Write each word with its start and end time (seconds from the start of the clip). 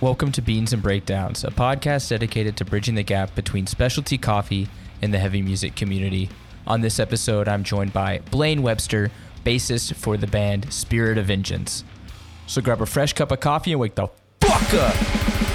Welcome 0.00 0.32
to 0.32 0.40
Beans 0.40 0.72
and 0.72 0.82
Breakdowns, 0.82 1.44
a 1.44 1.50
podcast 1.50 2.08
dedicated 2.08 2.56
to 2.56 2.64
bridging 2.64 2.94
the 2.94 3.02
gap 3.02 3.34
between 3.34 3.66
specialty 3.66 4.16
coffee 4.16 4.66
and 5.02 5.12
the 5.12 5.18
heavy 5.18 5.42
music 5.42 5.76
community. 5.76 6.30
On 6.66 6.80
this 6.80 6.98
episode, 6.98 7.48
I'm 7.48 7.62
joined 7.64 7.92
by 7.92 8.20
Blaine 8.30 8.62
Webster, 8.62 9.10
bassist 9.44 9.94
for 9.94 10.16
the 10.16 10.26
band 10.26 10.72
Spirit 10.72 11.18
of 11.18 11.26
Vengeance. 11.26 11.84
So 12.46 12.62
grab 12.62 12.80
a 12.80 12.86
fresh 12.86 13.12
cup 13.12 13.30
of 13.30 13.40
coffee 13.40 13.72
and 13.72 13.80
wake 13.80 13.94
the 13.94 14.08
fuck 14.40 14.72
up! 14.72 15.49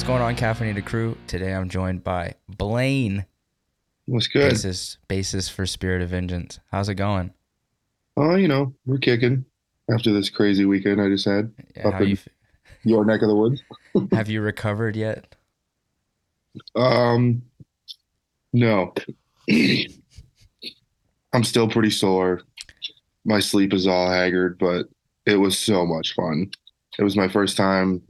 What's 0.00 0.08
going 0.08 0.22
on, 0.22 0.34
Caffeinated 0.34 0.86
Crew? 0.86 1.14
Today 1.26 1.52
I'm 1.52 1.68
joined 1.68 2.02
by 2.02 2.32
Blaine, 2.48 3.26
What's 4.06 4.28
good? 4.28 4.50
bassist, 4.50 4.96
bassist 5.10 5.50
for 5.50 5.66
Spirit 5.66 6.00
of 6.00 6.08
Vengeance. 6.08 6.58
How's 6.70 6.88
it 6.88 6.94
going? 6.94 7.34
Oh, 8.16 8.34
you 8.34 8.48
know, 8.48 8.72
we're 8.86 8.96
kicking 8.96 9.44
after 9.94 10.10
this 10.10 10.30
crazy 10.30 10.64
weekend 10.64 11.02
I 11.02 11.08
just 11.08 11.26
had. 11.26 11.52
Yeah, 11.76 11.88
Up 11.88 12.00
in- 12.00 12.08
you, 12.08 12.12
f- 12.14 12.28
Your 12.82 13.04
neck 13.04 13.20
of 13.20 13.28
the 13.28 13.34
woods. 13.36 13.62
have 14.12 14.30
you 14.30 14.40
recovered 14.40 14.96
yet? 14.96 15.36
Um, 16.74 17.42
no. 18.54 18.94
I'm 21.34 21.44
still 21.44 21.68
pretty 21.68 21.90
sore. 21.90 22.40
My 23.26 23.40
sleep 23.40 23.74
is 23.74 23.86
all 23.86 24.08
haggard, 24.08 24.56
but 24.58 24.86
it 25.26 25.36
was 25.36 25.58
so 25.58 25.84
much 25.84 26.14
fun. 26.14 26.50
It 26.98 27.02
was 27.04 27.16
my 27.16 27.28
first 27.28 27.58
time 27.58 28.00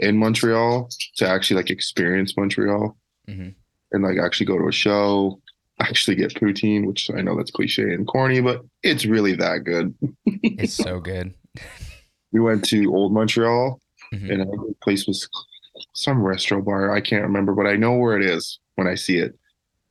in 0.00 0.18
Montreal 0.18 0.88
to 1.16 1.28
actually 1.28 1.56
like 1.56 1.70
experience 1.70 2.36
Montreal 2.36 2.96
Mhm. 3.28 3.54
and 3.92 4.02
like 4.02 4.18
actually 4.18 4.46
go 4.46 4.58
to 4.58 4.68
a 4.68 4.72
show, 4.72 5.40
actually 5.80 6.16
get 6.16 6.34
poutine, 6.34 6.86
which 6.86 7.10
I 7.16 7.20
know 7.22 7.36
that's 7.36 7.50
cliche 7.50 7.92
and 7.94 8.06
corny, 8.06 8.40
but 8.40 8.62
it's 8.82 9.04
really 9.06 9.34
that 9.36 9.64
good. 9.64 9.94
It's 10.42 10.74
so 10.74 11.00
good. 11.00 11.34
We 12.32 12.40
went 12.40 12.64
to 12.66 12.92
Old 12.94 13.12
Montreal 13.12 13.80
Mhm. 14.12 14.30
and 14.30 14.40
the 14.42 14.74
place 14.82 15.06
was 15.06 15.28
some 15.94 16.18
resto 16.18 16.64
bar. 16.64 16.90
I 16.94 17.00
can't 17.00 17.22
remember, 17.24 17.52
but 17.54 17.66
I 17.66 17.76
know 17.76 17.92
where 17.96 18.16
it 18.18 18.24
is 18.24 18.58
when 18.76 18.86
I 18.86 18.94
see 18.94 19.18
it. 19.18 19.36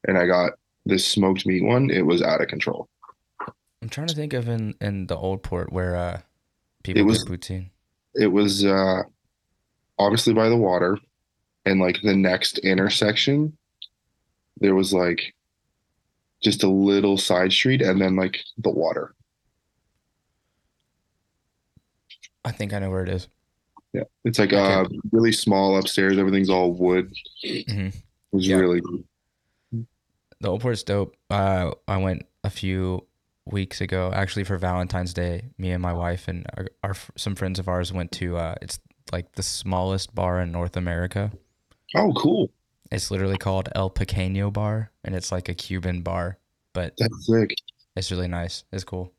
And 0.08 0.18
I 0.18 0.26
got 0.28 0.54
this 0.86 1.08
smoked 1.08 1.46
meat 1.46 1.64
one. 1.64 1.90
It 1.90 2.06
was 2.06 2.22
out 2.22 2.42
of 2.42 2.48
control. 2.50 2.88
I'm 3.82 3.90
trying 3.90 4.08
to 4.08 4.16
think 4.16 4.34
of 4.34 4.48
in, 4.48 4.76
in 4.80 5.08
the 5.08 5.18
old 5.18 5.44
port 5.44 5.72
where 5.74 5.96
uh, 5.96 6.22
people 6.84 7.04
was- 7.06 7.24
get 7.24 7.40
poutine. 7.40 7.70
It 8.16 8.28
was 8.28 8.64
uh, 8.64 9.04
obviously 10.00 10.34
by 10.34 10.50
the 10.50 10.58
water, 10.58 10.98
and 11.66 11.80
like 11.80 12.02
the 12.02 12.16
next 12.16 12.58
intersection, 12.60 13.58
there 14.60 14.76
was 14.76 14.94
like 14.94 15.34
just 16.42 16.64
a 16.64 16.70
little 16.70 17.18
side 17.18 17.52
street, 17.54 17.82
and 17.82 18.02
then 18.02 18.16
like 18.16 18.40
the 18.58 18.70
water. 18.72 19.14
I 22.46 22.52
think 22.52 22.74
I 22.74 22.80
know 22.80 22.90
where 22.90 23.04
it 23.04 23.10
is. 23.10 23.28
Yeah, 23.94 24.04
it's 24.26 24.40
like 24.40 24.54
uh, 24.54 24.86
really 25.12 25.32
small 25.32 25.78
upstairs. 25.78 26.18
Everything's 26.18 26.50
all 26.50 26.74
wood. 26.74 27.14
Mhm. 27.46 27.88
It 27.90 28.04
was 28.32 28.48
Yeah. 28.48 28.58
really 28.58 28.82
The 29.72 30.50
old 30.50 30.62
port's 30.62 30.84
dope. 30.84 31.16
Uh, 31.30 31.72
I 31.88 31.98
went 31.98 32.26
a 32.44 32.50
few 32.50 33.08
weeks 33.46 33.80
ago, 33.82 34.12
actually 34.14 34.44
for 34.44 34.58
Valentine's 34.58 35.14
Day. 35.14 35.52
Me 35.58 35.72
and 35.72 35.82
my 35.82 35.94
wife 35.94 36.28
and 36.28 36.46
our, 36.58 36.68
our 36.84 36.96
some 37.16 37.36
friends 37.36 37.60
of 37.60 37.68
ours 37.70 37.94
went 37.94 38.12
to. 38.14 38.36
Uh, 38.36 38.56
it's 38.62 38.80
like 39.12 39.34
the 39.34 39.44
smallest 39.44 40.14
bar 40.16 40.40
in 40.42 40.52
North 40.52 40.78
America. 40.78 41.32
oh 41.96 42.14
cool. 42.14 42.50
It's 42.92 43.10
literally 43.10 43.38
called 43.38 43.70
El 43.76 43.90
Pequeño 43.90 44.54
Bar, 44.54 44.92
and 45.04 45.16
it's 45.16 45.32
like 45.32 45.50
a 45.50 45.54
Cuban 45.56 46.02
bar, 46.02 46.38
but 46.74 46.94
That's 46.98 47.26
sick. 47.26 47.56
it's 47.96 48.12
really 48.12 48.28
nice. 48.28 48.64
It's 48.72 48.84
cool. 48.84 49.12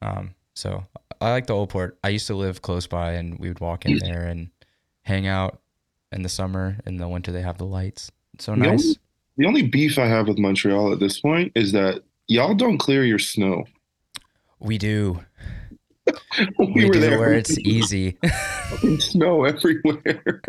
Um, 0.00 0.34
so 0.54 0.84
I 1.20 1.30
like 1.32 1.46
the 1.46 1.54
old 1.54 1.70
port. 1.70 1.98
I 2.04 2.10
used 2.10 2.28
to 2.28 2.34
live 2.36 2.62
close 2.62 2.86
by, 2.86 3.12
and 3.12 3.36
we 3.40 3.48
would 3.48 3.58
walk 3.60 3.84
in 3.84 3.98
there 3.98 4.22
and 4.22 4.50
hang 5.02 5.26
out 5.26 5.60
in 6.12 6.22
the 6.22 6.28
summer. 6.28 6.78
In 6.86 6.98
the 6.98 7.08
winter, 7.08 7.32
they 7.32 7.42
have 7.42 7.58
the 7.58 7.66
lights. 7.66 8.12
It's 8.34 8.44
so 8.44 8.52
The 8.52 8.58
only- 8.58 8.70
nice. 8.70 8.96
The 9.36 9.46
only 9.46 9.62
beef 9.62 9.98
I 9.98 10.06
have 10.06 10.28
with 10.28 10.38
Montreal 10.38 10.92
at 10.92 11.00
this 11.00 11.18
point 11.20 11.50
is 11.56 11.72
that 11.72 12.04
y'all 12.28 12.54
don't 12.54 12.78
clear 12.78 13.04
your 13.04 13.18
snow. 13.18 13.64
We 14.60 14.78
do. 14.78 15.24
we, 16.58 16.66
We 16.74 16.84
were 16.86 16.92
do 16.94 17.00
there 17.00 17.18
where 17.18 17.32
it's 17.34 17.58
easy. 17.58 18.16
snow 18.98 19.44
everywhere. 19.44 20.40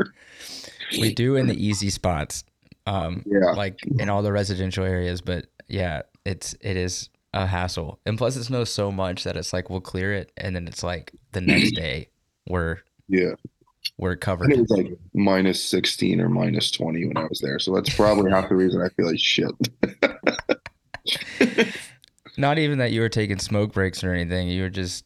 we 1.00 1.14
do 1.14 1.36
in 1.36 1.48
the 1.48 1.66
easy 1.66 1.90
spots. 1.90 2.44
Um, 2.88 3.24
yeah, 3.26 3.52
like 3.52 3.80
in 4.00 4.10
all 4.10 4.22
the 4.22 4.32
residential 4.32 4.86
areas, 4.86 5.22
but 5.22 5.48
yeah, 5.68 6.04
it's 6.26 6.54
it 6.62 6.78
is 6.78 7.10
a 7.34 7.48
hassle. 7.48 8.00
And 8.06 8.18
plus, 8.18 8.36
it 8.36 8.44
snows 8.44 8.70
so 8.70 8.92
much 8.92 9.24
that 9.24 9.36
it's 9.38 9.54
like 9.54 9.70
we'll 9.70 9.82
clear 9.82 10.14
it, 10.14 10.32
and 10.38 10.56
then 10.56 10.68
it's 10.68 10.84
like 10.84 11.12
the 11.32 11.42
next 11.42 11.72
day 11.76 12.10
we're 12.48 12.78
yeah. 13.08 13.32
we're 13.98 14.12
And 14.12 14.18
it 14.18 14.22
covered. 14.22 14.50
was 14.52 14.70
like 14.70 14.98
minus 15.14 15.64
16 15.64 16.22
or 16.22 16.30
minus 16.30 16.70
20 16.72 17.06
when 17.08 17.18
I 17.18 17.24
was 17.26 17.40
there. 17.40 17.58
So 17.60 17.74
that's 17.74 17.94
probably 17.96 18.30
half 18.32 18.50
the 18.50 18.56
reason 18.56 18.82
I 18.82 18.90
feel 18.90 19.08
like 19.08 19.20
shit. 19.20 19.52
Not 22.38 22.60
even 22.60 22.80
that 22.80 22.92
you 22.92 23.02
were 23.02 23.10
taking 23.10 23.40
smoke 23.40 23.74
breaks 23.74 24.04
or 24.04 24.14
anything. 24.14 24.50
You 24.50 24.64
were 24.64 24.70
just 24.70 25.06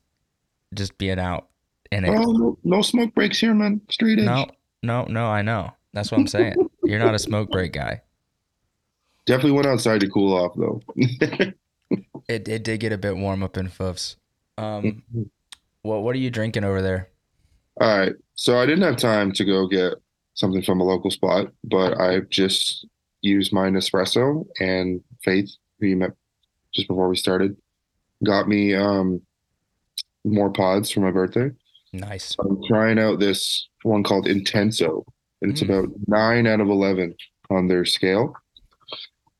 just 0.73 0.97
being 0.97 1.19
out 1.19 1.47
in 1.91 2.05
it. 2.05 2.09
Oh, 2.09 2.31
no, 2.31 2.57
no 2.63 2.81
smoke 2.81 3.13
breaks 3.13 3.39
here, 3.39 3.53
man. 3.53 3.81
Straight 3.89 4.19
edge. 4.19 4.25
No, 4.25 4.47
no, 4.83 5.03
no. 5.05 5.25
I 5.25 5.41
know. 5.41 5.71
That's 5.93 6.11
what 6.11 6.19
I'm 6.19 6.27
saying. 6.27 6.55
You're 6.83 6.99
not 6.99 7.15
a 7.15 7.19
smoke 7.19 7.49
break 7.49 7.73
guy. 7.73 8.01
Definitely 9.25 9.51
went 9.51 9.67
outside 9.67 10.01
to 10.01 10.09
cool 10.09 10.33
off, 10.33 10.53
though. 10.55 10.81
It 12.27 12.47
it 12.47 12.63
did 12.63 12.79
get 12.79 12.93
a 12.93 12.97
bit 12.97 13.17
warm 13.17 13.41
up 13.41 13.57
in 13.57 13.67
Foufs. 13.67 14.15
Um, 14.59 15.01
what 15.81 16.03
what 16.03 16.15
are 16.15 16.19
you 16.19 16.29
drinking 16.29 16.63
over 16.63 16.79
there? 16.81 17.09
All 17.81 17.97
right. 17.97 18.13
So 18.35 18.59
I 18.59 18.67
didn't 18.67 18.83
have 18.83 18.97
time 18.97 19.31
to 19.33 19.43
go 19.43 19.67
get 19.67 19.95
something 20.35 20.61
from 20.61 20.79
a 20.79 20.83
local 20.83 21.09
spot, 21.09 21.47
but 21.63 21.99
I 21.99 22.19
just 22.29 22.85
used 23.21 23.51
my 23.51 23.69
Nespresso 23.69 24.45
and 24.59 25.01
Faith, 25.23 25.49
who 25.79 25.87
you 25.87 25.97
met 25.97 26.11
just 26.73 26.87
before 26.87 27.09
we 27.09 27.15
started, 27.15 27.57
got 28.23 28.47
me 28.47 28.75
um, 28.75 29.21
more 30.25 30.49
pods 30.51 30.89
for 30.91 30.99
my 31.01 31.11
birthday. 31.11 31.51
Nice. 31.93 32.35
I'm 32.39 32.61
trying 32.67 32.99
out 32.99 33.19
this 33.19 33.67
one 33.83 34.03
called 34.03 34.25
Intenso, 34.27 35.03
and 35.41 35.51
it's 35.51 35.61
Mm. 35.61 35.69
about 35.69 35.89
nine 36.07 36.45
out 36.47 36.61
of 36.61 36.69
11 36.69 37.15
on 37.49 37.67
their 37.67 37.85
scale. 37.85 38.33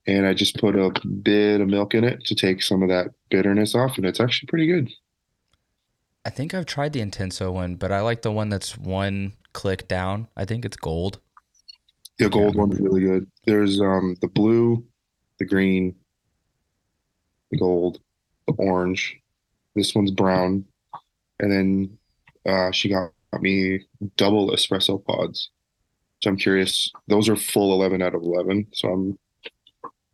And 0.08 0.26
I 0.26 0.34
just 0.34 0.58
put 0.58 0.76
a 0.76 0.92
bit 1.08 1.62
of 1.62 1.68
milk 1.68 1.94
in 1.94 2.04
it 2.04 2.26
to 2.26 2.34
take 2.36 2.64
some 2.64 2.82
of 2.82 2.90
that 2.90 3.10
bitterness 3.30 3.76
off, 3.76 3.98
and 3.98 4.06
it's 4.06 4.20
actually 4.20 4.48
pretty 4.48 4.66
good. 4.66 4.90
I 6.26 6.32
think 6.32 6.54
I've 6.54 6.66
tried 6.66 6.94
the 6.94 7.02
Intenso 7.02 7.54
one, 7.54 7.76
but 7.76 7.92
I 7.92 8.02
like 8.02 8.24
the 8.24 8.32
one 8.32 8.50
that's 8.50 8.78
one 8.78 9.34
click 9.54 9.88
down. 9.88 10.28
I 10.36 10.46
think 10.46 10.66
it's 10.66 10.78
gold. 10.78 11.20
The 12.18 12.30
gold 12.30 12.56
Yeah. 12.56 12.62
one's 12.62 12.80
really 12.80 13.02
good. 13.02 13.30
There's 13.46 13.80
um 13.80 14.16
the 14.22 14.28
blue, 14.28 14.84
the 15.38 15.46
green, 15.46 15.96
the 17.52 17.58
gold, 17.58 18.02
the 18.48 18.54
orange. 18.54 19.20
This 19.76 19.94
one's 19.96 20.12
brown, 20.12 20.66
and 21.40 21.52
then 21.52 21.98
uh, 22.46 22.72
she 22.72 22.90
got 22.90 23.12
me 23.40 23.82
double 24.18 24.50
espresso 24.52 25.04
pods. 25.04 25.50
So 26.22 26.30
I'm 26.32 26.38
curious. 26.38 26.92
Those 27.08 27.30
are 27.30 27.36
full 27.36 27.74
11 27.74 28.02
out 28.02 28.14
of 28.16 28.24
11. 28.24 28.68
So 28.74 28.90
I'm 28.90 29.20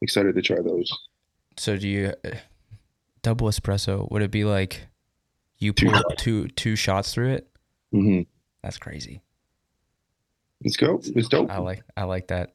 excited 0.01 0.35
to 0.35 0.41
try 0.41 0.57
those. 0.57 0.91
So 1.57 1.77
do 1.77 1.87
you 1.87 2.13
uh, 2.25 2.31
double 3.21 3.47
espresso? 3.47 4.09
Would 4.11 4.21
it 4.21 4.29
be 4.31 4.43
like 4.43 4.87
you 5.57 5.73
pour 5.73 5.95
shots. 5.95 6.15
two 6.17 6.47
two 6.49 6.75
shots 6.75 7.13
through 7.13 7.31
it? 7.31 7.47
hmm 7.91 8.21
That's 8.61 8.77
crazy. 8.77 9.21
Let's 10.63 10.77
go. 10.77 10.99
It's 11.03 11.27
dope. 11.29 11.49
I 11.49 11.57
like 11.59 11.83
I 11.95 12.03
like 12.03 12.27
that. 12.27 12.53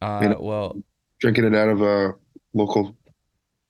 Uh, 0.00 0.18
Yeah. 0.22 0.34
well, 0.38 0.82
Drinking 1.20 1.44
it 1.44 1.54
out 1.54 1.68
of 1.68 1.80
a 1.82 2.14
local 2.52 2.96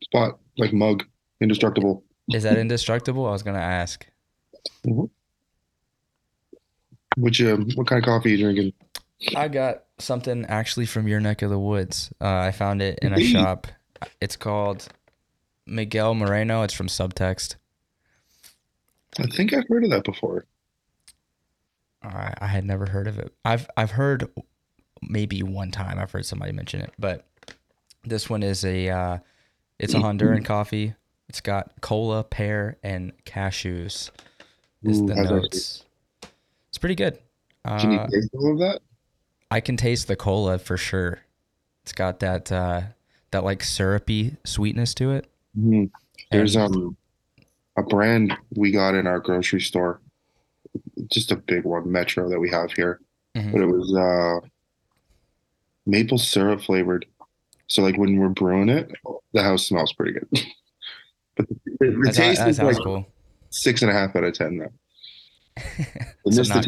spot, 0.03 0.39
like 0.57 0.73
mug, 0.73 1.05
indestructible. 1.41 2.03
Is 2.31 2.43
that 2.45 2.59
indestructible? 2.59 3.27
I 3.27 3.31
was 3.31 3.43
gonna 3.43 3.59
ask. 3.59 4.07
Which 7.17 7.43
um, 7.43 7.69
what 7.75 7.87
kind 7.87 8.03
of 8.03 8.05
coffee 8.05 8.33
are 8.33 8.37
you 8.37 8.45
drinking? 8.45 8.73
I 9.37 9.49
got 9.49 9.85
something 9.99 10.45
actually 10.47 10.87
from 10.87 11.07
your 11.07 11.21
neck 11.21 11.43
of 11.43 11.51
the 11.51 11.59
woods. 11.59 12.13
Uh, 12.21 12.29
I 12.29 12.53
found 12.53 12.83
it 12.83 12.99
in 13.03 13.13
a 13.13 13.21
shop. 13.25 13.67
It's 14.21 14.37
called 14.37 14.89
Miguel 15.67 16.15
Moreno. 16.15 16.63
It's 16.63 16.75
from 16.75 16.89
Subtext. 16.89 17.57
I 19.19 19.27
think 19.27 19.53
I've 19.53 19.69
heard 19.69 19.85
of 19.85 19.91
that 19.91 20.05
before. 20.05 20.47
I, 22.03 22.35
I 22.41 22.47
had 22.47 22.65
never 22.65 22.87
heard 22.87 23.07
of 23.07 23.19
it. 23.19 23.33
I've 23.45 23.69
I've 23.77 23.93
heard 23.93 24.29
maybe 25.03 25.43
one 25.43 25.71
time 25.71 25.99
I've 25.99 26.11
heard 26.11 26.27
somebody 26.27 26.53
mention 26.53 26.81
it, 26.81 26.93
but 26.99 27.27
this 28.05 28.29
one 28.29 28.43
is 28.43 28.65
a 28.65 28.89
uh, 28.89 29.19
it's 29.79 29.95
a 29.95 29.99
Honduran 29.99 30.45
coffee. 30.45 30.95
It's 31.33 31.41
got 31.41 31.81
cola, 31.81 32.25
pear, 32.25 32.77
and 32.83 33.11
cashews. 33.25 34.11
Is 34.83 35.01
Ooh, 35.01 35.07
the 35.07 35.15
notes. 35.15 35.83
It's 36.69 36.77
pretty 36.77 36.95
good. 36.95 37.19
Can 37.67 37.91
you 37.93 37.99
Uh, 38.01 38.07
taste 38.09 38.29
all 38.35 38.53
of 38.53 38.59
that? 38.59 38.83
I 39.51 39.61
can 39.61 39.79
taste 39.79 40.09
the 40.09 40.15
cola 40.17 40.59
for 40.59 40.77
sure. 40.77 41.21
It's 41.85 41.93
got 41.95 42.21
that 42.21 42.53
uh, 42.53 42.83
that 43.31 43.45
like 43.45 43.63
syrupy 43.65 44.37
sweetness 44.45 44.93
to 44.97 45.13
it. 45.13 45.27
Mhm. 45.59 45.91
There's 46.31 46.55
And- 46.55 46.77
um 46.77 46.97
a 47.79 47.83
brand 47.83 48.37
we 48.55 48.71
got 48.71 48.95
in 48.95 49.07
our 49.07 49.19
grocery 49.19 49.63
store, 49.63 50.03
just 51.11 51.33
a 51.33 51.37
big 51.37 51.65
one, 51.65 51.91
Metro 51.91 52.29
that 52.29 52.39
we 52.41 52.51
have 52.51 52.73
here, 52.73 53.01
Mhm. 53.35 53.53
but 53.53 53.61
it 53.63 53.67
was 53.69 53.95
uh 53.95 54.47
maple 55.87 56.19
syrup 56.19 56.61
flavored. 56.61 57.07
So 57.69 57.81
like 57.81 57.97
when 57.97 58.19
we're 58.19 58.29
brewing 58.29 58.69
it, 58.69 58.93
the 59.33 59.43
house 59.43 59.67
smells 59.67 59.95
pretty 59.95 60.13
good. 60.13 60.29
the, 61.47 61.77
the 61.81 62.03
That, 62.05 62.15
taste 62.15 62.41
that 62.41 62.49
is 62.49 62.59
like 62.61 62.77
cool. 62.83 63.07
six 63.51 63.83
and 63.83 63.91
a 63.91 63.95
half 63.95 64.15
out 64.17 64.25
of 64.25 64.35
ten 64.35 64.59
though. 64.59 64.73
So 66.31 66.43
not. 66.43 66.65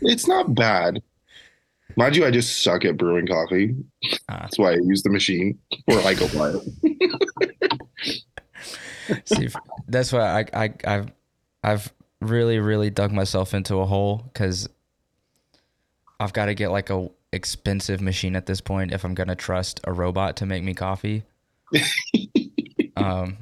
It's 0.00 0.26
not 0.26 0.54
bad. 0.54 1.02
Mind 1.96 2.16
you, 2.16 2.24
I 2.24 2.30
just 2.30 2.62
suck 2.62 2.84
at 2.84 2.96
brewing 2.96 3.26
coffee. 3.26 3.76
Ah. 4.28 4.40
That's 4.42 4.58
why 4.58 4.72
I 4.72 4.76
use 4.76 5.02
the 5.02 5.10
machine 5.10 5.58
or 5.86 6.00
I 6.00 6.14
go 6.14 6.26
buy 6.28 6.54
it. 6.54 8.22
See, 9.26 9.48
that's 9.88 10.12
why 10.12 10.40
I, 10.40 10.64
I 10.64 10.74
I've 10.84 11.12
I've 11.62 11.92
really 12.20 12.58
really 12.58 12.90
dug 12.90 13.12
myself 13.12 13.52
into 13.52 13.76
a 13.76 13.86
hole 13.86 14.22
because 14.32 14.68
I've 16.18 16.32
got 16.32 16.46
to 16.46 16.54
get 16.54 16.70
like 16.70 16.88
a 16.90 17.08
expensive 17.32 18.00
machine 18.00 18.36
at 18.36 18.46
this 18.46 18.60
point 18.60 18.92
if 18.92 19.04
I'm 19.04 19.14
gonna 19.14 19.36
trust 19.36 19.80
a 19.84 19.92
robot 19.92 20.36
to 20.36 20.46
make 20.46 20.62
me 20.62 20.74
coffee. 20.74 21.24
um, 22.96 23.38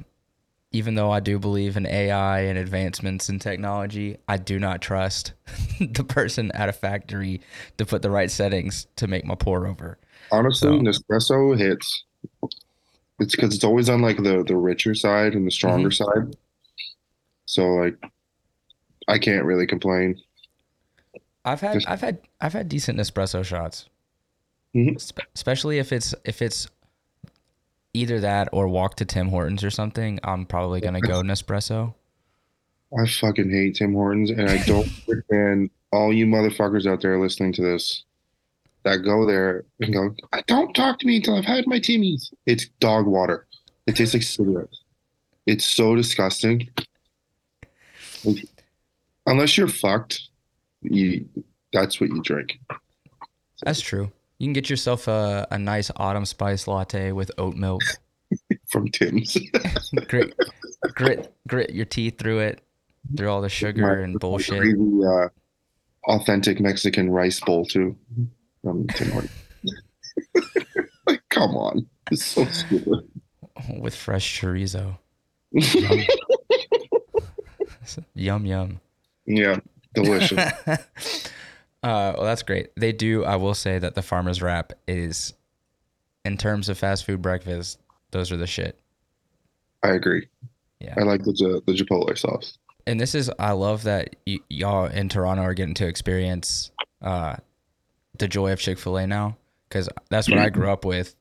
even 0.71 0.95
though 0.95 1.11
I 1.11 1.19
do 1.19 1.37
believe 1.37 1.75
in 1.75 1.85
AI 1.85 2.41
and 2.41 2.57
advancements 2.57 3.29
in 3.29 3.39
technology, 3.39 4.17
I 4.27 4.37
do 4.37 4.57
not 4.59 4.81
trust 4.81 5.33
the 5.79 6.03
person 6.03 6.51
at 6.53 6.69
a 6.69 6.73
factory 6.73 7.41
to 7.77 7.85
put 7.85 8.01
the 8.01 8.09
right 8.09 8.31
settings 8.31 8.87
to 8.95 9.07
make 9.07 9.25
my 9.25 9.35
pour 9.35 9.67
over. 9.67 9.97
Honestly, 10.31 10.69
So- 10.69 10.79
Nespresso 10.79 11.57
hits. 11.57 12.05
It's 13.19 13.35
because 13.35 13.53
it's 13.53 13.63
always 13.63 13.87
on 13.87 14.01
like 14.01 14.17
the 14.17 14.43
the 14.47 14.55
richer 14.55 14.95
side 14.95 15.33
and 15.35 15.45
the 15.45 15.51
stronger 15.51 15.89
Mm-hmm. 15.89 16.21
side. 16.25 16.35
So 17.45 17.67
like, 17.67 18.03
I 19.07 19.19
can't 19.19 19.45
really 19.45 19.67
complain. 19.67 20.19
I've 21.45 21.61
had 21.61 21.73
Just- 21.73 21.89
I've 21.89 22.01
had 22.01 22.19
I've 22.39 22.53
had 22.53 22.67
decent 22.67 22.97
Nespresso 22.97 23.43
shots, 23.45 23.89
Mhm. 24.75 24.99
Spe- 24.99 25.19
especially 25.35 25.77
if 25.77 25.91
it's 25.91 26.15
if 26.25 26.41
it's 26.41 26.67
either 27.93 28.19
that 28.19 28.49
or 28.51 28.67
walk 28.67 28.95
to 28.95 29.05
Tim 29.05 29.29
Hortons 29.29 29.63
or 29.63 29.69
something. 29.69 30.19
I'm 30.23 30.45
probably 30.45 30.81
gonna 30.81 31.01
go 31.01 31.21
Nespresso. 31.21 31.93
I 32.97 33.07
fucking 33.07 33.49
hate 33.49 33.75
Tim 33.75 33.93
Hortons, 33.93 34.31
and 34.31 34.49
I 34.49 34.63
don't 34.65 34.89
understand 35.09 35.69
all 35.91 36.13
you 36.13 36.25
motherfuckers 36.25 36.85
out 36.85 37.01
there 37.01 37.19
listening 37.19 37.53
to 37.53 37.61
this 37.61 38.03
that 38.83 38.97
go 38.97 39.25
there 39.25 39.65
and 39.79 39.93
go, 39.93 40.15
"I 40.33 40.41
don't 40.47 40.73
talk 40.73 40.99
to 40.99 41.07
me 41.07 41.17
until 41.17 41.35
I've 41.35 41.45
had 41.45 41.67
my 41.67 41.79
Timmy's." 41.79 42.33
It's 42.45 42.67
dog 42.79 43.05
water. 43.05 43.47
It 43.87 43.95
tastes 43.95 44.13
like 44.13 44.23
cigarettes. 44.23 44.81
It's 45.45 45.65
so 45.65 45.95
disgusting. 45.95 46.69
Like, 48.23 48.45
unless 49.25 49.57
you're 49.57 49.67
fucked, 49.67 50.29
you 50.81 51.27
that's 51.73 51.99
what 51.99 52.09
you 52.09 52.21
drink. 52.21 52.59
That's 53.63 53.81
true. 53.81 54.11
You 54.41 54.47
can 54.47 54.53
get 54.53 54.71
yourself 54.71 55.07
a, 55.07 55.47
a 55.51 55.59
nice 55.59 55.91
autumn 55.97 56.25
spice 56.25 56.67
latte 56.67 57.11
with 57.11 57.29
oat 57.37 57.55
milk. 57.55 57.83
From 58.71 58.87
Tim's. 58.87 59.37
grit 60.07 60.33
grit 60.95 61.31
grit 61.47 61.69
your 61.75 61.85
teeth 61.85 62.17
through 62.17 62.39
it, 62.39 62.61
through 63.15 63.29
all 63.29 63.41
the 63.41 63.49
sugar 63.49 64.01
and 64.01 64.19
bullshit. 64.19 64.75
Uh, 65.05 65.27
authentic 66.07 66.59
Mexican 66.59 67.11
rice 67.11 67.39
bowl 67.39 67.65
too. 67.65 67.95
From 68.63 68.87
Tim 68.87 69.29
like, 71.05 71.21
come 71.29 71.55
on, 71.55 71.85
it's 72.09 72.25
so 72.25 72.43
stupid. 72.45 73.07
with 73.77 73.93
fresh 73.93 74.41
chorizo. 74.41 74.97
Yum. 75.51 76.01
yum 78.15 78.45
yum. 78.47 78.81
Yeah, 79.27 79.59
delicious. 79.93 81.30
Uh, 81.83 82.13
well, 82.15 82.25
that's 82.25 82.43
great. 82.43 82.69
They 82.75 82.91
do. 82.91 83.23
I 83.23 83.35
will 83.37 83.55
say 83.55 83.79
that 83.79 83.95
the 83.95 84.01
farmer's 84.01 84.41
wrap 84.41 84.73
is, 84.87 85.33
in 86.23 86.37
terms 86.37 86.69
of 86.69 86.77
fast 86.77 87.05
food 87.05 87.21
breakfast, 87.21 87.79
those 88.11 88.31
are 88.31 88.37
the 88.37 88.47
shit. 88.47 88.79
I 89.83 89.89
agree. 89.89 90.27
Yeah. 90.79 90.93
I 90.97 91.01
like 91.03 91.23
the 91.23 91.61
the 91.65 91.73
Chipotle 91.73 92.17
sauce. 92.17 92.57
And 92.85 92.99
this 92.99 93.15
is. 93.15 93.31
I 93.39 93.51
love 93.51 93.83
that 93.83 94.15
y- 94.27 94.39
y'all 94.49 94.85
in 94.85 95.09
Toronto 95.09 95.43
are 95.43 95.53
getting 95.53 95.75
to 95.75 95.87
experience 95.87 96.71
uh, 97.01 97.35
the 98.17 98.27
joy 98.27 98.51
of 98.51 98.59
Chick 98.59 98.77
Fil 98.77 98.97
A 98.97 99.07
now, 99.07 99.37
because 99.67 99.89
that's 100.09 100.29
what 100.29 100.39
I 100.39 100.49
grew 100.49 100.69
up 100.69 100.85
with. 100.85 101.15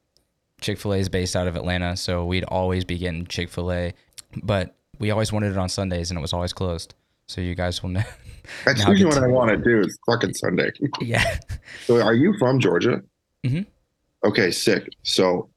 Chick 0.60 0.78
Fil 0.78 0.94
A 0.94 0.98
is 0.98 1.08
based 1.08 1.36
out 1.36 1.46
of 1.46 1.56
Atlanta, 1.56 1.96
so 1.96 2.24
we'd 2.26 2.44
always 2.44 2.84
be 2.84 2.98
getting 2.98 3.26
Chick 3.26 3.48
Fil 3.48 3.72
A, 3.72 3.94
but 4.42 4.76
we 4.98 5.10
always 5.10 5.32
wanted 5.32 5.52
it 5.52 5.58
on 5.58 5.70
Sundays, 5.70 6.10
and 6.10 6.18
it 6.18 6.20
was 6.20 6.34
always 6.34 6.52
closed. 6.52 6.94
So 7.26 7.40
you 7.40 7.54
guys 7.54 7.82
will 7.82 7.90
know. 7.90 8.02
That's 8.64 8.86
usually 8.86 9.06
what 9.06 9.18
I 9.22 9.26
want 9.26 9.50
to 9.50 9.56
do. 9.56 9.80
It's 9.80 9.98
fucking 10.06 10.34
Sunday. 10.34 10.70
yeah. 11.00 11.38
So, 11.86 12.00
are 12.00 12.14
you 12.14 12.34
from 12.38 12.60
Georgia? 12.60 13.02
Mm-hmm. 13.44 13.62
Okay, 14.28 14.50
sick. 14.50 14.88
So, 15.02 15.50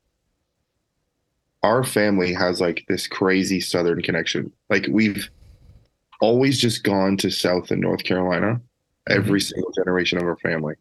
our 1.63 1.83
family 1.83 2.33
has 2.33 2.59
like 2.62 2.83
this 2.88 3.07
crazy 3.07 3.59
Southern 3.59 4.01
connection. 4.01 4.51
Like 4.69 4.88
we've 4.89 5.30
always 6.21 6.59
just 6.59 6.83
gone 6.83 7.18
to 7.18 7.30
South 7.30 7.71
and 7.71 7.81
North 7.81 8.03
Carolina, 8.03 8.62
every 9.09 9.41
single 9.41 9.71
generation 9.71 10.18
of 10.18 10.25
our 10.25 10.38
family, 10.38 10.75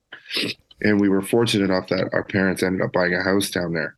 and 0.80 1.00
we 1.00 1.08
were 1.08 1.22
fortunate 1.22 1.64
enough 1.64 1.88
that 1.88 2.10
our 2.12 2.24
parents 2.24 2.62
ended 2.62 2.82
up 2.82 2.92
buying 2.92 3.14
a 3.14 3.22
house 3.22 3.50
down 3.50 3.72
there. 3.72 3.96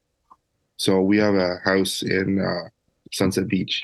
So 0.76 1.00
we 1.00 1.18
have 1.18 1.34
a 1.34 1.56
house 1.64 2.02
in 2.02 2.40
uh, 2.40 2.68
Sunset 3.12 3.48
Beach, 3.48 3.82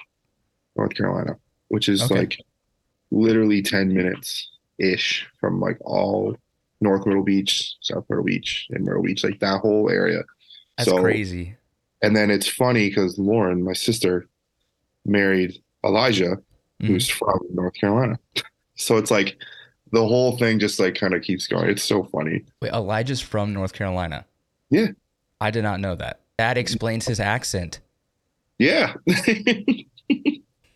North 0.77 0.95
Carolina, 0.95 1.37
which 1.69 1.89
is 1.89 2.03
Okay. 2.03 2.15
like 2.21 2.39
literally 3.11 3.63
10 3.63 3.93
minutes 3.93 4.49
ish 4.79 5.27
from 5.39 5.61
like 5.61 5.79
all 5.83 6.37
North 6.81 7.07
Myrtle 7.07 7.23
Beach, 7.23 7.77
South 7.81 8.05
Myrtle 8.09 8.25
Beach, 8.25 8.67
and 8.71 8.85
Myrtle 8.85 9.03
Beach, 9.03 9.23
like 9.25 9.41
that 9.41 9.61
whole 9.61 9.91
area. 9.91 10.23
That's 10.79 10.89
So- 10.91 11.01
crazy. 11.01 11.57
And 12.03 12.17
then 12.17 12.31
it's 12.31 12.49
funny 12.49 12.89
because 12.89 13.19
Lauren, 13.19 13.63
my 13.63 13.75
sister, 13.75 14.27
married 15.05 15.63
Elijah, 15.85 16.37
mm-hmm. 16.37 16.87
who's 16.87 17.09
from 17.09 17.39
North 17.53 17.75
Carolina. 17.75 18.19
So 18.77 18.97
it's 18.97 19.11
like 19.11 19.37
the 19.93 20.01
whole 20.07 20.39
thing 20.39 20.59
just 20.59 20.81
like 20.81 20.95
kind 20.95 21.13
of 21.13 21.21
keeps 21.21 21.47
going. 21.47 21.69
It's 21.69 21.83
so 21.83 22.05
funny. 22.05 22.47
Wait, 22.63 22.73
Elijah's 22.73 23.21
from 23.21 23.53
North 23.53 23.75
Carolina. 23.75 24.25
Yeah. 24.71 24.87
I 25.39 25.51
did 25.51 25.65
not 25.65 25.81
know 25.81 25.95
that. 25.97 26.21
That 26.39 26.57
explains 26.57 27.07
his 27.07 27.21
accent. 27.21 27.81
Yeah. 28.59 28.95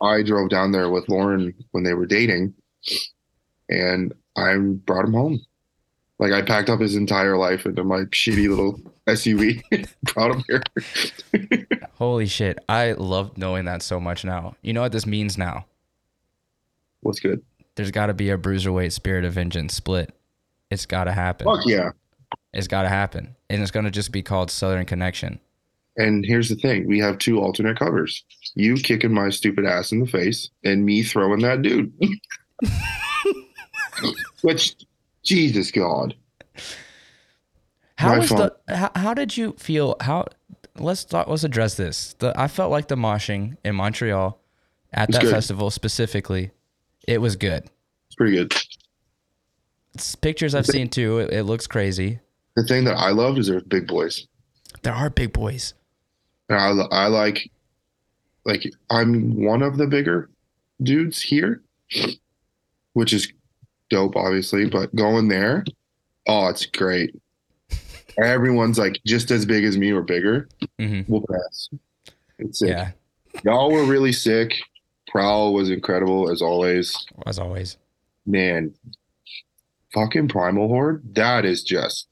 I 0.05 0.23
drove 0.23 0.51
down 0.51 0.73
there 0.73 0.91
with 0.91 1.09
Lauren 1.09 1.55
when 1.73 1.85
they 1.85 1.95
were 1.95 2.07
dating 2.07 2.55
and 3.69 4.13
I 4.37 4.57
brought 4.57 5.07
him 5.07 5.15
home. 5.15 5.41
Like 6.19 6.33
I 6.33 6.43
packed 6.43 6.71
up 6.71 6.81
his 6.81 6.95
entire 6.95 7.37
life 7.37 7.67
into 7.67 7.83
my 7.83 8.01
shitty 8.05 8.49
little 8.49 8.81
SUV, 9.07 9.63
brought 10.15 10.37
him 10.37 10.45
here. 10.49 11.67
Holy 11.95 12.27
shit. 12.27 12.59
I 12.69 12.93
love 12.93 13.37
knowing 13.37 13.65
that 13.65 13.83
so 13.83 13.99
much 13.99 14.25
now. 14.25 14.57
You 14.63 14.73
know 14.73 14.83
what 14.83 14.93
this 14.93 15.07
means 15.07 15.37
now? 15.37 15.67
What's 17.01 17.21
good? 17.21 17.43
There's 17.75 17.91
got 17.91 18.07
to 18.07 18.15
be 18.15 18.31
a 18.31 18.39
bruiserweight 18.39 18.93
spirit 18.93 19.25
of 19.25 19.33
vengeance 19.33 19.75
split. 19.75 20.15
It's 20.71 20.87
got 20.87 21.05
to 21.05 21.13
happen. 21.13 21.47
Fuck 21.47 21.67
yeah. 21.67 21.91
It's 22.53 22.69
got 22.69 22.83
to 22.83 22.89
happen. 22.89 23.35
And 23.51 23.61
it's 23.61 23.73
going 23.73 23.85
to 23.85 23.91
just 23.91 24.13
be 24.13 24.23
called 24.23 24.51
Southern 24.51 24.87
Connection. 24.87 25.41
And 25.97 26.25
here's 26.25 26.49
the 26.49 26.57
thing 26.57 26.89
we 26.89 26.99
have 26.99 27.19
two 27.19 27.41
alternate 27.41 27.79
covers 27.79 28.25
you 28.55 28.75
kicking 28.77 29.13
my 29.13 29.31
stupid 29.31 29.65
ass 29.65 29.93
in 29.93 30.01
the 30.01 30.07
face, 30.07 30.51
and 30.65 30.85
me 30.85 31.03
throwing 31.03 31.41
that 31.41 31.63
dude. 31.63 31.93
Which, 34.43 34.77
Jesus 35.23 35.71
God. 35.71 36.15
How 37.97 38.19
was 38.19 38.29
the 38.29 38.55
how, 38.69 38.91
how 38.95 39.15
did 39.15 39.37
you 39.37 39.55
feel 39.59 39.97
how 40.01 40.27
let's 40.79 41.05
talk, 41.05 41.29
let's 41.29 41.45
address 41.45 41.77
this. 41.77 42.15
The 42.19 42.39
I 42.39 42.49
felt 42.49 42.71
like 42.71 42.89
the 42.89 42.97
moshing 42.97 43.57
in 43.65 43.77
Montreal 43.77 44.41
at 44.93 45.11
that 45.13 45.23
good. 45.23 45.31
festival 45.31 45.71
specifically. 45.71 46.51
It 47.07 47.21
was 47.21 47.37
good. 47.37 47.65
It's 48.07 48.17
pretty 48.17 48.37
good. 48.37 48.53
It's 49.95 50.15
pictures 50.17 50.55
I've 50.55 50.67
seen 50.67 50.89
too. 50.89 51.19
It, 51.19 51.33
it 51.33 51.43
looks 51.45 51.67
crazy. 51.67 52.21
The 52.57 52.65
thing 52.65 52.85
that 52.85 52.97
I 52.97 53.11
loved 53.11 53.39
is 53.39 53.49
there's 53.49 53.63
big 53.63 53.87
boys. 53.87 54.27
There 54.83 54.93
are 54.93 55.11
big 55.11 55.33
boys. 55.33 55.75
I, 56.51 56.71
I 56.91 57.07
like, 57.07 57.51
like, 58.45 58.71
I'm 58.91 59.43
one 59.43 59.63
of 59.63 59.77
the 59.77 59.87
bigger 59.87 60.31
dudes 60.83 61.23
here, 61.23 61.63
which 62.93 63.13
is 63.13 63.33
dope, 63.91 64.17
obviously. 64.17 64.69
But 64.69 64.95
going 64.95 65.29
there, 65.29 65.65
oh, 66.27 66.49
it's 66.49 66.67
great. 66.67 67.15
Everyone's 68.23 68.79
like 68.79 69.01
just 69.05 69.31
as 69.31 69.45
big 69.47 69.65
as 69.65 69.77
me 69.77 69.91
or 69.91 70.03
bigger. 70.03 70.49
Mm-hmm. 70.79 71.11
We'll 71.11 71.25
pass. 71.31 71.71
It's 72.39 72.61
sick. 72.61 72.69
Yeah. 72.69 72.91
Y'all 73.45 73.73
were 73.73 73.85
really 73.85 74.13
sick. 74.13 74.55
Prowl 75.09 75.55
was 75.55 75.71
incredible 75.71 76.31
as 76.31 76.43
always. 76.43 76.95
As 77.27 77.39
always. 77.39 77.77
Man, 78.27 78.75
fucking 79.93 80.29
Primal 80.29 80.69
Horde, 80.69 81.03
that 81.15 81.45
is 81.45 81.63
just. 81.63 82.09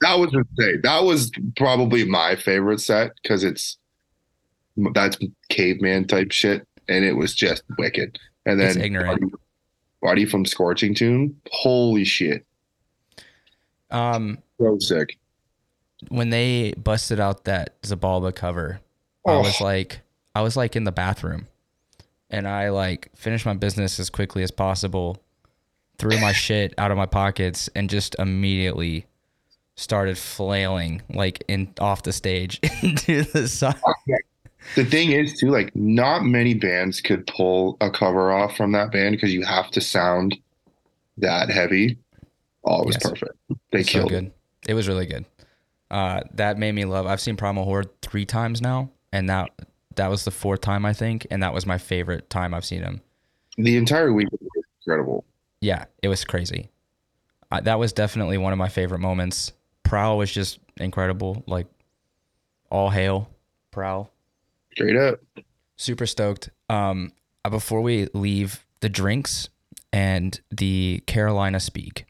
That 0.00 0.18
was 0.18 0.32
insane. 0.32 0.80
That 0.82 1.04
was 1.04 1.30
probably 1.56 2.04
my 2.04 2.36
favorite 2.36 2.80
set 2.80 3.12
because 3.22 3.44
it's 3.44 3.76
that's 4.94 5.18
caveman 5.50 6.06
type 6.06 6.32
shit, 6.32 6.66
and 6.88 7.04
it 7.04 7.12
was 7.14 7.34
just 7.34 7.62
wicked. 7.78 8.18
And 8.46 8.60
It's 8.60 8.74
then 8.74 8.84
ignorant. 8.84 9.20
Buddy, 9.20 9.32
Buddy 10.02 10.24
from 10.24 10.46
Scorching 10.46 10.94
Tune, 10.94 11.38
holy 11.50 12.04
shit, 12.04 12.46
Um, 13.90 14.38
so 14.58 14.78
sick. 14.78 15.18
when 16.08 16.30
they 16.30 16.72
busted 16.78 17.20
out 17.20 17.44
that 17.44 17.80
Xibalba 17.82 18.34
cover, 18.34 18.80
I 19.26 19.32
Oh. 19.32 19.40
was 19.42 19.60
like, 19.60 20.00
I 20.34 20.40
was 20.42 20.56
like 20.56 20.76
in 20.76 20.84
the 20.84 20.92
bathroom, 20.92 21.48
and 22.30 22.48
I 22.48 22.70
like 22.70 23.10
finished 23.14 23.44
my 23.44 23.52
business 23.54 24.00
as 24.00 24.08
quickly 24.08 24.42
as 24.42 24.50
possible, 24.50 25.22
threw 25.98 26.18
my 26.20 26.32
shit 26.32 26.72
out 26.78 26.90
of 26.90 26.96
my 26.96 27.06
pockets, 27.06 27.68
and 27.74 27.90
just 27.90 28.16
immediately 28.18 29.04
started 29.76 30.18
flailing 30.18 31.02
like 31.12 31.42
in 31.48 31.72
off 31.80 32.02
the 32.02 32.12
stage 32.12 32.60
into 32.82 33.22
the 33.24 33.48
side. 33.48 33.76
The 34.76 34.84
thing 34.84 35.10
is, 35.12 35.38
too, 35.38 35.48
like 35.48 35.74
not 35.74 36.22
many 36.22 36.52
bands 36.52 37.00
could 37.00 37.26
pull 37.26 37.78
a 37.80 37.90
cover 37.90 38.30
off 38.30 38.56
from 38.58 38.72
that 38.72 38.92
band 38.92 39.12
because 39.16 39.32
you 39.32 39.42
have 39.42 39.70
to 39.70 39.80
sound 39.80 40.36
that 41.16 41.48
heavy. 41.48 41.96
Oh, 42.64 42.82
it 42.82 42.86
was 42.86 42.96
Yes. 42.96 43.08
perfect. 43.10 43.32
They 43.72 43.82
so 43.82 43.90
killed 44.00 44.12
it. 44.12 44.14
good. 44.14 44.32
It 44.68 44.74
was 44.74 44.86
really 44.86 45.06
good. 45.06 45.24
Uh, 45.90 46.20
that 46.34 46.58
made 46.58 46.72
me 46.72 46.84
love. 46.84 47.06
I've 47.06 47.22
seen 47.22 47.36
Primal 47.36 47.64
Horde 47.64 47.88
three 48.02 48.26
times 48.26 48.60
now, 48.60 48.90
and 49.12 49.30
that 49.30 49.50
that 49.96 50.08
was 50.08 50.26
the 50.26 50.30
fourth 50.30 50.60
time 50.60 50.84
I 50.84 50.92
think, 50.92 51.26
and 51.30 51.42
that 51.42 51.54
was 51.54 51.64
my 51.64 51.78
favorite 51.78 52.28
time 52.28 52.52
I've 52.52 52.66
seen 52.66 52.82
them. 52.82 53.00
The 53.56 53.78
entire 53.78 54.12
week 54.12 54.28
was 54.30 54.40
incredible. 54.86 55.24
Yeah, 55.62 55.86
it 56.02 56.08
was 56.08 56.22
crazy. 56.26 56.68
I, 57.50 57.62
that 57.62 57.78
was 57.78 57.94
definitely 57.94 58.36
one 58.36 58.52
of 58.52 58.58
my 58.58 58.68
favorite 58.68 59.00
moments. 59.00 59.52
Prowl 59.90 60.18
was 60.18 60.30
just 60.30 60.60
incredible. 60.76 61.42
Like 61.48 61.66
all 62.70 62.90
hail, 62.90 63.28
Prowl. 63.72 64.12
Straight 64.70 64.94
up. 64.94 65.18
Super 65.76 66.06
stoked. 66.06 66.48
Um, 66.68 67.10
uh, 67.44 67.50
before 67.50 67.80
we 67.80 68.06
leave 68.14 68.64
the 68.78 68.88
drinks 68.88 69.48
and 69.92 70.40
the 70.52 71.02
Carolina 71.08 71.58
speak, 71.58 72.06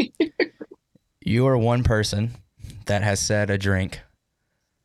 you 1.22 1.46
are 1.46 1.56
one 1.56 1.84
person 1.84 2.32
that 2.84 3.02
has 3.02 3.18
said 3.18 3.48
a 3.48 3.56
drink 3.56 4.02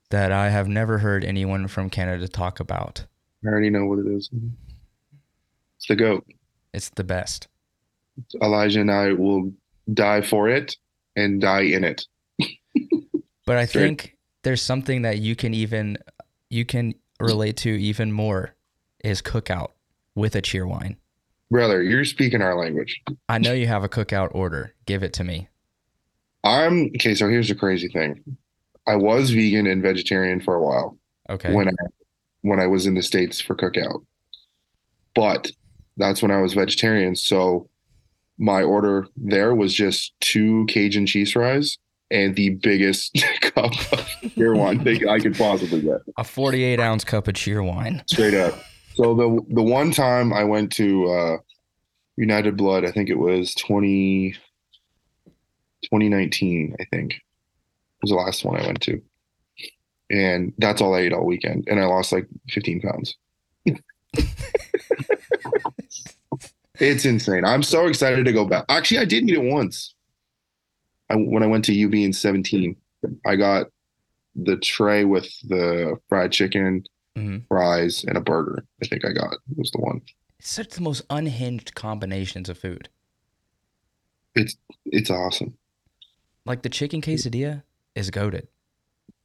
that 0.10 0.32
I 0.32 0.52
have 0.52 0.70
never 0.70 1.00
heard 1.00 1.26
anyone 1.26 1.68
from 1.68 1.90
Canada 1.90 2.30
talk 2.30 2.62
about. 2.62 3.08
I 3.44 3.50
already 3.50 3.70
know 3.70 3.86
what 3.88 4.00
it 4.00 4.08
is. 4.08 4.30
It's 5.76 5.88
the 5.90 5.98
goat. 5.98 6.26
It's 6.74 6.88
the 6.92 7.04
best. 7.04 7.50
Elijah 8.42 8.80
and 8.80 8.90
I 8.90 9.12
will 9.12 9.52
die 9.94 10.22
for 10.22 10.48
it 10.48 10.78
and 11.16 11.42
die 11.42 11.62
in 11.62 11.84
it. 11.84 12.06
But 13.46 13.58
I 13.58 13.66
think 13.66 14.16
there's 14.44 14.62
something 14.62 15.02
that 15.02 15.18
you 15.18 15.36
can 15.36 15.56
even 15.56 15.98
you 16.52 16.66
can 16.66 16.94
relate 17.20 17.58
to 17.58 17.70
even 17.70 18.12
more 18.12 18.54
is 19.04 19.24
cookout 19.24 19.70
with 20.14 20.36
a 20.36 20.42
Cheerwine. 20.42 20.98
Brother, 21.50 21.82
you're 21.82 22.06
speaking 22.06 22.44
our 22.44 22.56
language. 22.56 23.02
I 23.28 23.40
know 23.40 23.54
you 23.54 23.66
have 23.66 23.84
a 23.84 23.90
cookout 23.90 24.30
order. 24.36 24.76
Give 24.86 25.02
it 25.02 25.14
to 25.14 25.24
me. 25.24 25.48
I'm 26.44 26.92
okay. 26.98 27.16
So 27.16 27.28
here's 27.28 27.50
the 27.50 27.56
crazy 27.56 27.88
thing. 27.88 28.24
I 28.86 28.96
was 28.96 29.32
vegan 29.32 29.66
and 29.66 29.82
vegetarian 29.82 30.42
for 30.42 30.54
a 30.54 30.62
while 30.64 31.00
Okay. 31.28 31.52
when 31.52 31.70
I 31.70 31.72
when 32.42 32.60
I 32.60 32.68
was 32.68 32.86
in 32.86 32.94
the 32.94 33.02
states 33.02 33.42
for 33.42 33.56
cookout, 33.56 34.06
but 35.16 35.52
that's 35.98 36.22
when 36.22 36.30
I 36.30 36.40
was 36.42 36.54
vegetarian. 36.54 37.16
So 37.16 37.68
my 38.40 38.64
order 38.64 39.06
there 39.18 39.54
was 39.54 39.74
just 39.74 40.14
two 40.22 40.66
Cajun 40.68 41.06
cheese 41.06 41.34
fries 41.34 41.78
and 42.10 42.36
the 42.36 42.50
biggest 42.52 43.24
cup 43.42 43.72
of 43.94 44.08
beer 44.36 44.56
wine 44.56 44.84
thing 44.84 45.08
I 45.08 45.20
could 45.20 45.38
possibly 45.38 45.82
get. 45.82 46.00
a 46.18 46.24
48 46.24 46.80
ounce 46.80 47.04
cup 47.04 47.28
of 47.28 47.36
Cheerwine. 47.36 48.02
straight 48.10 48.34
up. 48.34 48.58
So 48.96 49.14
the 49.14 49.42
the 49.54 49.62
one 49.64 49.92
time 49.92 50.34
I 50.34 50.44
went 50.46 50.72
to 50.74 51.10
uh, 51.12 51.38
United 52.18 52.58
Blood, 52.58 52.84
I 52.86 52.92
think 52.92 53.10
it 53.10 53.18
was 53.18 53.54
20, 53.56 54.34
2019, 55.84 56.76
I 56.80 56.86
think 56.86 57.22
was 58.02 58.10
the 58.12 58.16
last 58.16 58.44
one 58.44 58.60
I 58.60 58.66
went 58.66 58.82
to, 58.82 59.02
and 60.10 60.54
that's 60.58 60.82
all 60.82 60.96
I 60.96 61.00
ate 61.02 61.14
all 61.14 61.26
weekend, 61.26 61.66
and 61.68 61.80
I 61.80 61.86
lost 61.86 62.12
like 62.12 62.28
fifteen 62.50 62.82
pounds. 62.82 63.16
it's 66.80 67.06
insane. 67.06 67.46
I'm 67.46 67.64
so 67.64 67.88
excited 67.88 68.26
to 68.26 68.32
go 68.34 68.46
back. 68.46 68.66
Actually, 68.70 69.00
I 69.00 69.06
did 69.06 69.24
eat 69.30 69.34
it 69.36 69.42
once. 69.44 69.94
I, 71.10 71.16
when 71.16 71.44
I 71.44 71.48
went 71.48 71.66
to 71.66 71.86
UB 71.86 71.94
in 71.96 72.14
17, 72.14 72.76
I 73.26 73.36
got 73.36 73.68
the 74.36 74.58
tray 74.58 75.06
with 75.06 75.28
the 75.48 75.98
fried 76.08 76.32
chicken, 76.32 76.84
Mhm. 77.18 77.48
fries, 77.48 78.04
and 78.04 78.16
a 78.18 78.22
burger. 78.22 78.64
I 78.82 78.88
think 78.88 79.04
I 79.06 79.12
got 79.12 79.34
it 79.34 79.58
was 79.58 79.72
the 79.72 79.80
one. 79.80 80.02
It's 80.40 80.52
such 80.52 80.70
the 80.70 80.82
most 80.82 81.02
unhinged 81.10 81.74
combinations 81.76 82.48
of 82.50 82.58
food. 82.58 82.90
It's 84.36 84.56
it's 84.86 85.10
awesome, 85.10 85.58
Like 86.46 86.62
the 86.62 86.70
chicken 86.70 87.02
quesadilla 87.02 87.64
is 87.96 88.10
goaded. 88.12 88.48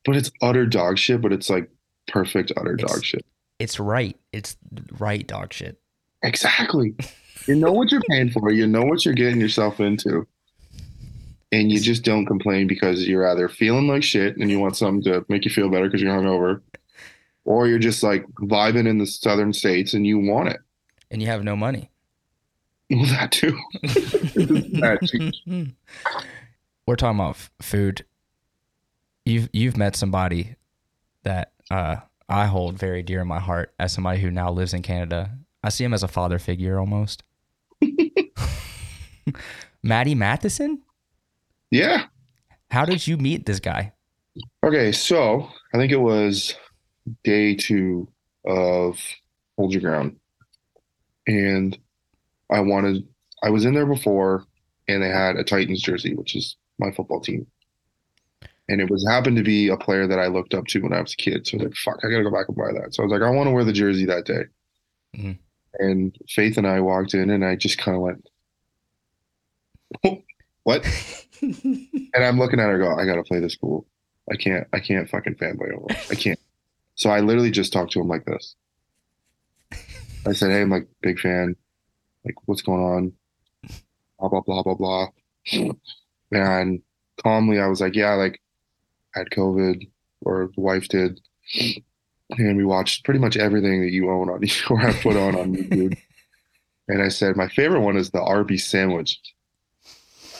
but 0.05 0.17
it's 0.17 0.31
utter 0.43 0.67
dog 0.67 0.99
shit. 0.99 1.21
But 1.23 1.33
it's 1.33 1.49
like 1.51 1.71
perfect 2.09 2.51
utter 2.57 2.75
It's- 2.75 2.91
dog 2.91 3.05
shit. 3.05 3.25
It's 3.59 3.79
right. 3.79 4.19
It's 4.33 4.57
right 4.99 5.25
dog 5.27 5.53
shit. 5.53 5.81
Exactly. 6.23 6.95
You 7.47 7.57
know 7.57 7.73
what 7.73 7.91
you're 7.91 8.03
paying 8.09 8.31
for. 8.31 8.51
You 8.51 8.67
know 8.67 8.83
what 8.83 9.05
you're 9.05 9.15
getting 9.15 9.41
yourself 9.41 9.81
into. 9.81 10.27
And 11.53 11.71
you 11.71 11.79
just 11.79 12.03
don't 12.03 12.27
complain 12.27 12.67
because 12.67 13.07
you're 13.07 13.29
either 13.29 13.49
feeling 13.49 13.87
like 13.87 14.03
shit 14.03 14.37
and 14.37 14.51
you 14.51 14.59
want 14.59 14.77
something 14.77 15.03
to 15.05 15.25
make 15.29 15.45
you 15.45 15.51
feel 15.51 15.69
better 15.69 15.85
because 15.85 16.03
you're 16.03 16.13
hungover, 16.13 16.63
or 17.45 17.69
you're 17.69 17.79
just 17.79 18.03
like 18.03 18.27
vibing 18.41 18.89
in 18.89 18.99
the 18.99 19.07
southern 19.07 19.53
states 19.53 19.95
and 19.95 20.07
you 20.07 20.19
want 20.19 20.49
it. 20.49 20.61
And 21.11 21.23
you 21.23 21.29
have 21.29 21.45
no 21.45 21.55
money. 21.55 21.91
Well, 22.91 23.07
that 23.07 23.33
too. 23.33 23.59
That. 24.81 25.73
We're 26.87 26.97
talking 26.97 27.19
about 27.19 27.37
food. 27.63 28.05
You've 29.25 29.49
you've 29.53 29.77
met 29.77 29.97
somebody 29.97 30.57
that 31.23 31.53
uh, 31.71 31.97
I 32.29 32.47
hold 32.47 32.79
very 32.79 33.03
dear 33.03 33.21
in 33.23 33.29
my 33.29 33.39
heart 33.39 33.73
as 33.79 33.93
somebody 33.93 34.21
who 34.21 34.31
now 34.31 34.51
lives 34.51 34.75
in 34.75 34.83
Canada. 34.83 35.31
I 35.63 35.71
see 35.71 35.85
him 35.85 35.95
as 35.95 36.03
a 36.03 36.09
father 36.09 36.39
figure 36.39 36.79
almost. 36.79 37.23
Matty 39.83 40.15
Matheson? 40.15 40.83
Yeah. 41.71 42.05
How 42.71 42.85
did 42.85 43.07
you 43.07 43.17
meet 43.17 43.47
this 43.47 43.61
guy? 43.61 43.93
Okay. 44.65 44.93
So 44.93 45.49
I 45.73 45.79
think 45.79 45.93
it 45.93 46.01
was 46.01 46.55
day 47.23 47.55
two 47.55 48.09
of 48.45 48.99
Hold 49.57 49.73
Your 49.73 49.83
Ground. 49.83 50.17
And 51.27 51.79
I 52.51 52.61
wanted, 52.61 53.07
I 53.43 53.51
was 53.51 53.65
in 53.65 53.75
there 53.75 53.87
before 53.87 54.45
and 54.89 55.03
they 55.03 55.09
had 55.09 55.37
a 55.37 55.45
Titans 55.45 55.83
jersey, 55.83 56.15
which 56.15 56.35
is 56.37 56.57
my 56.79 56.91
football 56.91 57.21
team. 57.21 57.47
And 58.69 58.81
it 58.81 58.91
was 58.91 59.07
happened 59.07 59.37
to 59.37 59.43
be 59.43 59.69
a 59.69 59.77
player 59.77 60.07
that 60.07 60.19
I 60.19 60.27
looked 60.27 60.55
up 60.55 60.67
to 60.69 60.81
when 60.81 60.93
I 60.93 61.01
was 61.01 61.13
a 61.13 61.17
kid. 61.17 61.47
So 61.47 61.57
I 61.57 61.59
was 61.59 61.65
like, 61.67 61.77
fuck, 61.77 62.01
I 62.03 62.11
gotta 62.11 62.25
go 62.25 62.31
back 62.31 62.49
and 62.49 62.57
buy 62.57 62.73
that. 62.73 62.95
So 62.95 63.03
I 63.03 63.07
was 63.07 63.13
like, 63.13 63.23
I 63.23 63.31
want 63.31 63.47
to 63.47 63.53
wear 63.53 63.65
the 63.65 63.73
jersey 63.73 64.07
that 64.07 64.25
day. 64.25 64.45
Mhm. 65.17 65.39
And 65.79 66.17
Faith 66.29 66.57
and 66.57 66.67
I 66.67 66.81
walked 66.81 67.15
in 67.15 67.31
and 67.31 67.45
I 67.45 67.57
just 67.57 67.79
kind 67.79 67.95
of 67.95 68.03
went, 68.03 68.27
what? 70.65 70.85
And 71.43 72.25
I'm 72.25 72.39
looking 72.39 72.61
at 72.61 72.69
her 72.69 72.79
go, 72.79 72.95
I 72.95 73.05
gotta 73.05 73.23
play 73.23 73.41
this 73.41 73.57
cool. 73.57 73.87
I 74.31 74.37
can't 74.37 74.67
I 74.73 74.81
can't 74.81 75.09
fucking 75.09 75.35
fanboy 75.37 75.75
over. 75.75 75.87
I 76.11 76.15
can't. 76.15 76.39
So 76.95 77.11
I 77.11 77.21
literally 77.21 77.51
just 77.51 77.73
talked 77.73 77.93
to 77.93 78.01
him 78.01 78.09
like 78.09 78.25
this. 78.25 78.57
I 80.27 80.33
said, 80.33 80.51
Hey, 80.51 80.63
I'm 80.63 80.71
like 80.71 80.89
big 81.03 81.19
fan. 81.19 81.57
Like, 82.25 82.37
what's 82.47 82.63
going 82.63 82.83
on? 82.83 83.13
Blah 84.19 84.29
blah 84.29 84.41
blah 84.41 84.63
blah 84.63 84.75
blah. 84.75 85.07
And 86.33 86.83
calmly 87.23 87.61
I 87.61 87.67
was 87.67 87.81
like, 87.81 87.95
Yeah, 87.95 88.15
like 88.15 88.41
I 89.15 89.21
had 89.21 89.31
COVID 89.31 89.89
or 90.23 90.51
the 90.55 90.61
wife 90.61 90.89
did. 90.89 91.21
And 92.39 92.57
we 92.57 92.65
watched 92.65 93.05
pretty 93.05 93.21
much 93.21 93.37
everything 93.37 93.83
that 93.83 93.93
you 93.93 94.11
own 94.11 94.31
on 94.31 94.43
or 94.71 94.79
have 94.79 95.01
put 95.01 95.17
on 95.17 95.35
on 95.37 95.55
YouTube. 95.55 95.99
And 96.87 97.03
I 97.03 97.09
said, 97.09 97.35
my 97.35 97.49
favorite 97.49 97.81
one 97.81 97.97
is 97.97 98.11
the 98.11 98.21
Arby's 98.21 98.67
sandwich. 98.67 99.19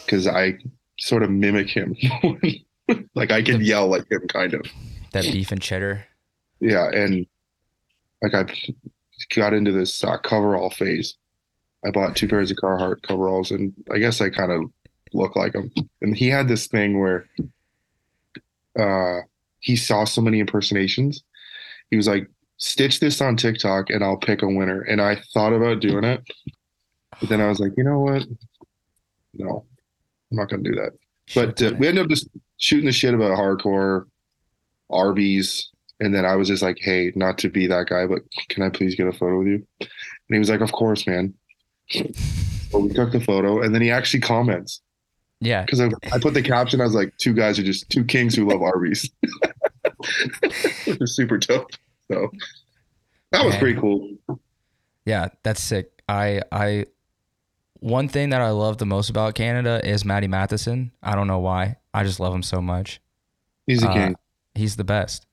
Because 0.05 0.27
I 0.27 0.59
sort 0.99 1.23
of 1.23 1.31
mimic 1.31 1.69
him. 1.69 1.97
like 3.15 3.31
I 3.31 3.43
can 3.43 3.61
yell 3.61 3.89
like 3.89 4.11
him, 4.11 4.27
kind 4.29 4.55
of. 4.55 4.67
That 5.13 5.25
beef 5.25 5.53
and 5.53 5.63
cheddar. 5.63 6.07
Yeah, 6.61 6.91
and 6.91 7.27
like 8.23 8.35
I 8.35 8.47
got 9.35 9.53
into 9.53 9.73
this 9.73 10.03
uh, 10.03 10.19
coverall 10.19 10.71
phase. 10.71 11.17
I 11.87 11.91
bought 11.91 12.17
two 12.17 12.29
pairs 12.29 12.51
of 12.51 12.57
Carhartt 12.57 13.03
coveralls, 13.03 13.51
and 13.51 13.73
I 13.93 13.99
guess 13.99 14.21
I 14.21 14.31
kind 14.31 14.51
of 14.51 14.63
look 15.13 15.37
like 15.37 15.55
him. 15.55 15.71
And 16.01 16.17
he 16.17 16.29
had 16.29 16.49
this 16.49 16.67
thing 16.67 16.99
where 16.99 17.27
uh, 18.79 19.21
he 19.61 19.77
saw 19.77 20.05
so 20.05 20.21
many 20.21 20.41
impersonations. 20.41 21.23
He 21.91 21.97
was 21.97 22.09
like, 22.09 22.29
"Stitch 22.57 23.01
this 23.01 23.21
on 23.21 23.37
TikTok, 23.37 23.91
and 23.91 24.03
I'll 24.03 24.17
pick 24.17 24.43
a 24.43 24.49
winner." 24.49 24.81
And 24.83 25.01
I 25.01 25.23
thought 25.35 25.53
about 25.53 25.81
doing 25.81 26.05
it, 26.05 26.23
but 27.21 27.29
then 27.29 27.41
I 27.41 27.49
was 27.49 27.61
like, 27.61 27.73
you 27.77 27.85
know 27.85 28.01
what? 28.01 28.25
No, 29.35 29.67
I'm 30.31 30.39
not 30.39 30.49
gonna 30.49 30.63
do 30.63 30.75
that. 30.75 30.93
But 31.35 31.63
uh, 31.63 31.75
we 31.79 31.89
ended 31.89 32.05
up 32.05 32.11
just 32.11 32.29
shooting 32.59 32.87
the 32.87 32.93
shit 32.93 33.15
about 33.15 33.39
hardcore, 33.39 34.07
Arby's, 34.91 35.71
and 36.01 36.15
then 36.15 36.25
I 36.25 36.37
was 36.37 36.49
just 36.49 36.63
like, 36.63 36.79
"Hey, 36.81 37.13
not 37.15 37.39
to 37.39 37.49
be 37.49 37.67
that 37.67 37.89
guy, 37.89 38.07
but 38.07 38.23
can 38.49 38.63
I 38.63 38.69
please 38.69 38.95
get 38.95 39.07
a 39.07 39.13
photo 39.13 39.39
with 39.39 39.49
you?" 39.49 39.67
And 39.81 39.89
he 40.29 40.39
was 40.39 40.51
like, 40.51 40.61
"Of 40.61 40.73
course, 40.73 41.07
man." 41.07 41.35
so 41.91 42.79
we 42.79 42.93
took 42.93 43.13
the 43.13 43.21
photo, 43.21 43.63
and 43.63 43.75
then 43.75 43.83
he 43.83 43.91
actually 43.91 44.21
comments 44.21 44.81
yeah, 45.41 45.63
because 45.63 45.81
I, 45.81 45.91
I 46.13 46.19
put 46.19 46.35
the 46.35 46.43
caption. 46.43 46.81
I 46.81 46.85
was 46.85 46.95
like, 46.95 47.15
two 47.19 47.35
guys 47.35 47.59
are 47.59 47.63
just 47.63 47.91
two 47.91 48.05
kings 48.05 48.35
who 48.35 48.49
love 48.49 48.63
Arby's." 48.63 49.11
Super 51.05 51.39
dope. 51.39 51.71
So 52.11 52.31
that 53.31 53.45
was 53.45 53.53
Man. 53.53 53.61
pretty 53.61 53.81
cool. 53.81 54.17
yeah, 55.05 55.29
that's 55.43 55.63
sick. 55.63 55.91
I 56.09 56.43
I 56.51 56.87
one 57.85 58.09
thing 58.09 58.31
that 58.31 58.41
I 58.41 58.49
love 58.51 58.79
the 58.79 58.87
most 58.87 59.11
about 59.11 59.35
Canada 59.35 59.79
is 59.85 60.07
Matty 60.07 60.27
Matheson. 60.27 60.91
I 61.03 61.15
don't 61.15 61.27
know 61.27 61.39
why. 61.39 61.77
I 61.93 62.03
just 62.03 62.19
love 62.19 62.35
him 62.35 62.43
so 62.43 62.63
much. 62.63 62.99
He's 63.67 63.83
a 63.83 63.91
Uh, 63.91 63.93
king. 63.93 64.17
He's 64.55 64.77
the 64.77 64.85
best. 64.85 65.27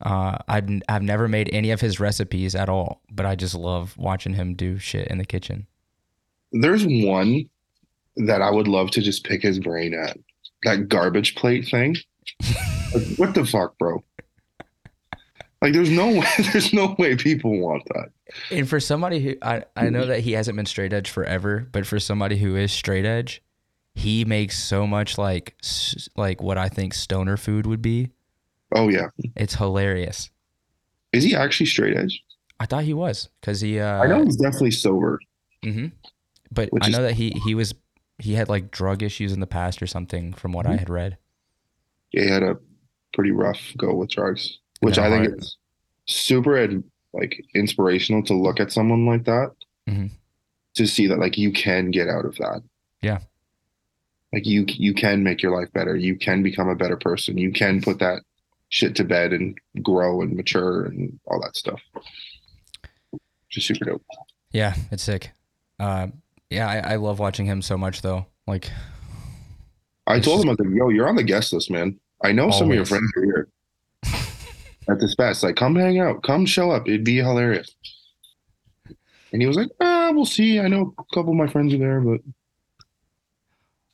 Uh, 0.00 0.38
I've 0.48 0.66
I've 0.88 1.02
never 1.02 1.28
made 1.28 1.50
any 1.52 1.70
of 1.70 1.82
his 1.82 2.00
recipes 2.00 2.54
at 2.54 2.70
all, 2.70 3.02
but 3.10 3.26
I 3.26 3.34
just 3.34 3.54
love 3.54 3.94
watching 3.98 4.32
him 4.32 4.54
do 4.54 4.78
shit 4.78 5.08
in 5.08 5.18
the 5.18 5.26
kitchen. 5.26 5.66
There's 6.52 6.86
one 6.86 7.50
that 8.16 8.40
I 8.40 8.50
would 8.50 8.66
love 8.66 8.90
to 8.92 9.02
just 9.02 9.24
pick 9.24 9.42
his 9.42 9.58
brain 9.58 9.92
at. 9.92 10.16
That 10.62 10.88
garbage 10.88 11.34
plate 11.34 11.68
thing. 11.68 11.96
Like, 12.92 13.06
what 13.18 13.34
the 13.34 13.44
fuck, 13.44 13.78
bro? 13.78 14.02
Like, 15.62 15.72
there's 15.74 15.90
no 15.90 16.08
way. 16.08 16.26
There's 16.52 16.72
no 16.72 16.96
way 16.98 17.14
people 17.14 17.56
want 17.60 17.84
that. 17.94 18.08
And 18.50 18.68
for 18.68 18.80
somebody 18.80 19.20
who 19.20 19.34
I, 19.42 19.64
I 19.76 19.88
know 19.90 20.06
that 20.06 20.20
he 20.20 20.32
hasn't 20.32 20.56
been 20.56 20.66
straight 20.66 20.92
edge 20.92 21.10
forever, 21.10 21.66
but 21.72 21.86
for 21.86 21.98
somebody 22.00 22.36
who 22.38 22.56
is 22.56 22.72
straight 22.72 23.04
edge, 23.04 23.42
he 23.94 24.24
makes 24.24 24.62
so 24.62 24.86
much 24.86 25.18
like 25.18 25.56
like 26.16 26.42
what 26.42 26.58
I 26.58 26.68
think 26.68 26.94
stoner 26.94 27.36
food 27.36 27.66
would 27.66 27.82
be. 27.82 28.10
Oh 28.74 28.88
yeah, 28.88 29.08
It's 29.36 29.54
hilarious. 29.54 30.30
is 31.12 31.24
he 31.24 31.34
actually 31.34 31.66
straight 31.66 31.96
edge? 31.96 32.22
I 32.60 32.66
thought 32.66 32.84
he 32.84 32.94
was 32.94 33.28
because 33.40 33.60
he. 33.60 33.80
Uh, 33.80 34.02
I 34.02 34.06
know 34.06 34.22
he's 34.24 34.36
definitely 34.36 34.70
sober. 34.72 35.18
hmm 35.64 35.86
But 36.52 36.68
Which 36.72 36.84
I 36.84 36.88
is- 36.88 36.96
know 36.96 37.02
that 37.02 37.14
he 37.14 37.30
he 37.44 37.54
was 37.54 37.74
he 38.18 38.34
had 38.34 38.48
like 38.48 38.70
drug 38.70 39.02
issues 39.02 39.32
in 39.32 39.40
the 39.40 39.46
past 39.46 39.82
or 39.82 39.86
something 39.86 40.32
from 40.34 40.52
what 40.52 40.66
I 40.66 40.74
Mhm. 40.74 40.78
had 40.78 40.90
read. 40.90 41.18
Yeah, 42.12 42.22
he 42.24 42.28
had 42.30 42.42
a 42.42 42.56
pretty 43.14 43.30
rough 43.30 43.60
go 43.76 43.94
with 43.94 44.10
drugs, 44.10 44.58
which 44.80 44.98
I 44.98 45.08
think 45.08 45.38
is 45.40 45.56
super 46.06 46.56
like 47.12 47.44
inspirational 47.54 48.22
to 48.24 48.34
look 48.34 48.60
at 48.60 48.72
someone 48.72 49.04
like 49.06 49.24
that 49.24 49.52
Mhm. 49.88 50.10
to 50.74 50.86
see 50.86 51.06
that 51.08 51.18
like 51.18 51.36
you 51.36 51.52
can 51.52 51.90
get 51.90 52.08
out 52.08 52.24
of 52.24 52.36
that. 52.36 52.62
Yeah. 53.02 53.20
Like 54.32 54.46
you 54.46 54.64
you 54.68 54.94
can 54.94 55.24
make 55.24 55.42
your 55.42 55.58
life 55.58 55.72
better. 55.72 55.96
You 55.96 56.16
can 56.16 56.42
become 56.42 56.68
a 56.68 56.76
better 56.76 56.96
person. 56.96 57.36
You 57.38 57.52
can 57.52 57.82
put 57.82 57.98
that 57.98 58.22
shit 58.68 58.94
to 58.96 59.04
bed 59.04 59.32
and 59.32 59.58
grow 59.82 60.22
and 60.22 60.36
mature 60.36 60.84
and 60.86 61.18
all 61.26 61.40
that 61.42 61.56
stuff. 61.56 61.80
Just 63.48 63.66
super 63.66 63.84
dope. 63.84 64.02
Yeah, 64.52 64.74
it's 64.92 65.02
sick. 65.02 65.30
Uh, 65.80 66.08
yeah, 66.50 66.68
I, 66.68 66.92
I 66.92 66.96
love 66.96 67.18
watching 67.18 67.46
him 67.46 67.62
so 67.62 67.76
much 67.76 68.02
though. 68.02 68.26
Like, 68.46 68.70
I 70.06 70.20
told 70.20 70.42
him, 70.42 70.48
I 70.48 70.52
was 70.52 70.60
like, 70.60 70.74
yo, 70.76 70.88
you're 70.88 71.08
on 71.08 71.16
the 71.16 71.22
guest 71.24 71.52
list, 71.52 71.70
man. 71.70 71.98
I 72.22 72.32
know 72.32 72.50
some 72.50 72.68
of 72.70 72.74
your 72.76 72.84
friends 72.84 73.10
are 73.16 73.24
here 73.24 73.48
at 74.90 75.00
this 75.00 75.14
fest. 75.14 75.42
Like, 75.42 75.56
come 75.56 75.76
hang 75.76 75.98
out, 75.98 76.22
come 76.22 76.46
show 76.46 76.70
up. 76.70 76.88
It'd 76.88 77.04
be 77.04 77.16
hilarious. 77.16 77.74
And 79.32 79.40
he 79.40 79.46
was 79.46 79.56
like, 79.56 79.68
ah, 79.80 80.10
we'll 80.12 80.26
see. 80.26 80.58
I 80.58 80.68
know 80.68 80.94
a 80.98 81.14
couple 81.14 81.30
of 81.30 81.36
my 81.36 81.46
friends 81.46 81.72
are 81.72 81.78
there, 81.78 82.00
but 82.00 82.20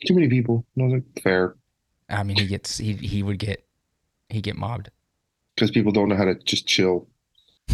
too 0.06 0.14
many 0.14 0.28
people. 0.28 0.64
And 0.74 0.82
I 0.82 0.86
was 0.86 0.94
like, 0.94 1.22
fair. 1.22 1.56
I 2.08 2.22
mean, 2.22 2.36
he 2.36 2.46
gets 2.46 2.78
he 2.78 2.94
he 2.94 3.22
would 3.22 3.38
get 3.38 3.66
he 4.28 4.40
get 4.40 4.56
mobbed. 4.56 4.90
Because 5.54 5.70
people 5.70 5.92
don't 5.92 6.08
know 6.08 6.16
how 6.16 6.24
to 6.24 6.34
just 6.34 6.66
chill. 6.66 7.08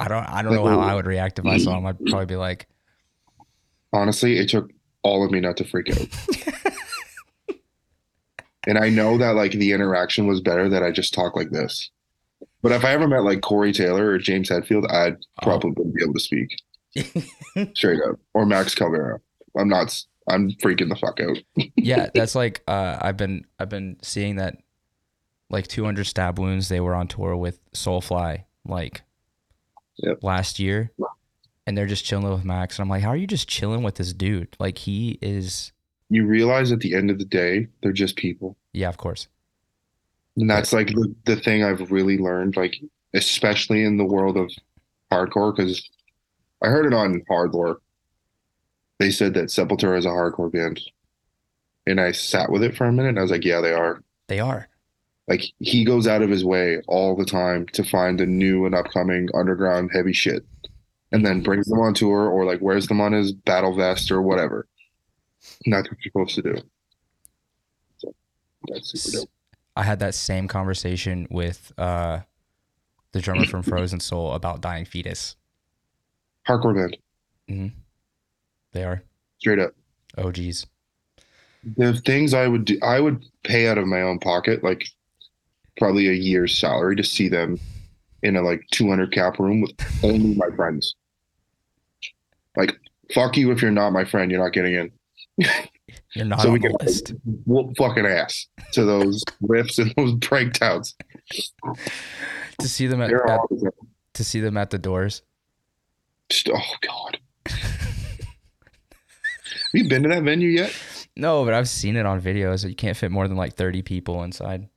I 0.00 0.08
don't 0.08 0.24
I 0.24 0.42
don't 0.42 0.54
know 0.54 0.66
how 0.66 0.80
I 0.80 0.94
would 0.94 1.06
react 1.06 1.38
if 1.38 1.46
I 1.46 1.58
saw 1.58 1.78
him. 1.78 1.86
I'd 1.86 1.98
probably 2.06 2.26
be 2.26 2.36
like, 2.36 2.68
Honestly, 3.92 4.38
it 4.38 4.48
took 4.48 4.70
all 5.02 5.24
of 5.24 5.30
me 5.30 5.40
not 5.40 5.56
to 5.56 5.64
freak 5.64 5.90
out. 5.90 7.56
and 8.66 8.78
I 8.78 8.90
know 8.90 9.16
that 9.18 9.34
like 9.34 9.52
the 9.52 9.72
interaction 9.72 10.26
was 10.26 10.40
better 10.40 10.68
that 10.68 10.82
I 10.82 10.90
just 10.90 11.14
talk 11.14 11.34
like 11.34 11.50
this. 11.50 11.90
But 12.62 12.72
if 12.72 12.84
I 12.84 12.92
ever 12.92 13.06
met 13.06 13.22
like 13.24 13.40
Corey 13.40 13.72
Taylor 13.72 14.10
or 14.10 14.18
James 14.18 14.50
Hetfield, 14.50 14.90
I'd 14.90 15.14
Oh. 15.14 15.42
probably 15.42 15.70
wouldn't 15.70 15.94
be 15.94 16.02
able 16.02 16.14
to 16.14 16.20
speak 16.20 16.56
straight 17.74 18.00
up. 18.02 18.18
Or 18.34 18.44
Max 18.46 18.74
Cavalera. 18.74 19.18
I'm 19.56 19.68
not. 19.68 19.96
I'm 20.28 20.50
freaking 20.52 20.88
the 20.88 20.96
fuck 20.96 21.20
out. 21.20 21.38
yeah, 21.76 22.10
that's 22.14 22.34
like 22.34 22.62
uh, 22.68 22.98
I've 23.00 23.16
been 23.16 23.44
I've 23.58 23.68
been 23.70 23.96
seeing 24.02 24.36
that 24.36 24.58
like 25.50 25.66
200 25.68 26.04
stab 26.04 26.38
wounds. 26.38 26.68
They 26.68 26.80
were 26.80 26.94
on 26.94 27.08
tour 27.08 27.36
with 27.36 27.60
Soulfly 27.72 28.44
like 28.66 29.02
Yep. 29.98 30.18
last 30.22 30.58
year, 30.58 30.92
and 31.66 31.76
they're 31.76 31.86
just 31.86 32.04
chilling 32.04 32.30
with 32.30 32.44
Max. 32.44 32.78
And 32.78 32.84
I'm 32.84 32.88
like, 32.90 33.02
how 33.02 33.08
are 33.10 33.16
you 33.16 33.26
just 33.26 33.48
chilling 33.48 33.82
with 33.82 33.96
this 33.96 34.12
dude? 34.12 34.54
Like 34.60 34.78
he 34.78 35.18
is. 35.22 35.72
You 36.10 36.26
realize 36.26 36.72
at 36.72 36.80
the 36.80 36.94
end 36.94 37.10
of 37.10 37.18
the 37.18 37.24
day, 37.24 37.68
they're 37.82 37.92
just 37.92 38.16
people. 38.16 38.56
Yeah, 38.72 38.88
of 38.88 38.96
course. 38.96 39.28
And 40.38 40.48
that's 40.48 40.72
like 40.72 40.88
the, 40.88 41.12
the 41.24 41.34
thing 41.34 41.64
I've 41.64 41.90
really 41.90 42.16
learned, 42.16 42.56
like 42.56 42.76
especially 43.12 43.82
in 43.82 43.96
the 43.96 44.04
world 44.04 44.36
of 44.36 44.50
hardcore, 45.10 45.54
because 45.54 45.90
I 46.62 46.68
heard 46.68 46.86
it 46.86 46.94
on 46.94 47.22
Hardlore. 47.28 47.78
They 49.00 49.10
said 49.10 49.34
that 49.34 49.46
Sepultura 49.46 49.98
is 49.98 50.06
a 50.06 50.10
hardcore 50.10 50.52
band. 50.52 50.80
And 51.88 52.00
I 52.00 52.12
sat 52.12 52.50
with 52.50 52.62
it 52.62 52.76
for 52.76 52.84
a 52.84 52.92
minute 52.92 53.10
and 53.10 53.18
I 53.18 53.22
was 53.22 53.32
like, 53.32 53.44
yeah, 53.44 53.60
they 53.60 53.72
are. 53.72 54.00
They 54.28 54.38
are. 54.38 54.68
Like 55.26 55.42
he 55.58 55.84
goes 55.84 56.06
out 56.06 56.22
of 56.22 56.30
his 56.30 56.44
way 56.44 56.82
all 56.86 57.16
the 57.16 57.24
time 57.24 57.66
to 57.72 57.82
find 57.82 58.20
the 58.20 58.26
new 58.26 58.64
and 58.64 58.76
upcoming 58.76 59.28
underground 59.34 59.90
heavy 59.92 60.12
shit. 60.12 60.44
And 61.10 61.26
then 61.26 61.42
brings 61.42 61.66
them 61.66 61.80
on 61.80 61.94
tour 61.94 62.28
or 62.28 62.44
like 62.44 62.60
wears 62.60 62.86
them 62.86 63.00
on 63.00 63.12
his 63.12 63.32
battle 63.32 63.74
vest 63.74 64.12
or 64.12 64.22
whatever. 64.22 64.68
And 65.64 65.74
that's 65.74 65.90
what 65.90 65.98
you're 66.04 66.12
supposed 66.12 66.34
to 66.36 66.42
do. 66.42 66.62
So 67.96 68.14
that's 68.68 69.00
super 69.00 69.18
dope. 69.18 69.30
I 69.78 69.84
had 69.84 70.00
that 70.00 70.16
same 70.16 70.48
conversation 70.48 71.28
with 71.30 71.72
uh, 71.78 72.18
the 73.12 73.20
drummer 73.20 73.46
from 73.46 73.62
Frozen 73.62 74.00
Soul 74.00 74.32
about 74.32 74.60
Dying 74.60 74.84
Fetus. 74.84 75.36
Hardcore 76.48 76.74
band, 77.46 77.72
They 78.72 78.82
are 78.82 79.04
straight 79.38 79.60
up. 79.60 79.74
Oh 80.16 80.32
geez. 80.32 80.66
the 81.76 81.94
things 82.04 82.34
I 82.34 82.48
would 82.48 82.64
do, 82.64 82.76
I 82.82 82.98
would 82.98 83.24
pay 83.44 83.68
out 83.68 83.78
of 83.78 83.86
my 83.86 84.02
own 84.02 84.18
pocket, 84.18 84.64
like 84.64 84.84
probably 85.76 86.08
a 86.08 86.12
year's 86.12 86.58
salary 86.58 86.96
to 86.96 87.04
see 87.04 87.28
them 87.28 87.60
in 88.24 88.34
a 88.34 88.42
like 88.42 88.66
200 88.72 89.12
cap 89.12 89.38
room 89.38 89.60
with 89.60 89.70
only 90.02 90.34
my 90.34 90.48
friends. 90.56 90.96
Like, 92.56 92.76
fuck 93.14 93.36
you 93.36 93.52
if 93.52 93.62
you're 93.62 93.70
not 93.70 93.92
my 93.92 94.04
friend, 94.04 94.28
you're 94.28 94.42
not 94.42 94.52
getting 94.52 94.74
in. 94.74 95.46
You're 96.18 96.26
not 96.26 96.40
So 96.40 96.48
on 96.48 96.54
we 96.54 96.58
the 96.58 96.68
can- 96.70 96.86
list. 96.86 97.14
Whoop 97.46 97.76
fucking 97.78 98.04
ass 98.04 98.48
to 98.72 98.84
those 98.84 99.22
riffs 99.42 99.78
and 99.78 99.94
those 99.96 100.12
breakdowns. 100.14 100.96
To 102.60 102.68
see 102.68 102.88
them 102.88 103.00
at, 103.00 103.12
at 103.12 103.40
to 104.14 104.24
see 104.24 104.40
them 104.40 104.56
at 104.56 104.70
the 104.70 104.78
doors. 104.78 105.22
just, 106.28 106.48
oh 106.52 106.60
god. 106.82 107.18
Have 107.46 108.18
you 109.72 109.88
been 109.88 110.02
to 110.02 110.08
that 110.08 110.24
venue 110.24 110.48
yet? 110.48 110.74
No, 111.16 111.44
but 111.44 111.54
I've 111.54 111.68
seen 111.68 111.94
it 111.96 112.04
on 112.04 112.20
videos. 112.20 112.68
You 112.68 112.74
can't 112.74 112.96
fit 112.96 113.12
more 113.12 113.28
than 113.28 113.36
like 113.36 113.54
30 113.54 113.82
people 113.82 114.24
inside. 114.24 114.68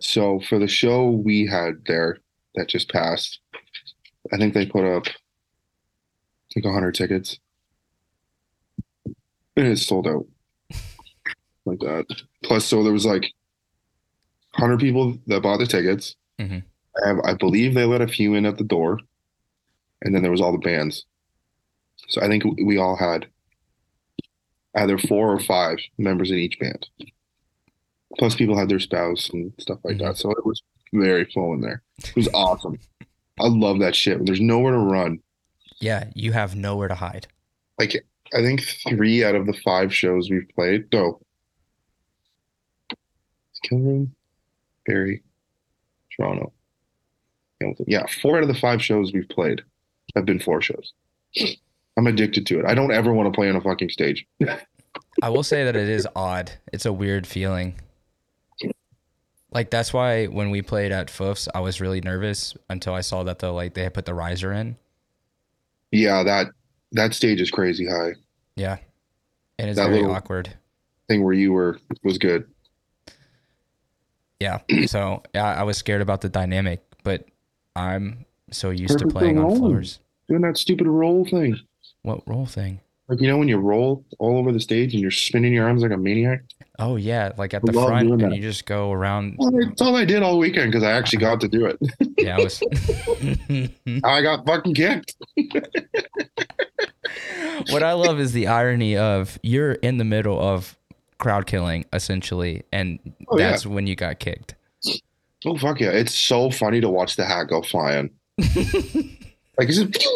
So 0.00 0.40
for 0.48 0.60
the 0.60 0.68
show 0.68 1.10
we 1.10 1.46
had 1.46 1.84
there 1.86 2.18
that 2.54 2.68
just 2.68 2.88
passed, 2.92 3.40
I 4.32 4.36
think 4.36 4.54
they 4.54 4.66
put 4.66 4.84
up 4.84 5.06
I 5.08 6.54
think 6.54 6.66
100 6.66 6.94
tickets. 6.94 7.38
And 9.56 9.66
it's 9.66 9.84
sold 9.86 10.06
out. 10.06 10.26
Like 11.64 11.78
that. 11.80 12.06
Plus, 12.42 12.64
so 12.64 12.82
there 12.82 12.92
was 12.92 13.06
like 13.06 13.22
100 14.56 14.80
people 14.80 15.16
that 15.26 15.42
bought 15.42 15.58
the 15.58 15.66
tickets. 15.66 16.16
Mhm. 16.38 16.62
I, 17.04 17.08
have, 17.08 17.18
I 17.24 17.34
believe 17.34 17.74
they 17.74 17.84
let 17.84 18.00
a 18.02 18.08
few 18.08 18.34
in 18.34 18.44
at 18.46 18.58
the 18.58 18.64
door. 18.64 18.98
And 20.02 20.14
then 20.14 20.22
there 20.22 20.32
was 20.32 20.40
all 20.40 20.52
the 20.52 20.58
bands. 20.58 21.06
So 22.08 22.20
I 22.20 22.26
think 22.26 22.42
we 22.64 22.76
all 22.76 22.96
had 22.96 23.26
either 24.74 24.98
four 24.98 25.30
or 25.32 25.38
five 25.38 25.78
members 25.98 26.30
in 26.30 26.38
each 26.38 26.58
band. 26.58 26.88
Plus, 28.18 28.34
people 28.34 28.58
had 28.58 28.68
their 28.68 28.80
spouse 28.80 29.30
and 29.30 29.52
stuff 29.58 29.78
like 29.84 29.98
that. 29.98 30.16
So 30.18 30.32
it 30.32 30.44
was 30.44 30.62
very 30.92 31.24
full 31.32 31.54
in 31.54 31.60
there. 31.60 31.82
It 31.98 32.16
was 32.16 32.28
awesome. 32.34 32.78
I 33.40 33.46
love 33.46 33.78
that 33.78 33.94
shit. 33.94 34.24
There's 34.26 34.40
nowhere 34.40 34.72
to 34.72 34.78
run. 34.78 35.20
Yeah, 35.80 36.10
you 36.14 36.32
have 36.32 36.54
nowhere 36.54 36.88
to 36.88 36.94
hide. 36.94 37.26
Like, 37.78 38.04
I 38.34 38.42
think 38.42 38.62
three 38.88 39.24
out 39.24 39.34
of 39.34 39.46
the 39.46 39.54
five 39.64 39.94
shows 39.94 40.28
we've 40.30 40.48
played. 40.54 40.92
No. 40.92 41.20
Kill 43.64 43.78
Room? 43.78 44.14
Barrie, 44.86 45.22
Toronto, 46.16 46.52
Hamilton. 47.60 47.84
Yeah, 47.88 48.04
four 48.20 48.36
out 48.36 48.42
of 48.42 48.48
the 48.48 48.54
five 48.54 48.82
shows 48.82 49.12
we've 49.12 49.28
played 49.28 49.62
have 50.16 50.24
been 50.24 50.40
four 50.40 50.60
shows. 50.60 50.92
I'm 51.96 52.06
addicted 52.06 52.46
to 52.46 52.58
it. 52.58 52.66
I 52.66 52.74
don't 52.74 52.90
ever 52.92 53.12
want 53.12 53.32
to 53.32 53.36
play 53.36 53.48
on 53.48 53.56
a 53.56 53.60
fucking 53.60 53.90
stage. 53.90 54.26
I 55.22 55.28
will 55.30 55.42
say 55.42 55.64
that 55.64 55.76
it 55.76 55.88
is 55.88 56.06
odd. 56.16 56.52
It's 56.72 56.84
a 56.86 56.92
weird 56.92 57.26
feeling. 57.26 57.74
Like 59.52 59.70
that's 59.70 59.92
why 59.92 60.26
when 60.26 60.50
we 60.50 60.62
played 60.62 60.92
at 60.92 61.08
Foufs, 61.08 61.46
I 61.54 61.60
was 61.60 61.80
really 61.80 62.00
nervous 62.00 62.54
until 62.70 62.94
I 62.94 63.02
saw 63.02 63.22
that 63.24 63.38
the 63.38 63.52
like 63.52 63.74
they 63.74 63.82
had 63.82 63.92
put 63.94 64.06
the 64.06 64.14
riser 64.14 64.52
in. 64.52 64.76
Yeah, 65.90 66.22
that 66.24 66.48
that 66.92 67.12
stage 67.14 67.40
is 67.40 67.50
crazy 67.50 67.86
high. 67.86 68.12
Yeah, 68.56 68.78
and 69.58 69.68
it's 69.68 69.78
That 69.78 69.88
very 69.88 70.00
little- 70.00 70.14
awkward. 70.16 70.54
Thing 71.08 71.22
where 71.22 71.34
you 71.34 71.52
were 71.52 71.78
was 72.02 72.16
good. 72.16 72.46
Yeah, 74.42 74.58
so 74.86 75.22
yeah, 75.32 75.54
I 75.54 75.62
was 75.62 75.76
scared 75.76 76.02
about 76.02 76.20
the 76.20 76.28
dynamic, 76.28 76.82
but 77.04 77.26
I'm 77.76 78.26
so 78.50 78.70
used 78.70 78.98
to 78.98 79.06
playing 79.06 79.38
on 79.38 79.56
floors. 79.56 80.00
Doing 80.28 80.42
that 80.42 80.58
stupid 80.58 80.88
roll 80.88 81.24
thing. 81.24 81.60
What 82.02 82.26
roll 82.26 82.46
thing? 82.46 82.80
Like 83.08 83.20
you 83.20 83.28
know 83.28 83.38
when 83.38 83.48
you 83.48 83.58
roll 83.58 84.04
all 84.18 84.38
over 84.38 84.50
the 84.50 84.58
stage 84.58 84.94
and 84.94 85.00
you're 85.00 85.12
spinning 85.12 85.52
your 85.52 85.66
arms 85.66 85.82
like 85.82 85.92
a 85.92 85.96
maniac. 85.96 86.42
Oh 86.78 86.96
yeah, 86.96 87.32
like 87.36 87.54
at 87.54 87.62
I 87.62 87.66
the 87.66 87.72
front, 87.72 88.10
and 88.10 88.20
that. 88.20 88.34
you 88.34 88.42
just 88.42 88.66
go 88.66 88.90
around. 88.90 89.36
Well, 89.38 89.52
that's 89.52 89.80
all 89.80 89.94
I 89.94 90.04
did 90.04 90.24
all 90.24 90.38
weekend 90.38 90.72
because 90.72 90.82
I 90.82 90.90
actually 90.92 91.20
got 91.20 91.40
to 91.42 91.48
do 91.48 91.66
it. 91.66 91.78
Yeah, 92.18 92.36
I 92.36 92.42
was. 92.42 92.60
I 94.04 94.22
got 94.22 94.44
fucking 94.44 94.74
kicked. 94.74 95.14
what 97.70 97.82
I 97.82 97.92
love 97.92 98.18
is 98.18 98.32
the 98.32 98.48
irony 98.48 98.96
of 98.96 99.38
you're 99.42 99.72
in 99.72 99.98
the 99.98 100.04
middle 100.04 100.40
of 100.40 100.78
crowd 101.22 101.46
killing 101.46 101.84
essentially, 101.92 102.62
and 102.72 102.98
Oh, 103.28 103.38
yeah. 103.38 103.50
that's 103.50 103.64
when 103.66 103.86
you 103.86 103.94
got 103.96 104.18
kicked. 104.18 104.54
Oh 105.44 105.56
fuck 105.56 105.80
yeah! 105.80 105.90
It's 105.90 106.14
so 106.14 106.50
funny 106.50 106.80
to 106.80 106.88
watch 106.90 107.16
the 107.16 107.24
hat 107.24 107.44
go 107.48 107.62
flying. 107.62 108.10
like 108.38 109.68
it's 109.68 109.78
just 109.78 110.06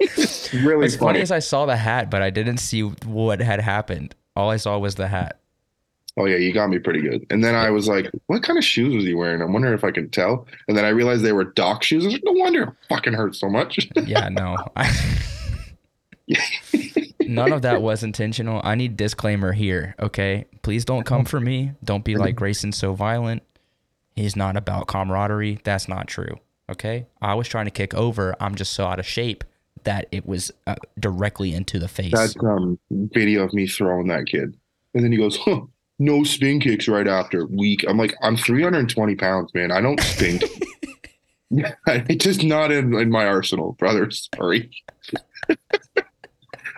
it's 0.00 0.52
really 0.54 0.76
What's 0.82 0.96
funny 0.96 1.08
funny. 1.14 1.20
is 1.20 1.30
I 1.30 1.38
saw 1.38 1.66
the 1.66 1.76
hat, 1.76 2.10
but 2.10 2.22
I 2.22 2.30
didn't 2.30 2.58
see 2.58 2.82
what 2.82 3.40
had 3.40 3.60
happened. 3.60 4.14
All 4.36 4.50
I 4.50 4.56
saw 4.56 4.78
was 4.78 4.94
the 4.96 5.08
hat. 5.08 5.40
Oh 6.16 6.26
yeah, 6.26 6.36
you 6.36 6.52
got 6.52 6.68
me 6.68 6.78
pretty 6.78 7.00
good. 7.00 7.26
And 7.30 7.42
then 7.42 7.54
I 7.54 7.70
was 7.70 7.88
like, 7.88 8.10
"What 8.26 8.42
kind 8.42 8.56
of 8.58 8.64
shoes 8.64 8.94
was 8.94 9.04
he 9.04 9.14
wearing?" 9.14 9.42
I'm 9.42 9.52
wondering 9.52 9.74
if 9.74 9.84
I 9.84 9.90
can 9.90 10.08
tell. 10.10 10.46
And 10.68 10.76
then 10.76 10.84
I 10.84 10.90
realized 10.90 11.22
they 11.24 11.32
were 11.32 11.44
dock 11.44 11.82
shoes. 11.82 12.04
I 12.04 12.06
was 12.08 12.14
like, 12.14 12.24
"No 12.24 12.32
wonder 12.32 12.62
it 12.64 12.68
fucking 12.88 13.14
hurt 13.14 13.34
so 13.36 13.48
much." 13.48 13.88
Yeah, 14.04 14.28
no. 14.28 14.56
I, 14.76 14.90
none 17.28 17.52
of 17.52 17.62
that 17.62 17.82
was 17.82 18.02
intentional. 18.02 18.60
I 18.64 18.74
need 18.74 18.96
disclaimer 18.96 19.52
here, 19.52 19.94
okay? 19.98 20.46
Please 20.62 20.84
don't 20.84 21.04
come 21.04 21.24
for 21.24 21.40
me. 21.40 21.72
Don't 21.82 22.04
be 22.04 22.16
like 22.16 22.36
Grayson's 22.36 22.76
so 22.76 22.94
violent. 22.94 23.42
He's 24.16 24.36
not 24.36 24.56
about 24.56 24.86
camaraderie. 24.86 25.58
That's 25.64 25.88
not 25.88 26.06
true. 26.06 26.38
Okay? 26.70 27.06
I 27.20 27.34
was 27.34 27.48
trying 27.48 27.66
to 27.66 27.70
kick 27.70 27.94
over. 27.94 28.34
I'm 28.40 28.54
just 28.54 28.72
so 28.72 28.86
out 28.86 28.98
of 28.98 29.06
shape 29.06 29.44
that 29.84 30.08
it 30.12 30.26
was 30.26 30.50
uh, 30.66 30.76
directly 30.98 31.54
into 31.54 31.78
the 31.78 31.88
face. 31.88 32.12
that 32.12 32.34
um, 32.44 32.78
video 32.90 33.44
of 33.44 33.52
me 33.52 33.66
throwing 33.66 34.08
that 34.08 34.26
kid, 34.26 34.56
and 34.94 35.04
then 35.04 35.12
he 35.12 35.18
goes, 35.18 35.36
"Huh, 35.36 35.60
no 35.98 36.24
spin 36.24 36.58
kicks 36.60 36.88
right 36.88 37.06
after 37.06 37.46
week." 37.46 37.84
I'm 37.86 37.98
like, 37.98 38.14
"I'm 38.22 38.36
320 38.36 39.14
pounds, 39.16 39.52
man. 39.52 39.70
I 39.70 39.80
don't 39.82 40.00
spin." 40.00 40.40
it's 41.86 42.24
just 42.24 42.42
not 42.42 42.72
in, 42.72 42.94
in 42.94 43.10
my 43.10 43.26
arsenal, 43.26 43.72
brother. 43.72 44.10
Sorry. 44.10 44.70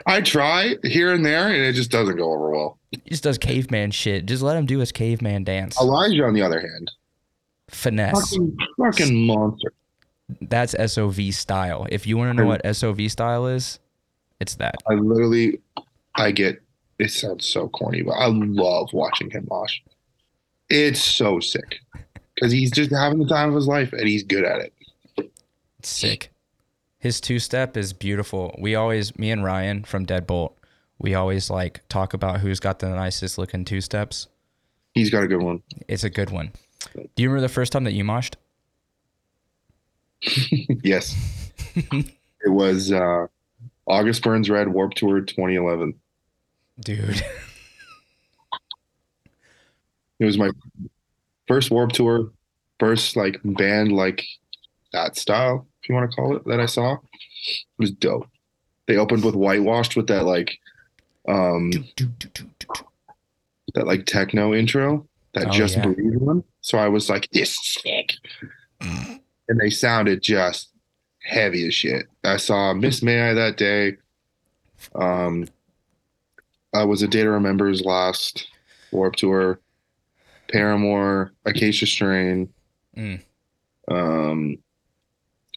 I 0.06 0.20
try 0.20 0.76
here 0.84 1.12
and 1.12 1.26
there, 1.26 1.48
and 1.48 1.56
it 1.56 1.72
just 1.72 1.90
doesn't 1.90 2.16
go 2.16 2.32
over 2.32 2.50
well. 2.50 2.78
he 2.92 3.10
just 3.10 3.24
does 3.24 3.38
caveman 3.38 3.90
shit. 3.90 4.26
Just 4.26 4.42
let 4.42 4.56
him 4.56 4.64
do 4.64 4.78
his 4.78 4.92
caveman 4.92 5.42
dance. 5.44 5.78
Elijah, 5.80 6.24
on 6.24 6.32
the 6.32 6.42
other 6.42 6.60
hand, 6.60 6.90
Finesse. 7.68 8.30
fucking, 8.30 8.56
fucking 8.78 9.26
monster. 9.26 9.72
That's 10.40 10.74
SOV 10.92 11.32
style. 11.34 11.86
If 11.90 12.06
you 12.06 12.16
want 12.16 12.36
to 12.36 12.42
know 12.42 12.48
what 12.48 12.76
SOV 12.76 13.10
style 13.10 13.46
is, 13.46 13.80
it's 14.40 14.54
that. 14.56 14.76
I 14.88 14.94
literally, 14.94 15.60
I 16.14 16.30
get. 16.30 16.62
It 16.98 17.10
sounds 17.10 17.46
so 17.46 17.68
corny, 17.68 18.02
but 18.02 18.12
I 18.12 18.26
love 18.26 18.92
watching 18.92 19.30
him 19.30 19.46
mosh. 19.50 19.80
It's 20.70 21.00
so 21.00 21.40
sick 21.40 21.80
because 22.34 22.52
he's 22.52 22.70
just 22.70 22.90
having 22.90 23.18
the 23.18 23.28
time 23.28 23.50
of 23.50 23.54
his 23.54 23.66
life, 23.66 23.92
and 23.92 24.06
he's 24.08 24.22
good 24.22 24.44
at 24.44 24.60
it. 24.60 24.72
It's 25.78 25.88
sick. 25.88 26.30
His 27.06 27.20
two 27.20 27.38
step 27.38 27.76
is 27.76 27.92
beautiful. 27.92 28.52
We 28.58 28.74
always, 28.74 29.16
me 29.16 29.30
and 29.30 29.44
Ryan 29.44 29.84
from 29.84 30.06
Deadbolt, 30.06 30.54
we 30.98 31.14
always 31.14 31.48
like 31.48 31.86
talk 31.88 32.14
about 32.14 32.40
who's 32.40 32.58
got 32.58 32.80
the 32.80 32.88
nicest 32.88 33.38
looking 33.38 33.64
two 33.64 33.80
steps. 33.80 34.26
He's 34.92 35.08
got 35.08 35.22
a 35.22 35.28
good 35.28 35.40
one. 35.40 35.62
It's 35.86 36.02
a 36.02 36.10
good 36.10 36.30
one. 36.30 36.50
Do 36.94 37.22
you 37.22 37.28
remember 37.28 37.42
the 37.42 37.54
first 37.54 37.70
time 37.70 37.84
that 37.84 37.92
you 37.92 38.02
moshed? 38.02 38.34
yes, 40.82 41.14
it 41.76 42.48
was 42.48 42.90
uh, 42.90 43.28
August 43.86 44.24
Burns 44.24 44.50
Red 44.50 44.66
Warp 44.66 44.94
Tour 44.94 45.20
2011. 45.20 45.94
Dude. 46.80 47.24
It 50.18 50.24
was 50.24 50.38
my 50.38 50.50
first 51.46 51.70
Warp 51.70 51.92
Tour, 51.92 52.32
first 52.80 53.14
like 53.14 53.38
band 53.44 53.92
like 53.92 54.24
that 54.92 55.16
style, 55.16 55.68
if 55.86 55.90
you 55.90 55.94
want 55.94 56.10
to 56.10 56.16
call 56.16 56.34
it, 56.34 56.44
that 56.46 56.58
I 56.58 56.66
saw. 56.66 56.94
It 56.94 56.98
was 57.78 57.92
dope. 57.92 58.26
They 58.88 58.96
opened 58.96 59.22
with 59.24 59.36
Whitewashed 59.36 59.94
with 59.94 60.08
that 60.08 60.24
like 60.24 60.58
um 61.28 61.70
that 63.74 63.86
like 63.86 64.04
techno 64.06 64.52
intro, 64.52 65.06
that 65.34 65.46
Oh, 65.46 65.50
just 65.50 65.76
yeah. 65.76 65.86
breathe 65.86 66.16
one. 66.16 66.42
So 66.60 66.78
I 66.78 66.88
was 66.88 67.08
like, 67.08 67.28
this 67.30 67.50
is 67.50 67.74
sick. 67.82 68.14
and 68.80 69.60
they 69.60 69.70
sounded 69.70 70.22
just 70.22 70.70
heavy 71.22 71.66
as 71.68 71.74
shit. 71.74 72.06
I 72.24 72.36
saw 72.36 72.72
Miss 72.74 73.00
May 73.02 73.30
I 73.30 73.34
that 73.34 73.56
day. 73.56 73.96
Um 74.96 75.46
I 76.74 76.82
was 76.84 77.00
a 77.02 77.08
Day 77.08 77.22
to 77.22 77.30
Remember's 77.30 77.82
last 77.84 78.48
Warp 78.90 79.14
Tour. 79.16 79.60
Paramore, 80.48 81.32
Acacia 81.44 81.86
Strain. 81.86 82.48
Mm. 82.96 83.20
Um, 83.90 84.58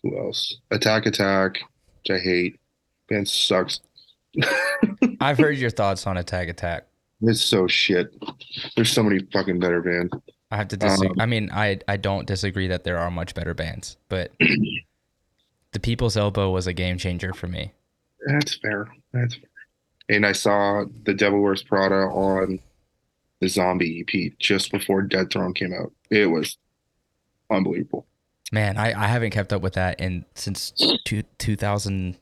who 0.03 0.17
else? 0.17 0.57
Attack 0.71 1.05
Attack, 1.05 1.59
which 2.03 2.17
I 2.17 2.19
hate. 2.19 2.59
Band 3.07 3.27
sucks. 3.27 3.79
I've 5.19 5.37
heard 5.37 5.57
your 5.57 5.69
thoughts 5.69 6.05
on 6.07 6.17
Attack 6.17 6.49
Attack. 6.49 6.85
It's 7.21 7.41
so 7.41 7.67
shit. 7.67 8.13
There's 8.75 8.91
so 8.91 9.03
many 9.03 9.19
fucking 9.33 9.59
better 9.59 9.81
bands. 9.81 10.13
I 10.51 10.57
have 10.57 10.69
to 10.69 10.77
disagree. 10.77 11.09
Um, 11.09 11.15
I 11.19 11.25
mean, 11.25 11.49
I 11.51 11.79
I 11.87 11.97
don't 11.97 12.25
disagree 12.25 12.67
that 12.67 12.83
there 12.83 12.97
are 12.97 13.11
much 13.11 13.35
better 13.35 13.53
bands, 13.53 13.97
but 14.07 14.31
the 15.71 15.79
People's 15.79 16.17
Elbow 16.17 16.49
was 16.51 16.65
a 16.67 16.73
game 16.73 16.97
changer 16.97 17.33
for 17.33 17.47
me. 17.47 17.73
That's 18.25 18.55
fair. 18.57 18.87
That's 19.13 19.35
fair. 19.35 19.49
And 20.09 20.25
I 20.25 20.31
saw 20.31 20.85
the 21.03 21.13
Devil 21.13 21.41
Wears 21.41 21.61
Prada 21.61 21.95
on 21.95 22.59
the 23.41 23.47
Zombie 23.47 24.03
EP 24.07 24.33
just 24.39 24.71
before 24.71 25.03
Dead 25.03 25.29
Throne 25.29 25.53
came 25.53 25.73
out. 25.73 25.91
It 26.09 26.25
was 26.25 26.57
unbelievable. 27.51 28.07
Man, 28.51 28.77
I, 28.77 28.93
I 28.93 29.07
haven't 29.07 29.31
kept 29.31 29.53
up 29.53 29.61
with 29.61 29.73
that 29.73 29.99
in 29.99 30.25
since 30.35 30.73
two, 31.05 31.23
2000 31.37 32.17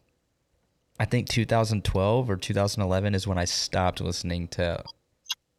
I 0.99 1.05
think 1.05 1.29
2012 1.29 2.29
or 2.29 2.37
2011 2.37 3.15
is 3.15 3.27
when 3.27 3.37
I 3.37 3.45
stopped 3.45 4.01
listening 4.01 4.47
to 4.49 4.83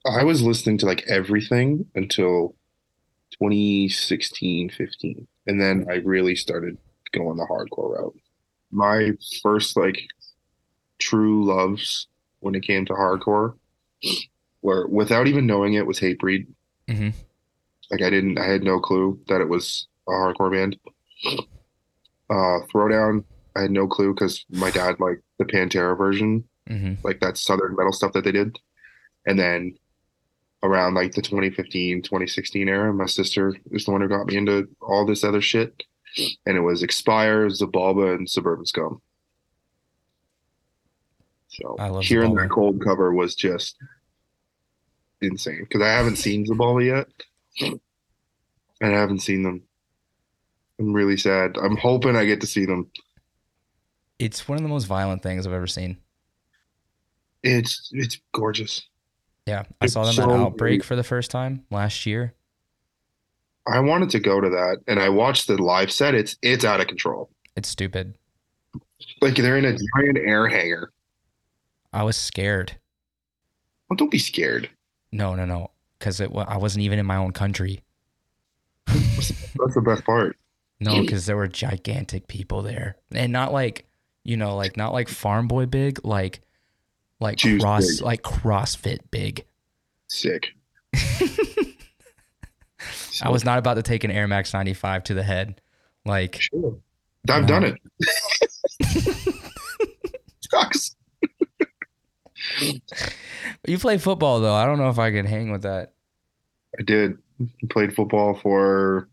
I 0.05 0.25
was 0.25 0.43
listening 0.43 0.79
to 0.79 0.87
like 0.87 1.05
everything 1.09 1.87
until 1.95 2.55
2016, 3.33 4.71
15. 4.71 5.27
And 5.47 5.61
then 5.61 5.87
I 5.91 5.97
really 5.97 6.35
started 6.35 6.79
going 7.13 7.37
the 7.37 7.47
hardcore 7.47 7.99
route. 7.99 8.17
My 8.71 9.13
first 9.43 9.77
like 9.77 10.01
true 10.99 11.45
loves 11.45 12.07
when 12.41 12.55
it 12.55 12.63
came 12.63 12.85
to 12.87 12.93
hardcore 12.95 13.55
were 14.63 14.87
without 14.89 15.27
even 15.27 15.47
knowing 15.47 15.75
it 15.75 15.87
was 15.87 16.01
Hatebreed. 16.01 16.47
Mhm. 16.89 17.13
Like 17.91 18.03
I 18.03 18.11
didn't 18.11 18.39
I 18.39 18.47
had 18.47 18.63
no 18.63 18.81
clue 18.81 19.21
that 19.29 19.41
it 19.41 19.49
was 19.49 19.88
a 20.09 20.13
hardcore 20.13 20.53
band. 20.53 20.77
Uh 22.31 22.61
Throwdown, 22.73 23.25
I 23.57 23.63
had 23.63 23.71
no 23.71 23.87
clue 23.87 24.15
because 24.15 24.45
my 24.51 24.71
dad 24.71 25.01
liked 25.01 25.23
the 25.39 25.45
Pantera 25.45 25.97
version 25.97 26.45
hmm 26.67 26.95
like 27.03 27.21
that 27.21 27.39
southern 27.39 27.75
metal 27.77 27.93
stuff 27.93 28.13
that 28.13 28.25
they 28.25 28.33
did. 28.33 28.59
And 29.27 29.39
then 29.39 29.77
around 30.63 30.95
like 30.95 31.13
the 31.13 31.23
2015 31.23 32.03
2016 32.03 32.69
era 32.69 32.93
my 32.93 33.07
sister 33.07 33.55
is 33.71 33.85
the 33.85 33.93
one 33.93 34.01
who 34.01 34.09
got 34.09 34.27
me 34.27 34.37
into 34.37 34.69
all 34.83 35.07
this 35.07 35.25
other 35.25 35.41
shit. 35.41 35.85
And 36.47 36.57
it 36.57 36.61
was 36.61 36.83
expire 36.83 37.49
Xibalba 37.49 38.15
and 38.17 38.29
suburban 38.29 38.67
scum. 38.67 39.01
So 41.49 41.77
I 41.79 41.89
love 41.89 42.05
hearing 42.05 42.33
Xibalba. 42.33 42.43
that 42.43 42.51
cold 42.51 42.83
cover 42.83 43.13
was 43.13 43.35
just 43.35 43.77
insane 45.21 45.61
because 45.61 45.83
i 45.83 45.89
haven't 45.89 46.17
seen 46.17 46.47
Xibalba 46.47 46.85
yet. 46.85 47.09
And 48.81 48.95
i 48.95 48.99
haven't 48.99 49.21
seen 49.21 49.43
them 49.43 49.63
i'm 50.79 50.93
really 50.93 51.17
sad 51.17 51.57
i'm 51.63 51.77
hoping 51.77 52.17
i 52.17 52.25
get 52.25 52.41
to 52.41 52.47
see 52.47 52.65
them 52.67 52.91
It's 54.19 54.49
one 54.49 54.57
of 54.57 54.63
the 54.63 54.69
most 54.69 54.85
violent 54.87 55.23
things 55.23 55.47
I've 55.47 55.53
ever 55.53 55.67
seen. 55.67 55.99
it's 57.43 57.91
it's 57.93 58.19
gorgeous 58.33 58.83
Yeah, 59.47 59.65
I 59.81 59.85
It's 59.85 59.95
saw 59.95 60.05
them 60.05 60.15
so 60.15 60.23
at 60.25 60.31
Outbreak 60.41 60.81
great. 60.81 60.85
for 60.85 60.97
the 60.97 61.05
first 61.05 61.31
time 61.31 61.65
last 61.71 62.05
year. 62.07 62.35
I 63.67 63.81
wanted 63.81 64.11
to 64.11 64.21
go 64.21 64.41
to 64.41 64.49
that, 64.51 64.79
and 64.87 64.99
I 64.99 65.09
watched 65.11 65.47
the 65.47 65.57
live 65.63 65.91
set. 65.93 66.15
It's 66.15 66.37
it's 66.43 66.65
out 66.65 66.81
of 66.81 66.87
control. 66.87 67.31
It's 67.57 67.69
stupid. 67.69 68.15
Like 69.21 69.37
they're 69.37 69.57
in 69.59 69.65
a 69.65 69.73
giant 69.73 70.19
air 70.19 70.49
hangar. 70.49 70.91
I 71.93 72.03
was 72.03 72.17
scared. 72.17 72.77
Well, 73.89 73.97
don't 73.97 74.11
be 74.11 74.19
scared. 74.19 74.69
No, 75.13 75.35
no, 75.35 75.45
no, 75.47 75.71
because 75.99 76.21
it 76.21 76.31
I 76.35 76.57
wasn't 76.59 76.83
even 76.85 76.99
in 76.99 77.07
my 77.07 77.17
own 77.17 77.33
country. 77.33 77.83
That's 78.87 79.75
the 79.75 79.83
best 79.85 80.05
part. 80.05 80.37
No, 80.81 81.01
because 81.01 81.27
there 81.27 81.37
were 81.37 81.49
gigantic 81.49 82.29
people 82.29 82.63
there, 82.63 82.97
and 83.13 83.33
not 83.33 83.53
like 83.53 83.87
you 84.25 84.37
know, 84.37 84.57
like 84.57 84.77
not 84.77 84.93
like 84.93 85.09
farm 85.09 85.49
boy 85.49 85.67
big, 85.67 86.05
like 86.05 86.41
like 87.21 87.39
Juice 87.39 87.63
cross 87.63 87.97
big. 87.97 88.05
like 88.05 88.23
CrossFit 88.23 88.99
big. 89.11 89.45
Sick. 90.09 90.49
I 93.23 93.31
was 93.31 93.45
not 93.45 93.59
about 93.59 93.75
to 93.75 93.83
take 93.83 94.05
an 94.05 94.11
Air 94.11 94.29
Max 94.29 94.53
95 94.53 95.05
to 95.05 95.15
the 95.15 95.23
head. 95.23 95.61
Like, 96.05 96.41
Sure. 96.41 96.79
I've 97.29 97.47
done 97.47 97.65
it. 97.65 97.75
Sucks. 100.51 100.95
you 103.67 103.79
play 103.79 103.99
football 103.99 104.41
though. 104.41 104.55
I 104.55 104.65
don't 104.67 104.79
know 104.79 104.89
if 104.89 104.99
I 104.99 105.11
could 105.11 105.27
hang 105.27 105.51
with 105.51 105.63
that. 105.63 105.93
I 106.79 106.83
did. 106.83 107.19
Played 107.71 107.95
football 107.95 108.35
for 108.35 109.09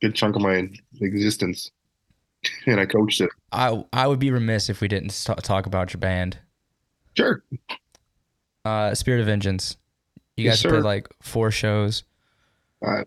good 0.00 0.14
chunk 0.14 0.36
of 0.36 0.42
my 0.42 0.68
existence, 1.00 1.70
and 2.66 2.80
I 2.80 2.86
coached 2.86 3.20
it. 3.20 3.30
I 3.52 3.84
I 3.92 4.06
would 4.06 4.18
be 4.18 4.30
remiss 4.30 4.68
if 4.68 4.80
we 4.80 4.88
didn't 4.88 5.10
talk 5.42 5.66
about 5.66 5.92
your 5.92 6.00
band, 6.00 6.38
Sure. 7.16 7.42
uh, 8.64 8.94
Spirit 8.94 9.20
of 9.20 9.26
Vengeance. 9.26 9.76
You 10.36 10.44
Yes, 10.44 10.62
guys 10.62 10.70
played 10.70 10.82
like 10.84 11.08
four 11.20 11.50
shows, 11.50 12.04
Uh, 12.86 13.04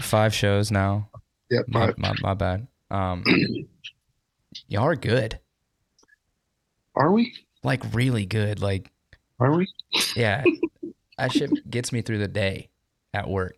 five 0.00 0.32
shows 0.34 0.70
now. 0.70 1.08
yep. 1.50 1.64
My 1.68 1.92
my, 1.96 2.14
my 2.20 2.34
bad. 2.34 2.66
Um, 2.90 3.24
y'all 4.68 4.84
are 4.84 4.94
good, 4.96 5.40
are 6.94 7.10
we? 7.12 7.34
like 7.64 7.82
really 7.92 8.26
good. 8.26 8.60
Like, 8.60 8.90
Are 9.40 9.56
we? 9.56 9.66
yeah, 10.14 10.44
that 11.18 11.32
shit 11.32 11.68
gets 11.68 11.90
me 11.92 12.02
through 12.02 12.18
the 12.18 12.28
day 12.28 12.68
at 13.12 13.28
work. 13.28 13.56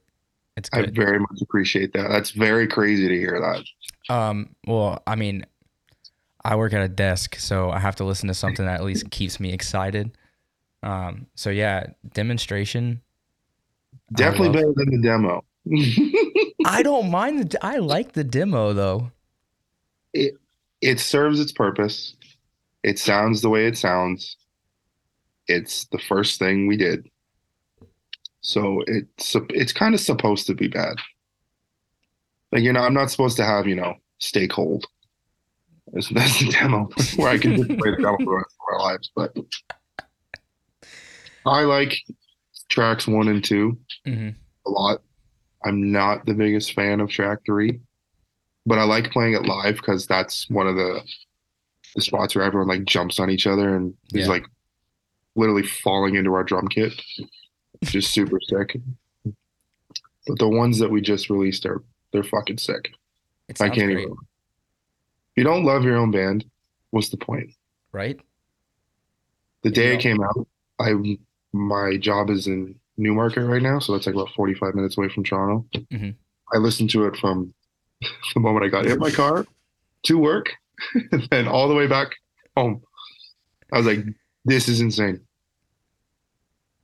It's 0.59 0.69
I 0.73 0.85
very 0.87 1.21
much 1.21 1.41
appreciate 1.41 1.93
that. 1.93 2.09
That's 2.09 2.31
very 2.31 2.67
crazy 2.67 3.07
to 3.07 3.15
hear 3.15 3.41
that. 3.41 4.13
Um, 4.13 4.57
well, 4.67 5.01
I 5.07 5.15
mean, 5.15 5.47
I 6.45 6.57
work 6.57 6.73
at 6.73 6.83
a 6.83 6.89
desk, 6.89 7.37
so 7.37 7.71
I 7.71 7.79
have 7.79 7.95
to 7.97 8.05
listen 8.05 8.27
to 8.27 8.35
something 8.35 8.67
that 8.67 8.75
at 8.75 8.85
least 8.85 9.09
keeps 9.11 9.39
me 9.39 9.53
excited. 9.53 10.11
Um, 10.83 11.27
so 11.37 11.51
yeah, 11.51 11.87
demonstration. 12.13 13.03
Definitely 14.15 14.51
better 14.51 14.73
than 14.75 14.91
the 14.91 15.01
demo. 15.01 15.45
I 16.67 16.83
don't 16.83 17.09
mind 17.09 17.51
the. 17.51 17.65
I 17.65 17.77
like 17.77 18.13
the 18.13 18.25
demo 18.25 18.73
though. 18.73 19.13
It 20.13 20.35
it 20.81 20.99
serves 20.99 21.39
its 21.39 21.53
purpose. 21.53 22.17
It 22.83 22.99
sounds 22.99 23.43
the 23.43 23.49
way 23.49 23.67
it 23.67 23.79
sounds. 23.79 24.37
It's 25.47 25.85
the 25.87 25.99
first 25.99 26.41
thing 26.41 26.67
we 26.67 26.77
did. 26.77 27.09
So 28.41 28.83
it's 28.87 29.37
it's 29.51 29.73
kind 29.73 29.95
of 29.95 30.01
supposed 30.01 30.47
to 30.47 30.55
be 30.55 30.69
bad. 30.69 30.97
Like 32.53 32.63
you 32.63 32.73
know, 32.73 32.81
I'm 32.81 32.95
not 32.95 33.11
supposed 33.11 33.37
to 33.39 33.45
have 33.45 33.67
you 33.67 33.77
know 33.77 33.95
stake 34.19 34.53
hold. 34.53 34.87
That's, 35.93 36.09
that's 36.11 36.39
the 36.41 36.51
demo 36.51 36.89
where 37.17 37.31
I 37.31 37.39
can 37.39 37.57
just 37.57 37.69
play 37.79 37.91
the 37.91 37.97
demo 37.97 38.19
for 38.19 38.25
the 38.25 38.37
rest 38.37 38.57
of 38.61 38.75
our 38.75 38.81
lives. 38.81 39.11
But 39.15 39.37
I 41.45 41.63
like 41.63 41.97
tracks 42.69 43.07
one 43.07 43.29
and 43.29 43.43
two 43.43 43.79
hmm 44.05 44.31
a 44.67 44.71
lot. 44.71 45.03
I'm 45.65 45.91
not 45.91 46.27
the 46.27 46.35
biggest 46.35 46.75
fan 46.75 47.01
of 47.01 47.11
track 47.11 47.39
three, 47.47 47.81
but 48.67 48.79
I 48.79 48.85
like 48.85 49.11
playing 49.11 49.35
it 49.35 49.47
live 49.47 49.77
because 49.77 50.07
that's 50.07 50.49
one 50.51 50.67
of 50.67 50.77
the 50.77 51.01
the 51.95 52.03
spots 52.03 52.35
where 52.35 52.45
everyone 52.45 52.69
like 52.69 52.85
jumps 52.85 53.19
on 53.19 53.31
each 53.31 53.47
other 53.47 53.75
and 53.75 53.95
is 54.13 54.29
like 54.29 54.45
literally 55.37 55.63
falling 55.63 56.17
into 56.17 56.35
our 56.35 56.45
drum 56.45 56.69
kit. 56.69 56.93
Just 57.85 58.13
super 58.13 58.39
sick. 58.41 58.77
But 60.27 60.39
the 60.39 60.49
ones 60.49 60.79
that 60.79 60.91
we 60.91 61.01
just 61.01 61.31
released 61.31 61.65
are 61.67 61.83
they're 62.13 62.23
fucking 62.25 62.59
sick. 62.59 62.91
I 63.61 63.69
can't 63.71 63.93
great, 63.93 63.99
even. 64.01 64.13
If 64.13 65.37
you 65.37 65.45
don't 65.45 65.65
love 65.65 65.85
your 65.85 65.97
own 65.97 66.11
band, 66.11 66.45
what's 66.91 67.09
the 67.11 67.17
point? 67.17 67.51
right? 67.93 68.21
The 69.63 69.71
day 69.71 69.89
Yeah. 69.89 69.95
it 69.95 70.01
came 70.01 70.23
out, 70.23 70.47
I 70.79 70.93
my 71.53 71.97
job 71.97 72.29
is 72.31 72.47
in 72.47 72.75
Newmarket 72.99 73.45
right 73.47 73.63
now, 73.63 73.79
so 73.79 73.93
that's 73.93 74.07
like 74.07 74.15
about 74.15 74.31
45 74.37 74.75
minutes 74.75 74.99
away 74.99 75.09
from 75.09 75.25
Toronto. 75.25 75.65
Mhm. 75.91 76.15
I 76.53 76.59
listened 76.59 76.91
to 76.91 77.07
it 77.07 77.17
from 77.17 77.55
the 78.35 78.41
moment 78.41 78.65
I 78.67 78.69
got 78.69 78.87
in 78.87 78.99
my 78.99 79.11
car 79.11 79.47
to 80.05 80.19
work, 80.19 80.53
and 80.95 81.27
then 81.31 81.49
all 81.49 81.69
the 81.69 81.75
way 81.75 81.87
back 81.87 82.15
home. 82.57 82.83
I 83.73 83.79
was 83.79 83.87
like, 83.87 84.05
"This 84.45 84.69
is 84.69 84.81
insane. 84.81 85.21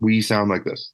We 0.01 0.21
sound 0.21 0.51
like 0.51 0.65
this. 0.65 0.93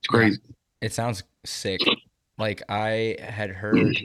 It's 0.00 0.08
Yeah. 0.12 0.18
crazy." 0.18 0.40
It 0.80 0.92
sounds 0.92 1.22
sick. 1.44 1.80
Like 2.38 2.62
I 2.68 3.16
had 3.18 3.48
heard. 3.62 3.96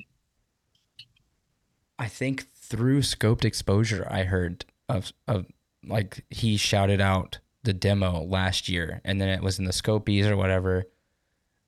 I 2.00 2.08
think 2.08 2.48
through 2.56 3.02
scoped 3.02 3.44
exposure, 3.46 4.08
I 4.10 4.24
heard 4.24 4.64
of 4.88 5.12
of 5.28 5.46
like 5.86 6.24
he 6.30 6.56
shouted 6.58 7.02
out 7.02 7.40
the 7.64 7.74
demo 7.74 8.24
last 8.24 8.70
year, 8.70 9.02
and 9.04 9.20
then 9.22 9.28
it 9.30 9.44
was 9.44 9.60
in 9.60 9.66
the 9.66 9.74
Scopies 9.74 10.28
or 10.28 10.38
whatever. 10.38 10.86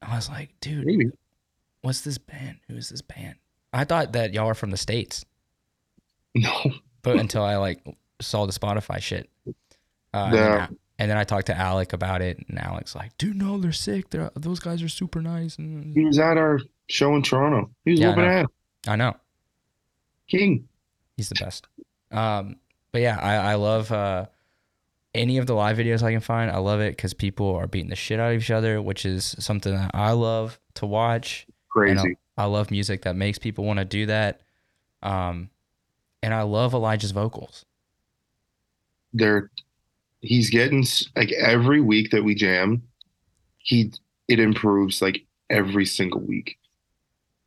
I 0.02 0.16
was 0.16 0.30
like, 0.30 0.54
dude, 0.62 0.86
Maybe. 0.86 1.12
what's 1.82 2.02
this 2.02 2.18
band? 2.18 2.60
Who 2.70 2.76
is 2.78 2.90
this 2.90 3.02
band? 3.02 3.36
I 3.74 3.84
thought 3.84 4.14
that 4.14 4.34
y'all 4.34 4.48
were 4.48 4.54
from 4.54 4.72
the 4.72 4.78
states, 4.78 5.26
No. 6.36 6.52
but 7.02 7.18
until 7.20 7.44
I 7.44 7.58
like 7.58 7.86
saw 8.22 8.46
the 8.46 8.54
Spotify 8.54 9.02
shit. 9.02 9.30
Uh, 10.14 10.32
Yeah. 10.34 10.68
And 11.04 11.12
then 11.12 11.18
I 11.18 11.26
talked 11.26 11.48
to 11.48 11.58
Alec 11.58 11.92
about 11.92 12.22
it, 12.22 12.40
and 12.48 12.58
Alec's 12.58 12.96
like, 12.96 13.18
"Dude, 13.18 13.36
no, 13.36 13.58
they're 13.60 13.74
sick. 13.74 14.10
They're 14.10 14.32
those 14.36 14.60
guys 14.62 14.82
are 14.82 14.88
super 14.88 15.22
nice." 15.22 15.58
And 15.58 15.94
He 15.94 16.06
was 16.06 16.18
at 16.18 16.38
our 16.38 16.60
show 16.88 17.14
in 17.18 17.22
Toronto. 17.22 17.70
He 17.84 17.92
was 17.92 18.00
Yeah, 18.00 18.08
I 18.08 18.10
whooping 18.12 18.24
know. 18.24 18.30
ass. 18.32 18.46
I 18.88 18.96
know 18.96 19.14
King. 20.30 20.68
he's 21.18 21.28
the 21.28 21.36
best. 21.36 21.68
Um, 22.10 22.56
but 22.94 23.02
yeah, 23.02 23.20
I 23.22 23.36
I 23.52 23.56
love 23.56 23.92
uh, 23.92 24.28
any 25.14 25.38
of 25.40 25.46
the 25.48 25.54
live 25.56 25.78
videos 25.78 26.02
I 26.04 26.12
can 26.14 26.22
find. 26.22 26.50
I 26.50 26.58
love 26.60 26.80
it 26.80 26.96
because 26.96 27.14
people 27.14 27.54
are 27.56 27.68
beating 27.68 27.90
the 27.90 27.96
shit 27.98 28.20
out 28.20 28.32
of 28.34 28.42
each 28.42 28.50
other, 28.52 28.82
which 28.82 29.06
is 29.06 29.36
something 29.40 29.74
that 29.76 29.92
I 29.94 30.12
love 30.14 30.58
to 30.76 30.86
watch. 30.86 31.46
Crazy. 31.70 32.16
I, 32.38 32.44
I 32.44 32.46
love 32.46 32.72
music 32.72 33.02
that 33.02 33.16
makes 33.18 33.38
people 33.38 33.66
want 33.66 33.80
to 33.80 33.86
do 33.86 34.06
that. 34.06 34.42
Um, 35.02 35.50
and 36.22 36.34
I 36.34 36.44
love 36.44 36.74
Elijah's 36.74 37.12
vocals. 37.12 37.66
they're 39.14 39.52
he's 40.24 40.50
getting 40.50 40.86
like 41.16 41.32
every 41.34 41.82
week 41.82 42.10
that 42.12 42.24
we 42.24 42.34
jam 42.34 42.82
he 43.58 43.92
it 44.28 44.40
improves 44.40 45.02
like 45.02 45.26
every 45.50 45.86
single 45.86 46.22
week. 46.22 46.58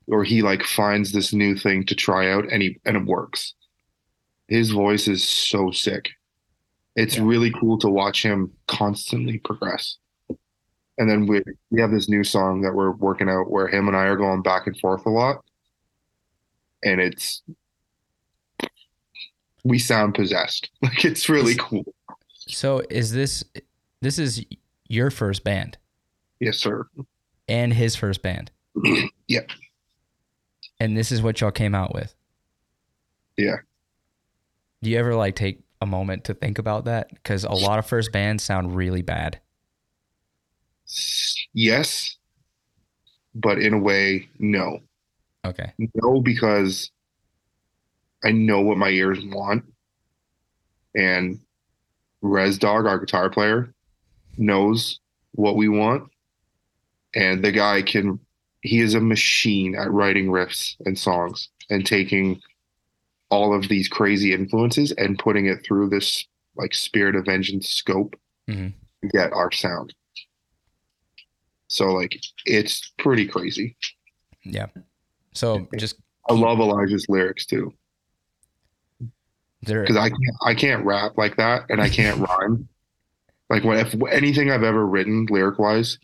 Or 0.09 0.23
he 0.25 0.43
like 0.43 0.63
finds 0.63 1.13
this 1.13 1.33
new 1.33 1.57
thing 1.57 1.85
to 1.87 1.95
try 1.95 2.31
out 2.31 2.45
and 2.51 2.63
he 2.63 2.79
and 2.85 2.97
it 2.97 3.05
works. 3.05 3.55
His 4.49 4.71
voice 4.71 5.09
is 5.09 5.27
so 5.29 5.71
sick. 5.71 6.11
It's 6.95 7.17
Yeah. 7.17 7.25
really 7.25 7.51
cool 7.51 7.79
to 7.79 7.89
watch 7.89 8.23
him 8.23 8.53
constantly 8.69 9.39
progress. 9.39 9.99
And 10.99 11.11
then 11.11 11.27
we 11.27 11.43
we 11.71 11.81
have 11.81 11.91
this 11.91 12.09
new 12.09 12.25
song 12.25 12.63
that 12.63 12.75
we're 12.75 12.93
working 12.93 13.29
out 13.29 13.51
where 13.51 13.69
him 13.69 13.89
and 13.89 13.97
I 13.97 14.05
are 14.05 14.17
going 14.17 14.43
back 14.43 14.67
and 14.67 14.79
forth 14.79 15.05
a 15.07 15.11
lot. 15.11 15.45
And 16.83 17.01
it's 17.01 17.43
we 19.65 19.79
sound 19.79 20.15
possessed. 20.15 20.71
Like 20.83 21.05
it's 21.05 21.29
really 21.29 21.57
cool 21.57 21.85
So 22.49 22.83
is 22.91 23.13
this 23.13 23.45
this 24.03 24.19
is 24.19 24.45
your 24.89 25.11
first 25.11 25.43
band 25.45 25.79
Yes, 26.41 26.59
sir. 26.59 26.87
and 27.49 27.73
his 27.73 27.97
first 27.97 28.23
band? 28.23 28.51
Yep. 29.29 29.51
And 30.79 30.97
this 30.97 31.11
is 31.11 31.21
what 31.21 31.41
y'all 31.41 31.51
came 31.51 31.75
out 31.75 31.93
with. 31.93 32.15
Yeah. 33.37 33.57
Do 34.83 34.91
you 34.91 34.99
ever 34.99 35.17
like 35.17 35.35
take 35.35 35.59
a 35.81 35.87
moment 35.87 36.25
to 36.25 36.35
think 36.35 36.59
about 36.59 36.85
that? 36.85 37.09
Because 37.13 37.43
a 37.43 37.51
lot 37.51 37.81
of 37.81 37.87
first 37.87 38.13
bands 38.13 38.45
sound 38.45 38.77
really 38.77 39.03
bad. 39.03 39.41
Yes, 41.53 42.17
but 43.35 43.59
in 43.59 43.75
a 43.75 43.79
way, 43.79 44.29
no. 44.39 44.79
Okay. 45.45 45.73
No, 45.95 46.21
because 46.21 46.91
I 48.23 48.31
know 48.31 48.61
what 48.61 48.79
my 48.79 48.91
ears 48.91 49.19
want. 49.25 49.65
And 50.95 51.41
Res 52.27 52.59
Dog, 52.59 52.87
our 52.87 52.99
guitar 52.99 53.31
player, 53.31 53.73
knows 54.37 55.01
what 55.33 55.57
we 55.57 55.69
want. 55.69 56.11
And 57.15 57.43
the 57.45 57.53
guy 57.53 57.83
can, 57.83 58.21
he 58.63 58.81
is 58.81 58.95
a 58.95 59.01
machine 59.01 59.75
at 59.75 59.91
writing 59.91 60.27
riffs 60.27 60.75
and 60.85 60.99
songs 60.99 61.49
and 61.71 61.87
taking 61.87 62.41
all 63.31 63.55
of 63.55 63.69
these 63.69 63.89
crazy 63.89 64.33
influences 64.33 64.93
and 64.93 65.19
putting 65.19 65.47
it 65.47 65.65
through 65.65 65.89
this 65.89 66.27
like 66.57 66.75
spirit 66.75 67.17
of 67.17 67.25
vengeance 67.27 67.69
scope 67.69 68.17
Mhm. 68.49 68.73
to 69.03 69.09
get 69.09 69.33
our 69.33 69.51
sound. 69.53 69.95
So 71.69 71.87
like 71.89 72.19
it's 72.45 72.93
pretty 72.99 73.27
crazy. 73.27 73.77
Yeah. 74.45 74.67
So 75.35 75.67
just 75.77 75.97
I 76.29 76.33
love 76.35 76.61
Elijah's 76.61 77.07
lyrics 77.09 77.47
too. 77.47 77.73
Because 79.67 79.97
I 79.97 80.09
can't 80.09 80.37
I 80.45 80.55
can't 80.55 80.85
rap 80.85 81.13
like 81.17 81.37
that 81.37 81.67
and 81.69 81.81
I 81.81 81.89
can't 81.89 82.21
rhyme. 82.29 82.69
Like 83.51 83.65
when 83.65 83.79
if 83.79 83.95
anything 84.11 84.51
I've 84.51 84.63
ever 84.63 84.87
written 84.87 85.27
lyric 85.31 85.59
wise 85.59 85.99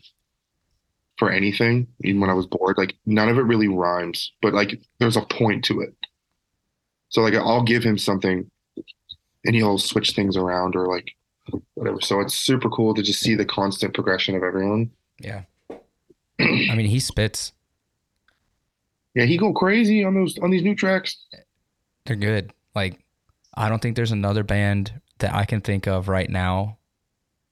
for 1.17 1.29
anything, 1.29 1.87
even 2.03 2.21
when 2.21 2.29
I 2.29 2.33
was 2.33 2.47
bored, 2.47 2.77
like 2.77 2.95
none 3.05 3.29
of 3.29 3.37
it 3.37 3.41
really 3.41 3.67
rhymes, 3.67 4.31
but 4.41 4.53
like 4.53 4.79
there's 4.99 5.17
a 5.17 5.21
point 5.21 5.65
to 5.65 5.81
it. 5.81 5.95
So 7.09 7.21
like 7.21 7.35
I'll 7.35 7.63
give 7.63 7.83
him 7.83 7.97
something 7.97 8.49
and 9.45 9.55
he'll 9.55 9.77
switch 9.77 10.11
things 10.11 10.37
around 10.37 10.75
or 10.75 10.87
like 10.87 11.11
whatever. 11.75 12.01
So 12.01 12.19
it's 12.19 12.33
super 12.33 12.69
cool 12.69 12.93
to 12.93 13.03
just 13.03 13.19
see 13.19 13.35
the 13.35 13.45
constant 13.45 13.93
progression 13.93 14.35
of 14.35 14.43
everyone. 14.43 14.91
Yeah. 15.19 15.43
I 16.39 16.75
mean, 16.75 16.87
he 16.87 16.99
spits. 16.99 17.53
Yeah, 19.15 19.25
he 19.25 19.37
go 19.37 19.53
crazy 19.53 20.03
on 20.03 20.15
those 20.15 20.37
on 20.39 20.49
these 20.49 20.63
new 20.63 20.75
tracks. 20.75 21.17
They're 22.05 22.15
good. 22.15 22.51
Like, 22.73 23.02
I 23.53 23.69
don't 23.69 23.81
think 23.81 23.95
there's 23.95 24.11
another 24.11 24.43
band 24.43 24.99
that 25.19 25.33
I 25.33 25.45
can 25.45 25.61
think 25.61 25.87
of 25.87 26.07
right 26.07 26.29
now 26.29 26.77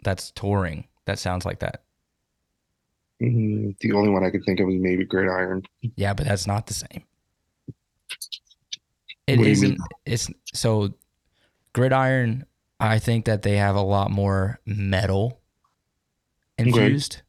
that's 0.04 0.32
touring 0.32 0.88
that 1.06 1.20
sounds 1.20 1.46
like 1.46 1.60
that. 1.60 1.84
Mhm. 3.22 3.78
The 3.80 3.92
only 3.92 4.10
one 4.10 4.24
I 4.24 4.32
could 4.32 4.44
think 4.46 4.60
of 4.60 4.70
is 4.70 4.82
maybe 4.82 5.06
Gridiron. 5.06 5.64
Yeah, 5.96 6.14
but 6.14 6.26
that's 6.26 6.48
not 6.48 6.68
the 6.68 6.74
same. 6.74 7.04
It 9.28 9.40
isn't. 9.40 9.80
It's 10.06 10.30
so 10.54 10.94
Gridiron. 11.74 12.46
I 12.80 12.98
think 12.98 13.26
that 13.26 13.44
they 13.44 13.58
have 13.58 13.76
a 13.76 13.82
lot 13.82 14.10
more 14.10 14.60
metal 14.66 15.40
infused. 16.58 17.22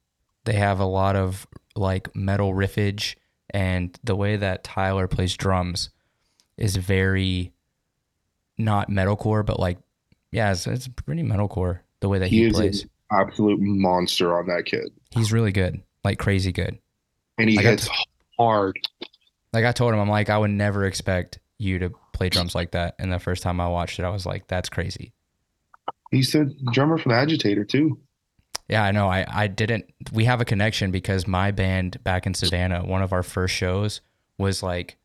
They 0.45 0.55
have 0.55 0.81
a 0.81 0.87
lot 0.87 1.15
of 1.15 1.47
like 1.77 2.15
metal 2.17 2.55
riffage, 2.55 3.17
and 3.51 3.99
the 4.03 4.17
way 4.17 4.37
that 4.37 4.65
Tyler 4.65 5.07
plays 5.07 5.37
drums 5.37 5.91
is 6.57 6.77
very 6.77 7.53
not 8.63 8.89
metalcore, 8.91 9.45
but 9.45 9.59
like 9.61 9.79
yeah, 10.31 10.53
it's, 10.53 10.67
it's 10.67 10.89
pretty 10.89 11.23
metalcore 11.23 11.81
the 12.01 12.09
way 12.09 12.19
that 12.19 12.29
He 12.29 12.45
he, 12.45 12.51
plays. 12.51 12.87
absolute 13.11 13.61
monster 13.61 14.37
on 14.39 14.47
that 14.47 14.65
kid. 14.65 14.91
He's 15.11 15.33
really 15.33 15.53
good, 15.53 15.83
like 16.05 16.19
crazy 16.19 16.53
good. 16.53 16.79
And 17.39 17.51
he 17.51 17.57
got 17.57 17.65
hits 17.65 17.89
hard. 18.39 18.79
Like 19.53 19.65
I 19.65 19.73
told 19.73 19.93
him, 19.93 20.01
I'm 20.01 20.09
like, 20.09 20.31
I 20.31 20.39
would 20.39 20.51
never 20.51 20.87
expect 20.87 21.39
you 21.59 21.79
to 21.81 21.91
play 22.15 22.29
drums 22.31 22.55
like 22.55 22.71
that. 22.73 22.95
And 22.99 23.13
the 23.13 23.19
first 23.19 23.43
time 23.43 23.61
I 23.61 23.69
watched 23.69 23.99
it, 23.99 24.05
I 24.05 24.11
was 24.11 24.25
like, 24.25 24.47
that's 24.47 24.69
crazy. 24.69 25.13
He's 26.11 26.33
the 26.33 26.55
drummer 26.73 26.99
from 26.99 27.13
Agitator 27.13 27.65
too. 27.65 27.99
Yeah, 28.69 28.85
I 28.85 28.93
know. 28.93 29.09
I, 29.09 29.27
I 29.29 29.47
didn't. 29.49 29.85
We 30.13 30.25
have 30.25 30.41
a 30.41 30.45
connection 30.47 30.91
because 30.91 31.27
my 31.27 31.51
band 31.51 32.03
back 32.05 32.27
in 32.27 32.33
Savannah, 32.35 32.85
one 32.85 33.03
of 33.03 33.13
our 33.13 33.23
first 33.23 33.55
shows 33.55 34.01
was 34.39 34.63
like, 34.63 34.97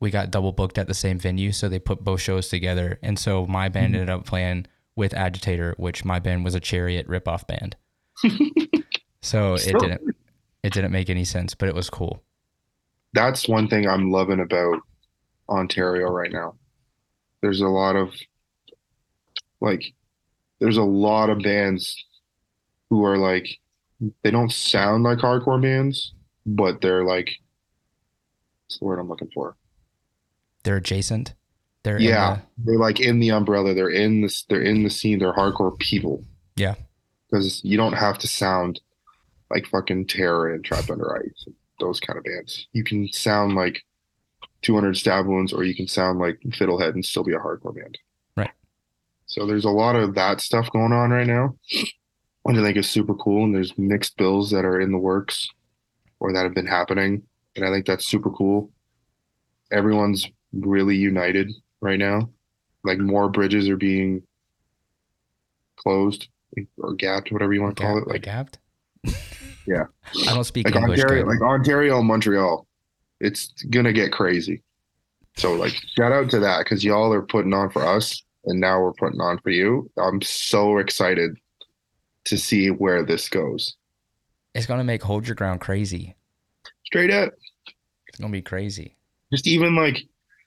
we 0.00 0.10
got 0.10 0.30
double 0.30 0.52
booked 0.52 0.78
at 0.78 0.88
the 0.88 0.94
same 0.94 1.18
venue. 1.18 1.52
So 1.52 1.68
they 1.68 1.78
put 1.78 2.02
both 2.02 2.20
shows 2.20 2.48
together. 2.48 2.98
And 3.02 3.18
so 3.18 3.46
my 3.46 3.68
band 3.68 3.92
Mhm. 3.92 3.98
ended 3.98 4.10
up 4.10 4.24
playing 4.24 4.66
with 4.96 5.14
Agitator, 5.14 5.74
which 5.76 6.04
my 6.04 6.18
band 6.18 6.44
was 6.44 6.54
a 6.54 6.60
Chariot 6.60 7.06
ripoff 7.06 7.46
band. 7.46 7.76
so 9.22 9.54
it 9.54 9.78
didn't. 9.78 10.02
It 10.62 10.72
didn't 10.72 10.92
make 10.92 11.08
any 11.08 11.24
sense, 11.24 11.54
but 11.54 11.68
it 11.68 11.74
was 11.74 11.88
cool. 11.88 12.22
That's 13.12 13.48
one 13.48 13.68
thing 13.68 13.88
I'm 13.88 14.10
loving 14.10 14.40
about 14.40 14.80
Ontario 15.48 16.08
right 16.10 16.30
now. 16.30 16.56
There's 17.42 17.60
a 17.60 17.68
lot 17.68 17.96
of 17.96 18.14
like 19.60 19.94
there's 20.60 20.76
a 20.76 20.82
lot 20.82 21.30
of 21.30 21.40
bands 21.42 21.96
who 22.90 23.04
are 23.04 23.16
like 23.16 23.48
they 24.22 24.30
don't 24.30 24.52
sound 24.52 25.04
like 25.04 25.18
hardcore 25.18 25.60
bands, 25.60 26.14
but 26.46 26.80
they're 26.80 27.04
like 27.04 27.30
what's 28.66 28.78
the 28.78 28.84
word 28.84 28.98
I'm 28.98 29.08
looking 29.08 29.30
for? 29.34 29.56
They're 30.64 30.76
adjacent. 30.76 31.34
They're 31.82 32.00
Yeah. 32.00 32.40
the- 32.58 32.64
They're 32.72 32.78
like 32.78 33.00
in 33.00 33.20
the 33.20 33.30
umbrella. 33.30 33.72
They're 33.74 33.88
in 33.90 34.20
this. 34.20 34.44
They're 34.44 34.62
in 34.62 34.82
the 34.82 34.90
scene. 34.90 35.18
They're 35.18 35.32
hardcore 35.32 35.78
people. 35.78 36.24
Yeah. 36.56 36.74
Because 37.30 37.62
you 37.64 37.76
don't 37.76 37.94
have 37.94 38.18
to 38.18 38.28
sound 38.28 38.80
like 39.50 39.66
fucking 39.66 40.06
Terror 40.06 40.52
and 40.52 40.64
Trapped 40.64 40.90
Under 40.90 41.16
Ice, 41.22 41.46
those 41.78 42.00
kind 42.00 42.18
of 42.18 42.24
bands. 42.24 42.66
You 42.72 42.84
can 42.84 43.08
sound 43.12 43.54
like 43.54 43.82
200 44.62 44.96
Stab 44.96 45.26
Wounds, 45.26 45.52
or 45.52 45.64
you 45.64 45.74
can 45.74 45.88
sound 45.88 46.18
like 46.18 46.38
Fiddlehead 46.48 46.90
and 46.94 47.04
still 47.04 47.24
be 47.24 47.32
a 47.32 47.38
hardcore 47.38 47.74
band. 47.74 47.98
Right. 48.36 48.50
So 49.26 49.46
there's 49.46 49.64
a 49.64 49.70
lot 49.70 49.96
of 49.96 50.14
that 50.16 50.40
stuff 50.40 50.70
going 50.70 50.92
on 50.92 51.10
right 51.10 51.26
now, 51.26 51.56
which 52.42 52.56
I 52.56 52.62
think 52.62 52.76
is 52.76 52.90
super 52.90 53.14
cool. 53.14 53.44
And 53.44 53.54
there's 53.54 53.76
mixed 53.78 54.16
bills 54.18 54.50
that 54.50 54.64
are 54.64 54.80
in 54.80 54.92
the 54.92 54.98
works 54.98 55.48
or 56.18 56.32
that 56.32 56.42
have 56.44 56.54
been 56.54 56.66
happening, 56.66 57.22
and 57.56 57.64
I 57.64 57.70
think 57.70 57.86
that's 57.86 58.06
super 58.06 58.30
cool. 58.30 58.70
Everyone's 59.72 60.28
really 60.52 60.96
united 60.96 61.52
right 61.80 61.98
now. 61.98 62.30
Like 62.84 62.98
more 62.98 63.28
bridges 63.28 63.68
are 63.68 63.76
being 63.76 64.22
closed 65.76 66.28
or 66.78 66.94
gapped, 66.94 67.30
whatever 67.32 67.52
you 67.52 67.62
want 67.62 67.76
to 67.76 67.82
call 67.82 67.94
Gap- 68.00 68.06
it. 68.06 68.10
Like 68.10 68.22
gapped. 68.22 68.58
Yeah. 69.66 69.84
I 70.26 70.34
don't 70.34 70.42
speak 70.44 70.64
like 70.66 70.74
English. 70.74 70.98
Ontario, 71.00 71.22
good. 71.24 71.30
like 71.30 71.42
Ontario 71.42 72.02
Montreal. 72.02 72.66
It's 73.20 73.52
gonna 73.70 73.92
get 73.92 74.10
crazy. 74.10 74.62
So 75.36 75.52
like 75.52 75.74
shout 75.96 76.10
out 76.10 76.28
to 76.30 76.40
that 76.40 76.64
because 76.64 76.82
y'all 76.82 77.12
are 77.12 77.22
putting 77.22 77.52
on 77.54 77.70
for 77.70 77.86
us 77.86 78.20
and 78.46 78.58
now 78.58 78.80
we're 78.80 78.94
putting 78.94 79.20
on 79.20 79.38
for 79.38 79.50
you. 79.50 79.88
I'm 79.96 80.22
so 80.22 80.78
excited 80.78 81.36
to 82.24 82.36
see 82.36 82.68
where 82.70 83.04
this 83.04 83.28
goes. 83.28 83.76
it's 84.54 84.66
gonna 84.66 84.82
make 84.82 85.02
hold 85.02 85.28
your 85.28 85.36
ground 85.36 85.60
crazy. 85.60 86.16
Straight 86.84 87.10
up. 87.12 87.32
It's 88.08 88.18
gonna 88.18 88.32
be 88.32 88.42
crazy. 88.42 88.96
Just 89.32 89.46
even 89.46 89.76
like 89.76 89.98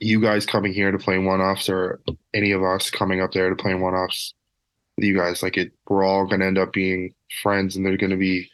you 0.03 0.19
guys 0.21 0.45
coming 0.45 0.73
here 0.73 0.91
to 0.91 0.97
play 0.97 1.17
one 1.17 1.41
offs 1.41 1.69
or 1.69 1.99
any 2.33 2.51
of 2.51 2.63
us 2.63 2.89
coming 2.89 3.21
up 3.21 3.31
there 3.31 3.49
to 3.49 3.55
play 3.55 3.73
one 3.73 3.93
offs 3.93 4.33
with 4.97 5.05
you 5.05 5.15
guys, 5.17 5.41
like 5.41 5.57
it 5.57 5.71
we're 5.87 6.03
all 6.03 6.25
gonna 6.27 6.45
end 6.45 6.57
up 6.57 6.73
being 6.73 7.13
friends 7.41 7.75
and 7.75 7.85
they're 7.85 7.97
gonna 7.97 8.17
be 8.17 8.49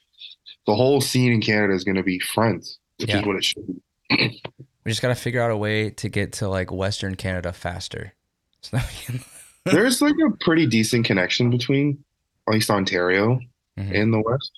the 0.68 0.76
whole 0.76 1.02
scene 1.02 1.32
in 1.32 1.42
Canada 1.42 1.74
is 1.74 1.84
gonna 1.84 2.04
be 2.04 2.20
friends, 2.20 2.78
which 3.00 3.10
Yeah. 3.10 3.20
is 3.20 3.26
what 3.26 3.36
it 3.36 3.44
should 3.44 3.68
be. 3.68 4.42
We 4.86 4.92
just 4.92 5.02
gotta 5.02 5.14
figure 5.16 5.42
out 5.42 5.52
a 5.52 5.58
way 5.58 5.90
to 5.92 6.10
get 6.10 6.32
to 6.34 6.48
like 6.48 6.72
Western 6.72 7.16
Canada 7.16 7.52
faster. 7.54 8.14
So 8.62 8.78
can- 9.06 9.20
There's 9.66 10.02
like 10.02 10.16
a 10.26 10.32
pretty 10.44 10.66
decent 10.66 11.06
connection 11.06 11.50
between 11.50 12.04
at 12.48 12.54
least 12.54 12.70
Ontario 12.70 13.40
Mhm. 13.78 14.02
and 14.02 14.14
the 14.14 14.22
West. 14.22 14.52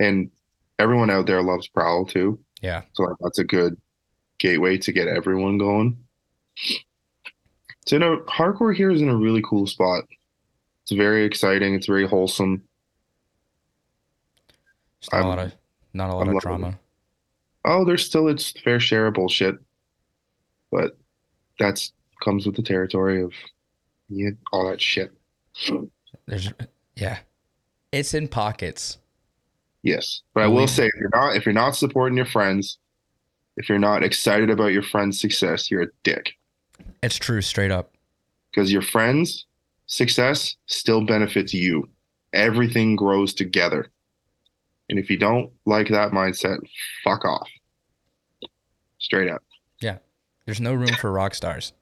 And 0.00 0.30
everyone 0.78 1.10
out 1.10 1.26
there 1.26 1.42
loves 1.42 1.68
Prowl 1.68 2.06
too. 2.06 2.38
yeah, 2.62 2.82
So 2.94 3.02
like, 3.04 3.16
that's 3.20 3.38
a 3.38 3.44
good 3.44 3.76
gateway 4.38 4.78
to 4.78 4.92
get 4.92 5.06
everyone 5.08 5.58
going. 5.58 5.98
So 6.56 7.96
you 7.96 7.98
know, 7.98 8.22
hardcore 8.28 8.74
here 8.74 8.90
is 8.90 9.02
in 9.02 9.08
a 9.08 9.16
really 9.16 9.42
cool 9.42 9.66
spot. 9.66 10.04
It's 10.82 10.92
very 10.92 11.24
exciting. 11.24 11.74
It's 11.74 11.86
very 11.86 12.06
wholesome. 12.06 12.62
just 15.00 15.12
not 15.12 15.18
a 15.18 15.20
I'm- 15.22 15.28
lot 15.28 15.38
of 15.46 15.52
not 15.92 16.10
a 16.10 16.14
lot 16.14 16.28
I'm 16.28 16.36
of 16.36 16.42
drama. 16.42 16.78
Oh, 17.66 17.84
there's 17.84 18.04
still 18.04 18.28
its 18.28 18.50
fair 18.50 18.78
share 18.80 19.06
of 19.06 19.14
bullshit, 19.14 19.56
but 20.70 20.98
that's 21.58 21.92
comes 22.22 22.46
with 22.46 22.56
the 22.56 22.62
territory 22.62 23.22
of 23.22 23.32
yeah, 24.08 24.30
all 24.52 24.68
that 24.68 24.80
shit. 24.80 25.12
There's 26.26 26.50
yeah, 26.96 27.18
it's 27.92 28.12
in 28.14 28.28
pockets. 28.28 28.98
Yes, 29.82 30.22
but 30.34 30.42
I 30.44 30.46
will 30.46 30.66
say 30.66 30.86
if 30.86 30.94
you're 30.98 31.10
not 31.12 31.36
if 31.36 31.46
you're 31.46 31.52
not 31.52 31.76
supporting 31.76 32.16
your 32.16 32.26
friends, 32.26 32.78
if 33.56 33.68
you're 33.68 33.78
not 33.78 34.02
excited 34.02 34.50
about 34.50 34.72
your 34.72 34.82
friend's 34.82 35.20
success, 35.20 35.70
you're 35.70 35.82
a 35.82 35.88
dick. 36.02 36.32
It's 37.02 37.16
true, 37.16 37.42
straight 37.42 37.70
up. 37.70 37.92
Because 38.50 38.72
your 38.72 38.82
friend's 38.82 39.46
success 39.86 40.56
still 40.66 41.04
benefits 41.04 41.52
you. 41.52 41.88
Everything 42.32 42.96
grows 42.96 43.34
together. 43.34 43.90
And 44.88 44.98
if 44.98 45.10
you 45.10 45.16
don't 45.16 45.50
like 45.66 45.88
that 45.88 46.12
mindset, 46.12 46.58
fuck 47.02 47.24
off. 47.24 47.48
Straight 48.98 49.30
up. 49.30 49.42
Yeah. 49.80 49.98
There's 50.46 50.60
no 50.60 50.74
room 50.74 50.94
for 51.00 51.12
rock 51.12 51.34
stars. 51.34 51.72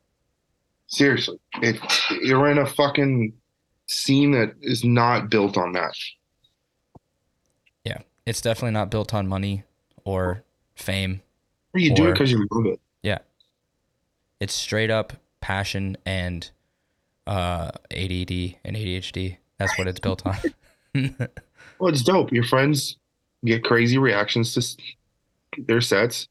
Seriously. 0.87 1.39
If 1.63 1.81
you're 2.23 2.51
in 2.51 2.59
a 2.59 2.67
fucking 2.67 3.33
scene 3.87 4.33
that 4.33 4.55
is 4.61 4.85
not 4.85 5.31
built 5.31 5.57
on 5.57 5.73
that. 5.73 5.95
Yeah. 7.85 7.99
It's 8.27 8.41
definitely 8.41 8.73
not 8.73 8.91
built 8.91 9.15
on 9.15 9.27
money 9.27 9.65
or 10.05 10.45
fame. 10.75 11.23
Or 11.75 11.81
you 11.81 11.95
do 11.95 12.09
it 12.09 12.13
because 12.13 12.31
you 12.31 12.47
love 12.51 12.67
it. 12.67 12.81
It's 14.43 14.55
straight 14.55 14.91
up 14.91 15.13
passion 15.41 15.97
and 16.05 16.51
uh, 17.29 17.71
ADD 17.93 18.57
and 18.65 18.77
ADHD. 18.77 19.37
That's 19.57 19.79
what 19.79 19.87
it's 19.87 20.01
built 20.01 20.27
on. 20.27 20.37
Well, 21.79 21.91
it's 21.93 22.03
dope. 22.03 22.31
Your 22.33 22.45
friends 22.45 22.97
get 23.45 23.65
crazy 23.65 23.99
reactions 23.99 24.53
to 24.55 25.63
their 25.67 25.81
sets. 25.81 26.29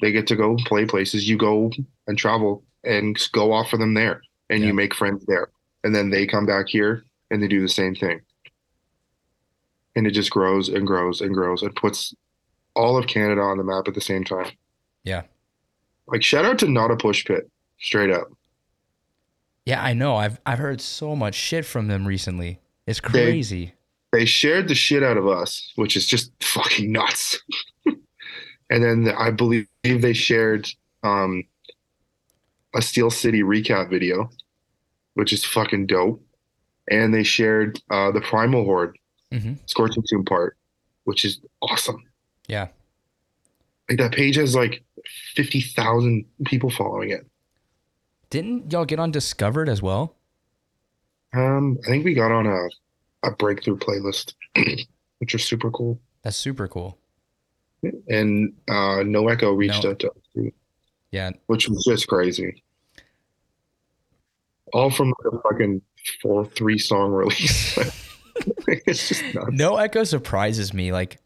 They 0.00 0.10
get 0.12 0.26
to 0.26 0.36
go 0.36 0.56
play 0.66 0.84
places. 0.84 1.26
You 1.28 1.38
go 1.38 1.70
and 2.06 2.18
travel 2.18 2.62
and 2.82 3.16
go 3.32 3.52
off 3.52 3.70
for 3.70 3.76
them 3.78 3.94
there, 3.94 4.20
and 4.50 4.60
Yeah. 4.60 4.66
you 4.68 4.74
make 4.74 4.94
friends 4.94 5.24
there. 5.26 5.48
And 5.84 5.94
then 5.94 6.10
they 6.10 6.26
come 6.26 6.44
back 6.44 6.66
here 6.68 7.04
and 7.30 7.42
they 7.42 7.48
do 7.48 7.60
the 7.62 7.68
same 7.68 7.94
thing. 7.94 8.20
And 9.96 10.06
it 10.06 10.10
just 10.10 10.30
grows 10.30 10.68
and 10.68 10.86
grows 10.86 11.20
and 11.22 11.32
grows 11.34 11.62
and 11.62 11.74
puts 11.76 12.14
all 12.74 12.96
of 12.98 13.06
Canada 13.06 13.40
on 13.42 13.56
the 13.58 13.64
map 13.64 13.86
at 13.88 13.94
the 13.94 14.00
same 14.00 14.24
time. 14.24 14.50
Yeah. 15.02 15.22
Like 16.06 16.22
shout 16.22 16.44
out 16.44 16.58
to 16.60 16.68
not 16.68 16.90
a 16.90 16.96
push 16.96 17.24
pit, 17.24 17.50
straight 17.78 18.10
up. 18.10 18.28
Yeah, 19.64 19.82
I 19.82 19.94
know. 19.94 20.16
I've 20.16 20.38
I've 20.44 20.58
heard 20.58 20.80
so 20.80 21.16
much 21.16 21.34
shit 21.34 21.64
from 21.64 21.88
them 21.88 22.06
recently. 22.06 22.60
It's 22.86 23.00
crazy. 23.00 23.74
They 24.12 24.26
shared 24.26 24.68
the 24.68 24.74
shit 24.74 25.02
out 25.02 25.16
of 25.16 25.26
us, 25.26 25.72
which 25.76 25.96
is 25.96 26.06
just 26.06 26.30
fucking 26.42 26.92
nuts. 26.92 27.40
and 27.86 28.84
then 28.84 29.12
I 29.16 29.30
believe 29.30 29.66
they 29.82 30.12
shared 30.12 30.68
um, 31.02 31.44
a 32.74 32.82
Steel 32.82 33.10
City 33.10 33.42
recap 33.42 33.90
video, 33.90 34.30
which 35.14 35.32
is 35.32 35.44
fucking 35.44 35.86
dope. 35.86 36.22
And 36.90 37.14
they 37.14 37.22
shared 37.22 37.80
uh, 37.90 38.10
the 38.10 38.20
Primal 38.20 38.64
Horde 38.64 38.98
hmm 39.32 39.54
Scorching 39.66 40.04
Tomb 40.08 40.24
part, 40.24 40.56
which 41.04 41.24
is 41.24 41.40
awesome. 41.62 42.04
Yeah. 42.46 42.68
Like 43.88 43.98
that 43.98 44.12
page 44.12 44.36
has 44.36 44.54
like 44.54 44.82
fifty 45.34 45.60
thousand 45.60 46.24
people 46.46 46.70
following 46.70 47.10
it. 47.10 47.26
Didn't 48.30 48.72
y'all 48.72 48.84
get 48.84 48.98
on 48.98 49.10
Discovered 49.10 49.68
as 49.68 49.80
well? 49.82 50.16
Um, 51.32 51.78
I 51.84 51.88
think 51.90 52.04
we 52.04 52.14
got 52.14 52.30
on 52.32 52.46
a 52.46 52.68
a 53.26 53.32
breakthrough 53.32 53.78
playlist, 53.78 54.34
which 55.18 55.34
is 55.34 55.44
super 55.44 55.70
cool. 55.70 56.00
That's 56.22 56.36
super 56.36 56.68
cool. 56.68 56.98
And 58.08 58.52
uh, 58.68 59.02
No 59.04 59.28
Echo 59.28 59.52
reached 59.52 59.84
No. 59.84 59.90
out 59.90 59.98
to 60.00 60.10
us, 60.10 60.16
too, 60.34 60.52
Yeah. 61.10 61.30
which 61.46 61.68
was 61.68 61.84
just 61.86 62.06
crazy. 62.08 62.62
All 64.72 64.90
from 64.90 65.08
like 65.24 65.32
a 65.34 65.38
fucking 65.42 65.82
four 66.22 66.44
three 66.46 66.78
song 66.78 67.12
release. 67.12 67.76
it's 68.66 69.08
just 69.08 69.22
nuts. 69.34 69.48
No 69.52 69.76
Echo 69.76 70.02
surprises 70.04 70.74
me. 70.74 70.92
Like, 70.92 71.18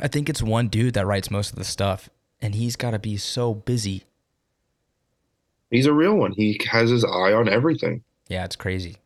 I 0.00 0.08
think 0.08 0.28
it's 0.28 0.42
one 0.42 0.68
dude 0.68 0.94
that 0.94 1.06
writes 1.06 1.30
most 1.30 1.50
of 1.52 1.56
the 1.58 1.64
stuff, 1.64 2.10
and 2.46 2.54
he's 2.54 2.76
got 2.76 2.92
to 2.92 2.98
be 3.00 3.16
so 3.16 3.54
busy. 3.54 4.04
He's 5.68 5.86
a 5.86 5.92
real 5.92 6.14
one. 6.14 6.30
He 6.30 6.60
has 6.70 6.90
his 6.90 7.04
eye 7.04 7.32
on 7.32 7.48
everything. 7.48 8.04
Yeah, 8.28 8.44
it's 8.44 8.54
crazy. 8.54 8.96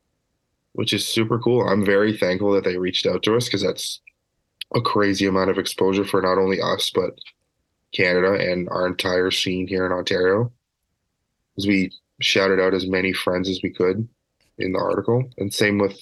which 0.73 0.93
is 0.93 1.09
super 1.09 1.39
cool. 1.39 1.67
I'm 1.67 1.85
very 1.85 2.15
thankful 2.17 2.53
that 2.53 2.65
they 2.65 2.77
reached 2.77 3.07
out 3.07 3.23
to 3.25 3.35
us 3.37 3.47
because 3.47 3.63
that's 3.63 4.01
a 4.75 4.81
crazy 4.83 5.25
amount 5.27 5.49
of 5.51 5.59
exposure 5.59 6.05
for 6.05 6.21
not 6.23 6.37
only 6.39 6.61
us 6.61 6.91
but 6.95 7.11
Canada 7.93 8.35
and 8.35 8.69
our 8.69 8.87
entire 8.87 9.31
scene 9.31 9.67
here 9.67 9.85
in 9.87 9.91
Ontario. 9.93 10.53
As 11.59 11.67
we 11.67 11.91
shouted 12.21 12.61
out 12.61 12.75
as 12.75 12.87
many 12.87 13.13
friends 13.15 13.49
as 13.49 13.59
we 13.63 13.71
could 13.71 14.07
in 14.59 14.73
the 14.75 14.79
article, 14.79 15.25
and 15.39 15.53
same 15.53 15.79
with 15.79 15.99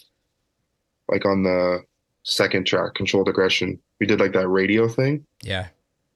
like 1.09 1.25
on 1.25 1.45
the 1.45 1.83
second 2.25 2.67
track, 2.67 2.95
Controlled 2.95 3.29
Aggression. 3.29 3.79
We 4.01 4.07
did 4.07 4.19
like 4.21 4.33
that 4.33 4.49
radio 4.49 4.87
thing, 4.89 5.25
Yeah. 5.43 5.69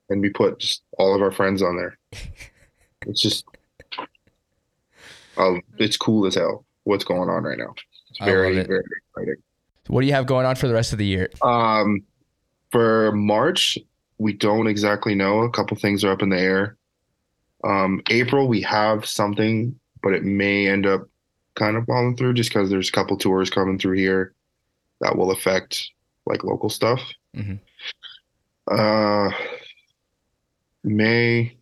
And 0.08 0.20
we 0.20 0.30
put 0.30 0.58
just 0.58 0.82
all 0.98 1.14
of 1.14 1.22
our 1.22 1.32
friends 1.32 1.62
on 1.62 1.76
there. 1.76 1.98
It's 3.04 3.20
just, 3.20 3.44
um, 5.36 5.60
it's 5.78 5.96
cool 5.96 6.24
as 6.24 6.36
hell 6.36 6.64
what's 6.84 7.02
going 7.02 7.28
on 7.28 7.42
right 7.42 7.58
now. 7.58 7.74
It's 8.10 8.24
very, 8.24 8.58
it. 8.58 8.68
very 8.68 8.84
exciting. 9.16 9.42
What 9.88 10.02
do 10.02 10.06
you 10.06 10.12
have 10.12 10.26
going 10.26 10.46
on 10.46 10.54
for 10.54 10.68
the 10.68 10.74
rest 10.74 10.92
of 10.92 10.98
the 10.98 11.06
year? 11.06 11.28
Um, 11.42 12.04
for 12.70 13.10
March, 13.10 13.76
we 14.18 14.32
don't 14.32 14.68
exactly 14.68 15.16
know. 15.16 15.40
A 15.40 15.50
couple 15.50 15.76
things 15.76 16.04
are 16.04 16.12
up 16.12 16.22
in 16.22 16.28
the 16.28 16.38
air. 16.38 16.76
Um, 17.64 18.02
April, 18.08 18.46
we 18.46 18.60
have 18.62 19.04
something, 19.04 19.78
but 20.02 20.12
it 20.12 20.22
may 20.22 20.68
end 20.68 20.86
up 20.86 21.08
kind 21.54 21.76
of 21.76 21.86
falling 21.86 22.16
through 22.16 22.34
just 22.34 22.50
because 22.50 22.70
there's 22.70 22.88
a 22.88 22.92
couple 22.92 23.16
tours 23.16 23.50
coming 23.50 23.78
through 23.78 23.96
here 23.96 24.32
that 25.00 25.16
will 25.16 25.32
affect 25.32 25.90
like 26.24 26.44
local 26.44 26.70
stuff. 26.70 27.00
Mhm. 27.36 27.58
Uh, 28.70 29.30
May, 30.84 31.56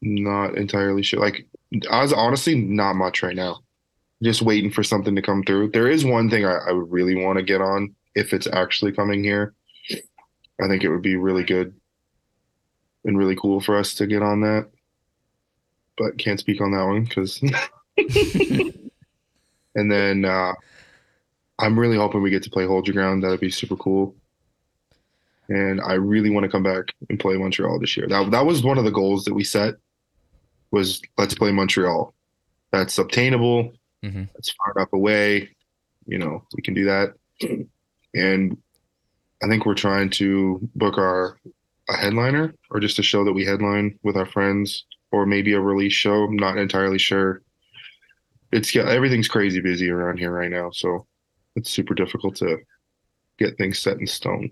not 0.00 0.56
entirely 0.56 1.02
sure. 1.02 1.20
Like, 1.20 1.46
I 1.90 2.02
was 2.02 2.12
honestly 2.12 2.54
not 2.54 2.94
much 2.94 3.22
right 3.22 3.36
now. 3.36 3.60
Just 4.22 4.42
waiting 4.42 4.70
for 4.70 4.82
something 4.82 5.14
to 5.14 5.22
come 5.22 5.42
through. 5.44 5.70
There 5.70 5.88
is 5.88 6.04
one 6.04 6.28
thing 6.28 6.44
I, 6.44 6.58
I 6.68 6.72
would 6.72 6.90
really 6.90 7.14
want 7.14 7.38
to 7.38 7.44
get 7.44 7.60
on 7.60 7.94
if 8.14 8.32
it's 8.32 8.48
actually 8.48 8.92
coming 8.92 9.22
here. 9.22 9.54
I 10.60 10.66
think 10.66 10.82
it 10.82 10.88
would 10.88 11.02
be 11.02 11.16
really 11.16 11.44
good 11.44 11.74
and 13.04 13.16
really 13.16 13.36
cool 13.36 13.60
for 13.60 13.76
us 13.76 13.94
to 13.94 14.06
get 14.06 14.22
on 14.22 14.40
that. 14.40 14.68
But 15.96 16.18
can't 16.18 16.40
speak 16.40 16.60
on 16.60 16.72
that 16.72 16.84
one 16.84 17.04
because. 17.04 17.40
and 19.74 19.90
then 19.90 20.24
uh, 20.24 20.52
I'm 21.58 21.78
really 21.78 21.96
hoping 21.96 22.22
we 22.22 22.30
get 22.30 22.42
to 22.44 22.50
play 22.50 22.66
Hold 22.66 22.86
Your 22.86 22.94
Ground. 22.94 23.22
That'd 23.22 23.40
be 23.40 23.50
super 23.50 23.76
cool. 23.76 24.14
And 25.48 25.80
I 25.80 25.94
really 25.94 26.30
want 26.30 26.44
to 26.44 26.50
come 26.50 26.62
back 26.62 26.92
and 27.08 27.18
play 27.18 27.36
Montreal 27.36 27.78
this 27.78 27.96
year. 27.96 28.06
That 28.06 28.30
that 28.30 28.44
was 28.46 28.62
one 28.62 28.78
of 28.78 28.84
the 28.84 28.90
goals 28.90 29.24
that 29.24 29.34
we 29.34 29.44
set. 29.44 29.74
Was 30.70 31.00
let's 31.16 31.34
play 31.34 31.52
Montreal. 31.52 32.14
That's 32.70 32.98
obtainable. 32.98 33.72
Mhm. 34.04 34.28
That's 34.34 34.52
far 34.52 34.74
enough 34.76 34.92
away. 34.92 35.48
You 36.06 36.18
know, 36.18 36.44
we 36.54 36.62
can 36.62 36.74
do 36.74 36.84
that. 36.84 37.14
And 38.14 38.56
I 39.42 39.48
think 39.48 39.64
we're 39.66 39.74
trying 39.74 40.10
to 40.10 40.60
book 40.74 40.98
our 40.98 41.38
a 41.88 41.96
headliner 41.96 42.54
or 42.70 42.80
just 42.80 42.98
a 42.98 43.02
show 43.02 43.24
that 43.24 43.32
we 43.32 43.44
headline 43.44 43.98
with 44.02 44.16
our 44.16 44.26
friends 44.26 44.84
or 45.10 45.24
maybe 45.24 45.54
a 45.54 45.60
release 45.60 45.94
show. 45.94 46.24
I'm 46.24 46.36
not 46.36 46.58
entirely 46.58 46.98
sure. 46.98 47.42
It's 48.52 48.74
yeah, 48.74 48.88
everything's 48.88 49.28
crazy 49.28 49.60
busy 49.60 49.90
around 49.90 50.18
here 50.18 50.30
right 50.30 50.50
now, 50.50 50.70
so 50.70 51.06
it's 51.56 51.70
super 51.70 51.94
difficult 51.94 52.36
to 52.36 52.58
get 53.38 53.56
things 53.56 53.78
set 53.78 53.98
in 53.98 54.06
stone. 54.06 54.50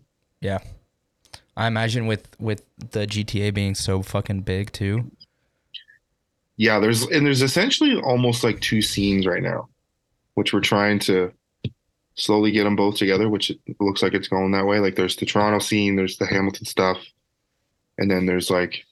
I 1.56 1.66
imagine 1.66 2.06
with 2.06 2.28
with 2.38 2.62
the 2.76 3.06
GTA 3.06 3.52
being 3.54 3.74
so 3.74 4.02
fucking 4.02 4.40
big 4.40 4.72
too. 4.72 5.10
Yeah, 6.56 6.78
there's 6.78 7.02
and 7.02 7.24
there's 7.26 7.42
essentially 7.42 7.96
almost 8.00 8.44
like 8.44 8.60
two 8.60 8.82
scenes 8.82 9.26
right 9.26 9.42
now, 9.42 9.68
which 10.34 10.52
we're 10.52 10.60
trying 10.60 10.98
to 11.00 11.32
slowly 12.14 12.50
get 12.50 12.64
them 12.64 12.76
both 12.76 12.96
together, 12.96 13.28
which 13.28 13.50
it 13.50 13.76
looks 13.80 14.02
like 14.02 14.14
it's 14.14 14.28
going 14.28 14.52
that 14.52 14.66
way. 14.66 14.80
Like 14.80 14.96
there's 14.96 15.16
the 15.16 15.26
Toronto 15.26 15.58
scene, 15.58 15.96
there's 15.96 16.16
the 16.16 16.26
Hamilton 16.26 16.64
stuff, 16.64 16.98
and 17.98 18.10
then 18.10 18.26
there's 18.26 18.50
like 18.50 18.84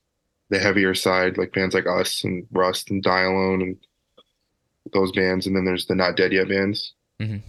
the 0.50 0.58
heavier 0.58 0.94
side, 0.94 1.38
like 1.38 1.52
bands 1.52 1.74
like 1.74 1.86
us 1.86 2.22
and 2.24 2.46
Rust 2.52 2.90
and 2.90 3.02
Die 3.02 3.22
Alone 3.22 3.62
and 3.62 3.76
those 4.92 5.12
bands, 5.12 5.46
and 5.46 5.56
then 5.56 5.64
there's 5.64 5.86
the 5.86 5.94
Not 5.94 6.16
Dead 6.16 6.32
Yet 6.32 6.48
bands. 6.48 6.92
Mhm. 7.20 7.40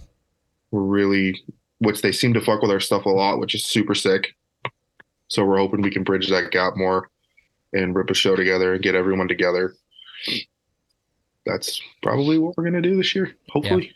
We're 0.70 0.80
really, 0.80 1.42
which 1.78 2.00
they 2.00 2.12
seem 2.12 2.32
to 2.34 2.40
fuck 2.40 2.62
with 2.62 2.70
our 2.70 2.80
stuff 2.80 3.04
a 3.04 3.10
lot, 3.10 3.38
which 3.38 3.54
is 3.54 3.64
super 3.64 3.94
sick. 3.94 4.34
So 5.28 5.44
we're 5.44 5.58
hoping 5.58 5.82
we 5.82 5.90
can 5.90 6.04
bridge 6.04 6.28
that 6.30 6.50
gap 6.50 6.76
more 6.76 7.10
and 7.72 7.94
rip 7.94 8.10
a 8.10 8.14
show 8.14 8.36
together 8.36 8.74
and 8.74 8.82
get 8.82 8.94
everyone 8.94 9.28
together. 9.28 9.74
That's 11.44 11.80
probably 12.02 12.38
what 12.38 12.56
we're 12.56 12.64
gonna 12.64 12.82
do 12.82 12.96
this 12.96 13.14
year. 13.14 13.34
Hopefully. 13.50 13.92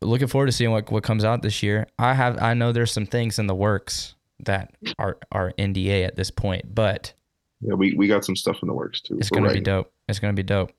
Looking 0.00 0.28
forward 0.28 0.46
to 0.46 0.52
seeing 0.52 0.70
what 0.70 0.90
what 0.90 1.02
comes 1.04 1.24
out 1.24 1.42
this 1.42 1.62
year. 1.62 1.86
I 1.98 2.14
have 2.14 2.40
I 2.42 2.54
know 2.54 2.72
there's 2.72 2.92
some 2.92 3.06
things 3.06 3.38
in 3.38 3.46
the 3.46 3.54
works 3.54 4.14
that 4.40 4.74
are 4.98 5.18
are 5.30 5.52
NDA 5.58 6.04
at 6.06 6.16
this 6.16 6.30
point, 6.30 6.74
but 6.74 7.12
Yeah, 7.60 7.74
we, 7.74 7.94
we 7.94 8.08
got 8.08 8.24
some 8.24 8.34
stuff 8.36 8.58
in 8.62 8.68
the 8.68 8.74
works 8.74 9.00
too. 9.00 9.16
it's 9.18 9.30
gonna 9.30 9.52
be 9.52 9.60
dope. 9.60 9.92
It's 10.08 10.18
gonna 10.18 10.32
be 10.32 10.42
dope. 10.42 10.72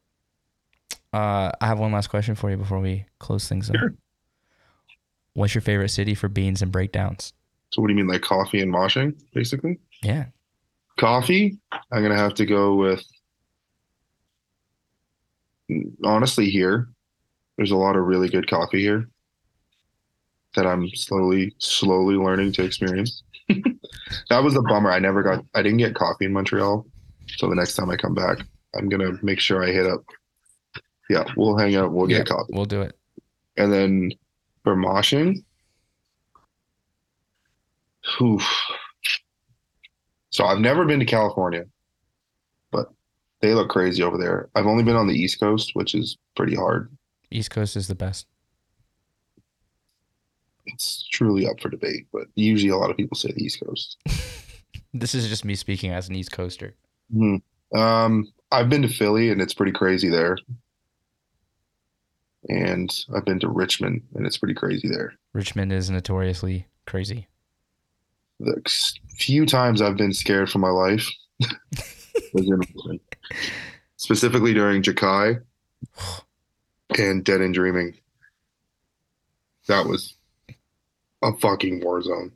Uh, 1.14 1.52
I 1.62 1.68
have 1.68 1.80
one 1.80 1.92
last 1.92 2.08
question 2.08 2.36
for 2.36 2.50
you 2.50 2.58
before 2.58 2.80
we 2.80 3.06
close 3.20 3.48
things 3.48 3.70
up. 3.70 3.76
Sure. 3.78 3.94
What's 5.36 5.56
your 5.56 5.62
favorite 5.62 5.90
city 5.90 6.16
for 6.16 6.28
beans 6.28 6.62
and 6.62 6.72
breakdowns? 6.72 7.34
So 7.74 7.82
what 7.82 7.88
do 7.88 7.94
you 7.94 7.98
mean, 7.98 8.06
like 8.08 8.22
coffee 8.22 8.62
and 8.62 8.72
moshing, 8.72 9.20
basically? 9.34 9.80
Yeah, 10.04 10.26
Coffee, 11.00 11.58
I'm 11.92 12.04
gonna 12.04 12.16
have 12.16 12.36
to 12.36 12.46
go 12.46 12.76
with 12.76 13.04
honestly 16.06 16.52
here. 16.52 16.88
There's 17.58 17.72
a 17.72 17.76
lot 17.76 17.96
of 17.96 18.06
really 18.06 18.30
good 18.30 18.48
coffee 18.48 18.82
here 18.82 19.10
that 20.56 20.68
I'm 20.68 20.88
slowly, 20.90 21.56
slowly 21.58 22.14
learning 22.16 22.52
to 22.54 22.64
experience. 22.64 23.24
that 24.30 24.44
was 24.44 24.56
a 24.56 24.62
bummer. 24.62 24.92
I 24.92 25.00
never 25.00 25.24
got 25.24 25.44
I 25.56 25.64
didn't 25.64 25.80
get 25.80 25.96
coffee 25.96 26.26
in 26.26 26.34
Montreal. 26.34 26.86
So 27.38 27.50
the 27.50 27.56
next 27.56 27.74
time 27.74 27.90
I 27.90 27.98
come 27.98 28.14
back, 28.14 28.38
I'm 28.76 28.88
gonna 28.88 29.14
make 29.24 29.40
sure 29.40 29.64
I 29.64 29.72
hit 29.72 29.88
up. 29.88 30.04
Yeah, 31.10 31.24
we'll 31.36 31.58
hang 31.58 31.76
out, 31.76 31.92
we'll 31.92 32.10
Yeah. 32.12 32.20
get 32.20 32.28
coffee. 32.28 32.54
we'll 32.54 32.66
do 32.66 32.82
it. 32.84 32.96
And 33.58 33.74
then 33.74 34.12
for 34.64 34.76
moshing, 34.76 35.44
oof. 38.22 38.48
So 40.30 40.46
I've 40.46 40.60
never 40.60 40.86
been 40.86 41.00
to 41.00 41.06
California, 41.06 41.66
but 42.72 42.88
they 43.42 43.54
look 43.54 43.70
crazy 43.70 44.02
over 44.02 44.18
there. 44.18 44.50
I've 44.56 44.66
only 44.66 44.84
been 44.84 44.96
on 44.96 45.08
the 45.08 45.14
East 45.14 45.40
Coast, 45.40 45.72
which 45.74 45.94
is 45.94 46.18
pretty 46.36 46.56
hard. 46.56 46.96
East 47.30 47.52
Coast 47.52 47.76
is 47.76 47.88
the 47.88 47.96
best. 47.96 48.28
It's 50.66 51.08
truly 51.12 51.46
up 51.46 51.60
for 51.60 51.70
debate, 51.70 52.08
but 52.12 52.24
usually 52.36 52.70
a 52.72 52.78
lot 52.78 52.90
of 52.90 52.98
people 52.98 53.18
say 53.18 53.32
the 53.32 53.44
East 53.44 53.62
Coast. 53.64 53.98
This 54.96 55.16
is 55.16 55.28
just 55.28 55.44
me 55.44 55.56
speaking 55.56 55.92
as 55.92 56.08
an 56.08 56.16
East 56.16 56.32
Coaster. 56.32 56.76
Hmm. 57.12 57.38
Um, 57.76 58.32
I've 58.52 58.70
been 58.70 58.84
to 58.84 58.88
Philly, 58.88 59.32
and 59.32 59.42
it's 59.42 59.54
pretty 59.54 59.72
crazy 59.72 60.08
there. 60.08 60.38
And 62.48 62.94
I've 63.16 63.26
been 63.26 63.40
to 63.40 63.50
Richmond, 63.50 64.04
and 64.14 64.28
it's 64.28 64.38
pretty 64.38 64.54
crazy 64.54 64.88
there. 64.88 65.16
Richmond 65.34 65.74
is 65.74 65.90
notoriously 65.90 66.68
crazy. 66.86 67.28
The 68.40 68.62
few 69.16 69.46
times 69.46 69.82
I've 69.82 69.98
been 69.98 70.14
scared 70.14 70.50
for 70.50 70.60
my 70.60 70.70
life 70.70 71.10
was 72.34 72.48
in 72.48 73.00
Specifically 73.98 74.54
during 74.54 74.82
Jakai 74.82 75.42
and 76.98 77.24
Dead 77.24 77.42
and 77.42 77.54
Dreaming. 77.54 77.96
That 79.68 79.86
was 79.86 80.16
a 81.22 81.34
fucking 81.38 81.82
war 81.82 82.02
zone. 82.02 82.32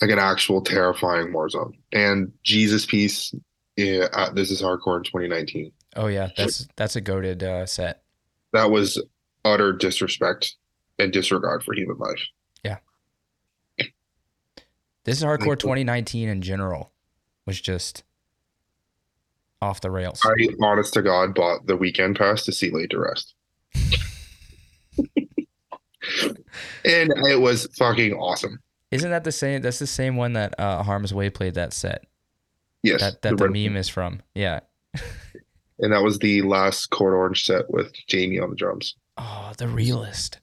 Like 0.00 0.10
an 0.10 0.18
actual 0.18 0.60
terrifying 0.62 1.32
war 1.32 1.48
zone. 1.48 1.74
And 1.92 2.32
Jesus 2.42 2.84
Piece, 2.86 3.32
yeah, 3.76 4.08
uh, 4.12 4.32
this 4.32 4.50
is 4.50 4.60
hardcore 4.60 4.96
in 4.96 5.04
2019. 5.04 5.70
Oh 5.94 6.08
yeah, 6.08 6.30
that's 6.36 6.66
that's 6.76 6.96
a 6.96 7.00
goaded 7.00 7.44
uh, 7.44 7.66
set. 7.66 8.02
That 8.52 8.70
was 8.70 9.00
utter 9.44 9.72
disrespect 9.72 10.56
and 10.98 11.12
disregard 11.12 11.62
for 11.62 11.74
human 11.74 11.98
life. 11.98 12.20
This 15.04 15.18
is 15.18 15.24
hardcore 15.24 15.58
2019 15.58 16.28
in 16.28 16.42
general 16.42 16.92
was 17.46 17.60
just 17.60 18.04
off 19.60 19.80
the 19.80 19.90
rails. 19.90 20.20
I, 20.24 20.34
honest 20.60 20.94
to 20.94 21.02
God, 21.02 21.34
bought 21.34 21.66
the 21.66 21.76
weekend 21.76 22.16
pass 22.16 22.44
to 22.44 22.52
see 22.52 22.70
Laid 22.70 22.90
to 22.90 23.00
Rest. 23.00 23.34
and 26.84 27.12
it 27.28 27.40
was 27.40 27.66
fucking 27.78 28.12
awesome. 28.14 28.60
Isn't 28.90 29.10
that 29.10 29.24
the 29.24 29.32
same? 29.32 29.62
That's 29.62 29.78
the 29.78 29.86
same 29.86 30.16
one 30.16 30.34
that 30.34 30.54
uh, 30.58 30.82
Harm's 30.82 31.14
Way 31.14 31.30
played 31.30 31.54
that 31.54 31.72
set. 31.72 32.04
Yes. 32.82 33.00
That 33.00 33.22
that 33.22 33.38
the 33.38 33.44
red- 33.44 33.52
meme 33.52 33.76
is 33.76 33.88
from. 33.88 34.20
Yeah. 34.34 34.60
And 35.78 35.92
that 35.92 36.02
was 36.02 36.18
the 36.18 36.42
last 36.42 36.90
Code 36.90 37.14
Orange 37.14 37.44
set 37.44 37.70
with 37.70 37.92
Jami 38.06 38.38
on 38.38 38.50
the 38.50 38.56
drums. 38.56 38.94
Oh, 39.16 39.52
the 39.56 39.68
realist 39.68 40.38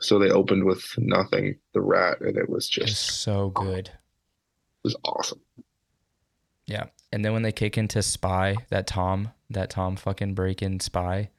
So 0.00 0.18
they 0.18 0.30
opened 0.30 0.64
with 0.64 0.84
nothing, 0.98 1.56
the 1.74 1.80
rat, 1.80 2.20
and 2.20 2.36
it 2.36 2.48
was 2.48 2.68
just 2.68 2.96
so 3.22 3.50
good. 3.50 3.88
it 3.88 3.94
was 4.84 4.96
awesome. 5.04 5.40
Yeah. 6.66 6.84
And 7.12 7.24
then 7.24 7.32
when 7.32 7.42
they 7.42 7.50
kick 7.52 7.76
into 7.78 8.02
Spy, 8.02 8.54
that 8.68 8.86
Tom, 8.86 9.32
that 9.50 9.70
Tom 9.70 9.96
fucking 9.96 10.34
break 10.34 10.62
in 10.62 10.78
Spy, 10.80 11.30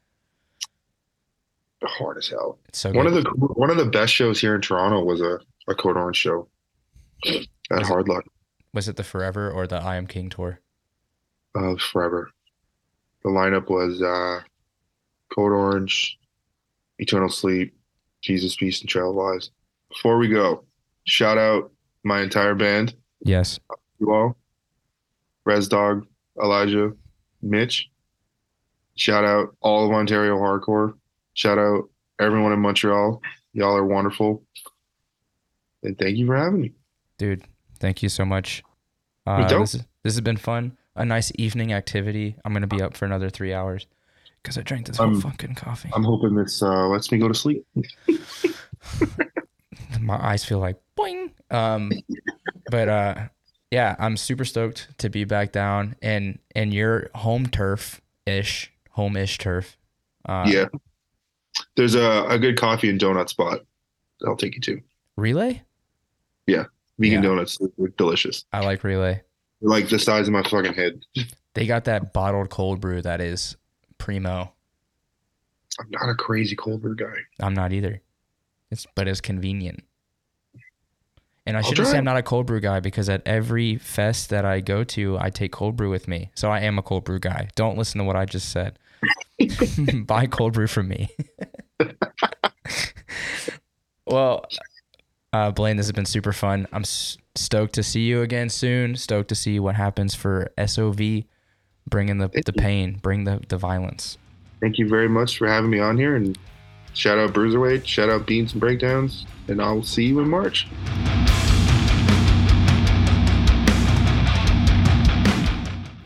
Hard 1.82 2.18
as 2.18 2.28
hell. 2.28 2.60
it's 2.68 2.80
so 2.80 2.92
One 2.92 3.08
good. 3.08 3.20
of 3.20 3.24
the 3.24 3.30
one 3.54 3.70
of 3.70 3.78
the 3.78 3.86
best 3.86 4.14
shows 4.14 4.42
here 4.42 4.54
in 4.56 4.60
Toronto 4.62 5.02
was 5.02 5.22
a, 5.22 5.40
a 5.70 5.74
Code 5.76 5.96
Orange 5.96 6.18
show 6.18 6.50
at 7.26 7.48
Was? 7.72 7.88
Hard 7.88 8.10
Luck 8.10 8.26
was 8.74 8.90
it 8.90 8.98
the 8.98 9.04
Forever 9.04 9.50
or 9.50 9.66
the 9.66 9.78
I 9.82 9.96
Am 9.96 10.06
King 10.06 10.30
tour? 10.30 10.60
uh, 11.56 11.76
forever. 11.78 12.30
The 13.24 13.30
lineup 13.30 13.70
was 13.70 14.02
uh, 14.02 14.42
Code 15.34 15.54
Orange, 15.54 16.20
Eternal 17.00 17.30
Sleep, 17.30 17.74
Jesus 18.22 18.56
Piece, 18.56 18.82
and 18.82 18.90
Trail 18.90 19.10
of 19.12 19.16
Lies. 19.16 19.52
Before 19.90 20.18
we 20.18 20.28
go, 20.28 20.64
shout 21.06 21.38
out 21.38 21.72
my 22.04 22.22
entire 22.22 22.56
band, 22.56 22.96
Yes. 23.22 23.60
you 24.00 24.12
all, 24.14 24.38
Res 25.46 25.68
Dog, 25.68 26.06
Elijah, 26.42 26.94
Mitch. 27.42 27.90
Shout 28.96 29.24
out 29.26 29.56
all 29.62 29.86
of 29.86 29.92
Ontario 29.92 30.36
Hardcore. 30.38 30.94
Shout 31.34 31.58
out 31.58 31.90
everyone 32.20 32.52
in 32.52 32.60
Montreal. 32.60 33.22
Y'all 33.54 33.76
are 33.76 33.86
wonderful. 33.86 34.44
And 35.84 35.98
thank 35.98 36.18
you 36.18 36.26
for 36.28 36.36
having 36.36 36.62
me. 36.62 36.74
Dude, 37.18 37.44
thank 37.80 38.04
you 38.04 38.10
so 38.10 38.26
much. 38.26 38.62
Uh, 39.26 39.48
this, 39.48 39.72
this 40.04 40.14
has 40.16 40.22
been 40.22 40.38
fun. 40.38 40.78
A 40.96 41.06
nice 41.06 41.32
evening 41.36 41.72
activity. 41.72 42.36
I'm 42.44 42.52
going 42.52 42.62
to 42.62 42.68
be 42.68 42.82
up 42.82 42.98
for 42.98 43.06
another 43.06 43.30
three 43.30 43.54
hours 43.54 43.88
because 44.42 44.58
I 44.58 44.62
drank 44.62 44.88
this 44.88 44.98
whole 44.98 45.08
Um, 45.08 45.22
fucking 45.22 45.56
coffee. 45.56 45.90
I'm 45.94 46.04
hoping 46.04 46.36
this 46.36 46.62
uh, 46.62 46.88
lets 46.88 47.12
me 47.12 47.18
go 47.18 47.28
to 47.28 47.34
sleep. 47.34 47.66
my 50.00 50.16
eyes 50.16 50.44
feel 50.46 50.60
like 50.60 50.78
boing. 50.98 51.32
Um, 51.52 51.92
but 52.72 52.90
uh, 52.90 53.16
yeah, 53.72 53.96
I'm 54.00 54.18
super 54.18 54.46
stoked 54.46 54.88
to 55.00 55.10
be 55.10 55.24
back 55.24 55.52
down 55.52 55.96
and 56.02 56.40
and 56.56 56.74
your 56.74 57.10
home 57.16 57.48
turf 57.48 58.02
ish, 58.26 58.72
home 58.92 59.18
ish 59.18 59.38
turf. 59.38 59.78
Uh, 60.26 60.46
yeah. 60.48 60.66
There's 61.76 61.96
a, 61.96 62.26
a 62.30 62.38
good 62.40 62.58
coffee 62.58 62.90
and 62.90 63.00
donut 63.00 63.30
spot. 63.30 63.62
I'll 64.26 64.36
take 64.36 64.56
you 64.56 64.62
to. 64.62 64.82
Relay. 65.18 65.64
Yeah, 66.48 66.66
vegan 66.98 67.22
Yeah. 67.24 67.30
donuts. 67.30 67.58
They're 67.78 67.90
delicious. 67.98 68.46
I 68.54 68.62
like 68.62 68.84
relay. 68.84 69.22
They're 69.62 69.70
like 69.70 69.90
the 69.90 70.00
size 70.00 70.28
of 70.28 70.34
my 70.34 70.44
fucking 70.44 70.74
head. 70.74 71.02
They 71.54 71.66
got 71.66 71.86
that 71.86 72.14
bottled 72.14 72.50
cold 72.50 72.80
brew 72.80 73.02
that 73.02 73.20
is 73.22 73.58
primo. 74.00 74.54
I'm 75.80 75.88
not 75.92 76.10
a 76.10 76.16
crazy 76.16 76.56
cold 76.56 76.82
brew 76.82 76.96
guy. 76.96 77.14
I'm 77.40 77.54
not 77.54 77.72
either. 77.72 78.02
It's 78.72 78.88
but 78.96 79.08
it's 79.08 79.22
convenient. 79.22 79.84
And 81.46 81.56
I 81.56 81.62
I'll 81.62 81.66
shouldn't 81.66 81.88
say. 81.88 81.98
I'm 81.98 82.04
not 82.04 82.18
a 82.18 82.24
cold 82.24 82.46
brew 82.48 82.60
guy 82.60 82.80
because 82.80 83.08
at 83.10 83.22
every 83.26 83.78
fest 83.78 84.30
that 84.30 84.46
I 84.46 84.60
go 84.60 84.84
to, 84.84 85.18
I 85.20 85.30
take 85.30 85.52
cold 85.52 85.76
brew 85.76 85.90
with 85.90 86.08
me. 86.08 86.32
So 86.36 86.50
I 86.52 86.60
am 86.62 86.78
a 86.78 86.82
cold 86.82 87.06
brew 87.06 87.20
guy. 87.20 87.50
Don't 87.56 87.78
listen 87.78 88.00
to 88.00 88.04
what 88.04 88.16
I 88.16 88.26
just 88.26 88.50
said. 88.50 88.78
Buy 90.06 90.28
cold 90.28 90.54
brew 90.54 90.68
from 90.68 90.90
me. 90.90 91.10
well, 94.06 94.46
uh, 95.34 95.52
Blaine, 95.52 95.78
this 95.78 95.86
has 95.88 95.94
been 95.94 96.06
super 96.06 96.34
fun. 96.34 96.68
I'm 96.72 96.82
s- 96.82 97.18
stoked 97.36 97.74
to 97.76 97.84
see 97.84 98.02
you 98.02 98.22
again 98.22 98.50
soon. 98.50 98.96
Stoked 98.96 99.30
to 99.30 99.36
see 99.36 99.60
what 99.60 99.76
happens 99.76 100.14
for 100.16 100.52
SOV, 100.64 101.24
bringing 101.90 102.18
the, 102.20 102.30
the 102.46 102.54
pain, 102.54 103.00
bring 103.02 103.24
the, 103.24 103.42
the 103.48 103.58
violence. 103.58 104.18
Thank 104.62 104.78
you 104.78 104.88
very 104.88 105.10
much 105.10 105.38
for 105.38 105.48
having 105.48 105.70
me 105.70 105.80
on 105.80 105.98
here. 105.98 106.16
And 106.16 106.38
shout 106.94 107.18
out 107.18 107.34
Bruiserweight. 107.34 107.86
Shout 107.86 108.10
out 108.10 108.26
Beans 108.26 108.52
and 108.52 108.60
Breakdowns. 108.60 109.26
And 109.48 109.62
I'll 109.62 109.84
see 109.84 110.06
you 110.06 110.20
in 110.20 110.30
March. 110.30 110.68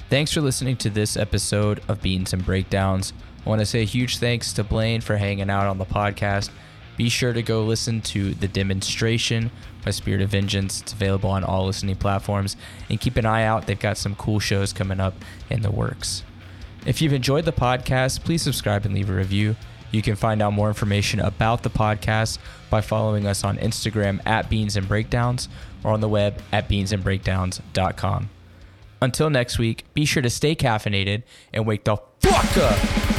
Thanks 0.10 0.32
for 0.32 0.42
listening 0.42 0.78
to 0.78 0.92
this 0.92 1.18
episode 1.18 1.82
of 1.88 2.02
Beans 2.02 2.34
and 2.34 2.46
Breakdowns. 2.46 3.14
I 3.44 3.50
want 3.50 3.62
to 3.62 3.66
say 3.66 3.82
a 3.82 3.86
huge 3.86 4.20
thanks 4.20 4.54
to 4.54 4.64
Blaine 4.64 5.02
for 5.02 5.18
hanging 5.18 5.50
out 5.50 5.66
on 5.66 5.80
the 5.80 5.86
podcast. 5.86 6.52
Be 6.96 7.10
sure 7.10 7.34
to 7.34 7.42
go 7.42 7.64
listen 7.64 8.02
to 8.02 8.36
The 8.36 8.48
Demonstration 8.48 9.50
by 9.84 9.92
Spirit 9.92 10.22
of 10.22 10.30
Vengeance. 10.30 10.82
It's 10.82 10.94
available 10.94 11.30
on 11.30 11.44
all 11.44 11.66
listening 11.66 11.96
platforms. 11.96 12.56
And 12.90 13.00
keep 13.00 13.18
an 13.18 13.26
eye 13.26 13.44
out, 13.44 13.68
they've 13.68 13.80
got 13.80 13.98
some 13.98 14.16
cool 14.16 14.40
shows 14.40 14.74
coming 14.74 15.00
up 15.00 15.16
in 15.50 15.62
the 15.62 15.72
works. 15.72 16.24
If 16.86 17.02
you've 17.02 17.14
enjoyed 17.14 17.46
the 17.46 17.54
podcast, 17.54 18.24
please 18.24 18.42
subscribe 18.42 18.86
and 18.86 18.94
leave 18.94 19.10
a 19.10 19.14
review. 19.14 19.56
You 19.92 20.02
can 20.02 20.16
find 20.16 20.42
out 20.42 20.54
more 20.54 20.68
information 20.68 21.20
about 21.20 21.64
the 21.64 21.70
podcast 21.70 22.40
by 22.70 22.82
following 22.82 23.28
us 23.28 23.44
on 23.44 23.58
Instagram 23.58 24.20
at 24.26 24.50
Beans 24.50 24.76
and 24.76 24.88
Breakdowns 24.88 25.48
or 25.84 25.92
on 25.94 26.02
the 26.02 26.10
web 26.10 26.42
at 26.52 26.68
beansandbreakdowns.com. 26.68 28.30
Until 29.02 29.30
next 29.30 29.60
week, 29.60 29.84
be 29.94 30.06
sure 30.06 30.24
to 30.24 30.30
stay 30.30 30.56
caffeinated 30.56 31.24
and 31.54 31.68
wake 31.68 31.84
the 31.84 31.98
fuck 32.22 32.58
up. 32.58 33.12